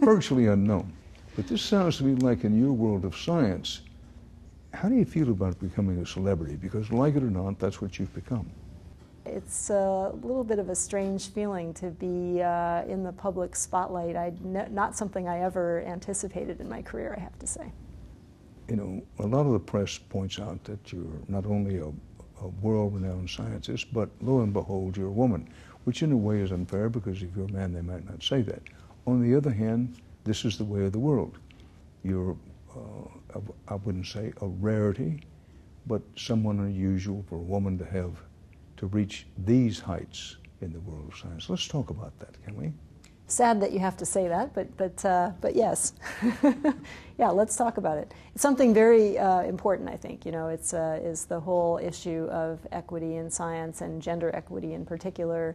virtually 0.01 0.49
unknown. 0.49 0.93
But 1.37 1.47
this 1.47 1.63
sounds 1.63 1.99
to 1.99 2.05
me 2.05 2.15
like 2.17 2.45
in 2.45 2.61
your 2.61 2.73
world 2.73 3.05
of 3.05 3.17
science, 3.17 3.83
how 4.73 4.89
do 4.89 4.95
you 4.95 5.05
feel 5.05 5.31
about 5.31 5.59
becoming 5.59 5.99
a 5.99 6.07
celebrity? 6.07 6.57
Because, 6.57 6.91
like 6.93 7.17
it 7.17 7.23
or 7.23 7.31
not, 7.31 7.59
that's 7.59 7.81
what 7.81 7.99
you've 7.99 8.15
become. 8.15 8.51
It's 9.27 9.71
a 9.71 10.13
little 10.23 10.45
bit 10.45 10.59
of 10.59 10.71
a 10.71 10.75
strange 10.75 11.29
feeling 11.29 11.75
to 11.75 11.91
be 11.91 12.43
uh, 12.43 12.85
in 12.85 13.03
the 13.03 13.13
public 13.13 13.55
spotlight. 13.55 14.17
I 14.17 14.33
not 14.43 14.97
something 14.97 15.29
I 15.29 15.41
ever 15.41 15.83
anticipated 15.83 16.61
in 16.61 16.69
my 16.69 16.83
career, 16.83 17.15
I 17.17 17.21
have 17.21 17.39
to 17.39 17.47
say. 17.47 17.73
You 18.69 18.77
know, 18.77 19.03
a 19.19 19.27
lot 19.27 19.47
of 19.47 19.53
the 19.53 19.59
press 19.59 19.99
points 19.99 20.39
out 20.39 20.63
that 20.65 20.93
you're 20.93 21.21
not 21.29 21.45
only 21.45 21.79
a, 21.79 21.89
a 22.43 22.49
world-renowned 22.63 23.29
scientist, 23.29 23.93
but 23.93 24.09
lo 24.21 24.41
and 24.41 24.53
behold, 24.53 24.97
you're 24.97 25.09
a 25.09 25.13
woman, 25.13 25.49
which 25.85 26.03
in 26.03 26.13
a 26.13 26.17
way 26.17 26.41
is 26.41 26.53
unfair 26.53 26.89
because 26.89 27.23
if 27.23 27.29
you're 27.37 27.47
a 27.47 27.53
man, 27.53 27.73
they 27.73 27.83
might 27.83 28.09
not 28.09 28.23
say 28.23 28.43
that. 28.43 28.63
On 29.07 29.21
the 29.21 29.35
other 29.35 29.51
hand, 29.51 29.97
this 30.25 30.45
is 30.45 30.59
the 30.59 30.65
way 30.65 30.85
of 30.85 30.93
the 30.93 30.99
world. 30.99 31.39
You're, 32.03 32.37
uh, 32.75 33.39
I 33.69 33.75
wouldn't 33.75 34.07
say 34.07 34.33
a 34.41 34.47
rarity, 34.47 35.23
but 35.87 36.03
someone 36.17 36.61
unusual 36.61 37.25
for 37.29 37.37
a 37.37 37.43
woman 37.43 37.79
to 37.79 37.85
have 37.85 38.13
to 38.77 38.87
reach 38.87 39.27
these 39.45 39.81
heights 39.81 40.37
in 40.61 40.73
the 40.73 40.81
world 40.81 41.09
of 41.13 41.19
science. 41.19 41.49
Let's 41.49 41.69
talk 41.69 41.91
about 41.91 42.19
that, 42.19 42.43
can 42.45 42.57
we? 42.57 42.73
Sad 43.27 43.61
that 43.61 43.73
you 43.73 43.79
have 43.79 43.97
to 43.99 44.05
say 44.05 44.27
that, 44.27 44.53
but 44.55 44.77
but 44.77 45.05
uh, 45.05 45.31
but 45.41 45.55
yes, 45.55 45.93
yeah. 47.19 47.29
Let's 47.29 47.55
talk 47.55 47.77
about 47.77 47.97
it. 47.97 48.13
It's 48.35 48.43
something 48.43 48.75
very 48.75 49.19
uh, 49.19 49.43
important, 49.43 49.89
I 49.89 49.97
think. 49.97 50.27
You 50.27 50.33
know, 50.33 50.49
it's 50.49 50.75
uh, 50.75 50.99
is 51.01 51.27
the 51.27 51.39
whole 51.39 51.79
issue 51.79 52.27
of 52.33 52.59
equity 52.73 53.17
in 53.17 53.31
science 53.31 53.83
and 53.83 54.03
gender 54.03 54.35
equity 54.35 54.73
in 54.73 54.85
particular. 54.85 55.55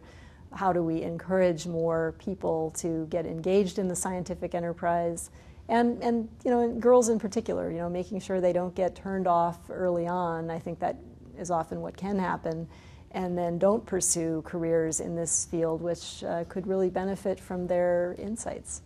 How 0.56 0.72
do 0.72 0.82
we 0.82 1.02
encourage 1.02 1.68
more 1.68 2.16
people 2.18 2.72
to 2.78 3.06
get 3.08 3.26
engaged 3.26 3.78
in 3.78 3.88
the 3.88 3.96
scientific 3.96 4.56
enterprise? 4.56 5.30
And, 5.68 6.02
and 6.02 6.30
you 6.44 6.52
know, 6.52 6.72
girls 6.74 7.10
in 7.10 7.20
particular, 7.20 7.72
you 7.72 7.78
know, 7.78 7.90
making 7.90 8.20
sure 8.22 8.40
they 8.40 8.54
don't 8.54 8.74
get 8.76 8.96
turned 8.96 9.28
off 9.28 9.60
early 9.70 10.08
on. 10.08 10.50
I 10.50 10.60
think 10.60 10.80
that 10.80 10.98
is 11.38 11.52
often 11.52 11.82
what 11.82 11.98
can 11.98 12.18
happen. 12.18 12.68
And 13.12 13.38
then 13.38 13.58
don't 13.58 13.86
pursue 13.86 14.42
careers 14.46 15.00
in 15.00 15.16
this 15.16 15.46
field, 15.46 15.82
which 15.82 16.24
uh, 16.24 16.44
could 16.46 16.68
really 16.68 16.90
benefit 16.90 17.40
from 17.40 17.68
their 17.68 18.16
insights. 18.18 18.82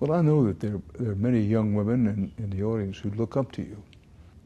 Well, 0.00 0.12
I 0.12 0.22
know 0.22 0.44
that 0.46 0.60
there, 0.60 0.80
there 0.98 1.12
are 1.12 1.16
many 1.16 1.40
young 1.40 1.74
women 1.74 2.06
in, 2.06 2.44
in 2.44 2.50
the 2.50 2.64
audience 2.64 2.98
who 2.98 3.10
look 3.10 3.36
up 3.36 3.52
to 3.52 3.62
you. 3.62 3.82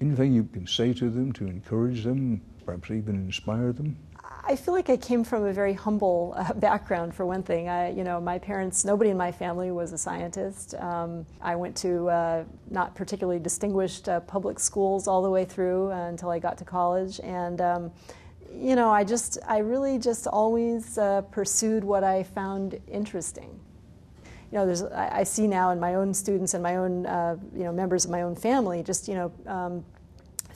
Anything 0.00 0.32
you 0.32 0.44
can 0.44 0.66
say 0.66 0.92
to 0.94 1.08
them 1.08 1.32
to 1.34 1.46
encourage 1.46 2.04
them, 2.04 2.40
perhaps 2.66 2.90
even 2.90 3.14
inspire 3.14 3.72
them? 3.72 3.96
I 4.46 4.56
feel 4.56 4.74
like 4.74 4.90
I 4.90 4.98
came 4.98 5.24
from 5.24 5.44
a 5.44 5.52
very 5.52 5.72
humble 5.72 6.34
uh, 6.36 6.52
background, 6.68 7.14
for 7.14 7.24
one 7.24 7.42
thing. 7.42 7.68
I, 7.68 7.90
you 7.90 8.04
know, 8.04 8.20
my 8.20 8.38
parents, 8.38 8.84
nobody 8.84 9.10
in 9.10 9.16
my 9.16 9.32
family 9.32 9.70
was 9.70 9.92
a 9.92 9.98
scientist. 9.98 10.74
Um, 10.74 11.24
I 11.40 11.56
went 11.56 11.74
to 11.78 12.08
uh, 12.10 12.44
not 12.70 12.94
particularly 12.94 13.40
distinguished 13.40 14.08
uh, 14.08 14.20
public 14.20 14.58
schools 14.58 15.08
all 15.08 15.22
the 15.22 15.30
way 15.30 15.46
through 15.46 15.90
uh, 15.90 16.08
until 16.08 16.28
I 16.28 16.38
got 16.38 16.58
to 16.58 16.64
college, 16.64 17.20
and 17.20 17.60
um, 17.60 17.92
you 18.52 18.76
know, 18.76 18.90
I 18.90 19.02
just, 19.02 19.38
I 19.46 19.58
really 19.58 19.98
just 19.98 20.26
always 20.26 20.98
uh, 20.98 21.22
pursued 21.22 21.82
what 21.82 22.04
I 22.04 22.22
found 22.22 22.78
interesting. 22.86 23.58
You 24.52 24.58
know, 24.58 24.66
there's, 24.66 24.82
I, 24.82 25.20
I, 25.20 25.22
see 25.24 25.48
now 25.48 25.70
in 25.70 25.80
my 25.80 25.96
own 25.96 26.14
students 26.14 26.54
and 26.54 26.62
my 26.62 26.76
own, 26.76 27.06
uh, 27.06 27.36
you 27.52 27.64
know, 27.64 27.72
members 27.72 28.04
of 28.04 28.12
my 28.12 28.22
own 28.22 28.36
family, 28.36 28.82
just 28.82 29.08
you 29.08 29.14
know. 29.14 29.32
Um, 29.46 29.84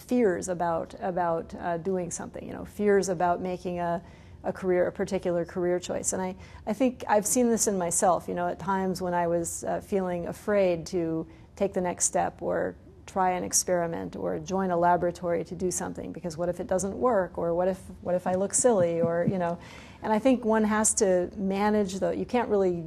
fears 0.09 0.49
about 0.49 0.95
about 1.01 1.55
uh, 1.61 1.77
doing 1.77 2.11
something. 2.11 2.45
You 2.45 2.55
know, 2.55 2.65
fears 2.65 3.09
about 3.09 3.41
making 3.41 3.79
a 3.79 4.03
a 4.45 4.53
career, 4.53 4.87
a 4.87 4.93
particular 4.93 5.45
career 5.45 5.79
choice. 5.79 6.13
And 6.13 6.23
I, 6.23 6.35
I 6.67 6.73
think 6.73 7.05
I've 7.09 7.27
seen 7.27 7.51
this 7.51 7.67
in 7.67 7.77
myself, 7.77 8.27
you 8.29 8.35
know, 8.35 8.49
at 8.49 8.59
times 8.59 9.03
when 9.03 9.13
I 9.13 9.27
was 9.27 9.65
uh, 9.65 9.81
feeling 9.81 10.29
afraid 10.29 10.87
to 10.87 11.27
take 11.57 11.75
the 11.75 11.81
next 11.81 12.05
step 12.05 12.41
or 12.41 12.77
try 13.05 13.31
an 13.31 13.43
experiment 13.43 14.17
or 14.17 14.39
join 14.39 14.71
a 14.71 14.77
laboratory 14.77 15.43
to 15.43 15.55
do 15.55 15.71
something 15.71 16.13
because 16.13 16.37
what 16.37 16.49
if 16.49 16.61
it 16.61 16.67
doesn't 16.67 16.95
work 16.95 17.39
or 17.39 17.55
what 17.55 17.67
if 17.67 17.81
what 18.03 18.15
if 18.15 18.27
I 18.27 18.35
look 18.35 18.53
silly 18.53 19.01
or 19.01 19.27
you 19.29 19.39
know 19.39 19.59
and 20.03 20.13
I 20.13 20.19
think 20.19 20.45
one 20.45 20.63
has 20.63 20.93
to 20.95 21.31
manage 21.35 21.95
the 22.01 22.11
you 22.11 22.27
can't 22.27 22.51
really 22.51 22.85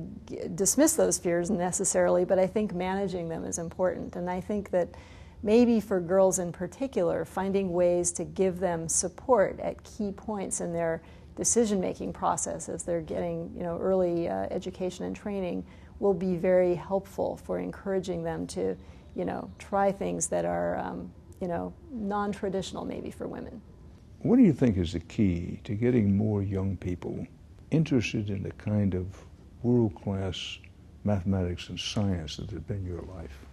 dismiss 0.53 0.93
those 0.93 1.17
fears 1.17 1.49
necessarily 1.49 2.23
but 2.23 2.37
I 2.37 2.45
think 2.45 2.71
managing 2.71 3.29
them 3.29 3.43
is 3.43 3.57
important 3.57 4.15
and 4.15 4.29
I 4.29 4.41
think 4.41 4.69
that 4.69 4.89
maybe 5.43 5.79
for 5.79 5.99
girls 5.99 6.39
in 6.39 6.51
particular, 6.51 7.25
finding 7.25 7.73
ways 7.73 8.11
to 8.11 8.23
give 8.23 8.59
them 8.59 8.87
support 8.87 9.59
at 9.59 9.83
key 9.83 10.11
points 10.11 10.61
in 10.61 10.73
their 10.73 11.01
decision 11.35 11.79
making 11.79 12.13
process 12.13 12.69
as 12.69 12.83
they're 12.83 13.01
getting 13.01 13.51
you 13.55 13.63
know, 13.63 13.77
early 13.79 14.27
uh, 14.27 14.47
education 14.51 15.05
and 15.05 15.15
training 15.15 15.65
will 15.99 16.13
be 16.13 16.35
very 16.35 16.75
helpful 16.75 17.37
for 17.37 17.59
encouraging 17.59 18.23
them 18.23 18.45
to 18.47 18.75
you 19.15 19.25
know, 19.25 19.49
try 19.59 19.91
things 19.91 20.27
that 20.27 20.45
are 20.45 20.77
um, 20.77 21.11
you 21.39 21.47
know, 21.47 21.73
non 21.91 22.31
traditional 22.31 22.85
maybe 22.85 23.11
for 23.11 23.27
women. 23.27 23.61
What 24.19 24.37
do 24.37 24.43
you 24.43 24.53
think 24.53 24.77
is 24.77 24.93
the 24.93 24.99
key 24.99 25.59
to 25.63 25.73
getting 25.73 26.15
more 26.15 26.43
young 26.43 26.77
people 26.77 27.25
interested 27.71 28.29
in 28.29 28.43
the 28.43 28.51
kind 28.51 28.93
of 28.93 29.07
world 29.63 29.95
class 29.95 30.59
mathematics 31.03 31.69
and 31.69 31.79
science 31.79 32.37
that 32.37 32.51
has 32.51 32.61
been 32.61 32.85
your 32.85 33.01
life? 33.01 33.45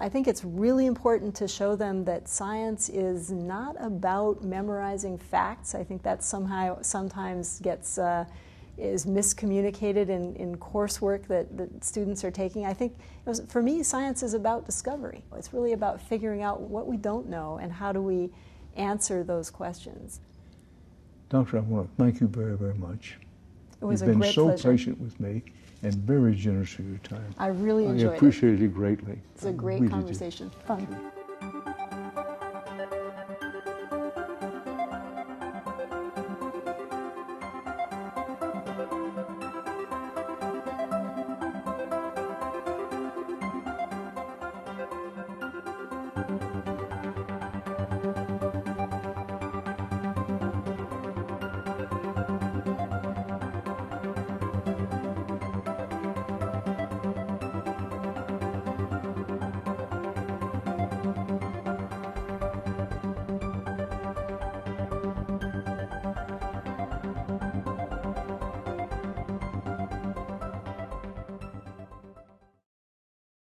I 0.00 0.08
think 0.08 0.28
it's 0.28 0.44
really 0.44 0.86
important 0.86 1.34
to 1.36 1.48
show 1.48 1.74
them 1.74 2.04
that 2.04 2.28
science 2.28 2.88
is 2.88 3.30
not 3.30 3.74
about 3.80 4.44
memorizing 4.44 5.18
facts. 5.18 5.74
I 5.74 5.82
think 5.82 6.02
that 6.04 6.22
somehow 6.22 6.80
sometimes 6.82 7.58
gets 7.60 7.98
uh, 7.98 8.24
is 8.76 9.06
miscommunicated 9.06 10.08
in, 10.08 10.36
in 10.36 10.56
coursework 10.56 11.26
that, 11.26 11.56
that 11.56 11.82
students 11.82 12.22
are 12.22 12.30
taking. 12.30 12.64
I 12.64 12.72
think 12.72 12.96
was, 13.24 13.42
for 13.48 13.60
me, 13.60 13.82
science 13.82 14.22
is 14.22 14.34
about 14.34 14.66
discovery. 14.66 15.24
It's 15.36 15.52
really 15.52 15.72
about 15.72 16.00
figuring 16.00 16.42
out 16.42 16.60
what 16.60 16.86
we 16.86 16.96
don't 16.96 17.28
know 17.28 17.58
and 17.60 17.72
how 17.72 17.90
do 17.90 18.00
we 18.00 18.30
answer 18.76 19.24
those 19.24 19.50
questions. 19.50 20.20
Doctor, 21.28 21.58
I 21.58 21.60
want 21.60 21.88
to 21.88 22.02
thank 22.02 22.20
you 22.20 22.28
very, 22.28 22.56
very 22.56 22.74
much. 22.74 23.18
It 23.82 23.84
was 23.84 24.00
You've 24.00 24.10
a 24.10 24.12
been 24.12 24.20
great 24.20 24.34
so 24.34 24.44
pleasure. 24.44 24.70
patient 24.70 25.00
with 25.00 25.18
me 25.18 25.42
and 25.82 25.94
very 25.94 26.34
generous 26.34 26.76
with 26.76 26.88
your 26.88 26.98
time. 26.98 27.34
I 27.38 27.48
really 27.48 27.84
appreciate 27.84 27.86
it. 27.86 27.88
I 27.88 27.92
enjoyed 27.92 28.16
appreciate 28.16 28.62
it. 28.62 28.74
greatly. 28.74 29.18
It's 29.34 29.44
a 29.44 29.52
great 29.52 29.80
really 29.80 29.88
conversation. 29.90 30.50
Fun. 30.66 30.86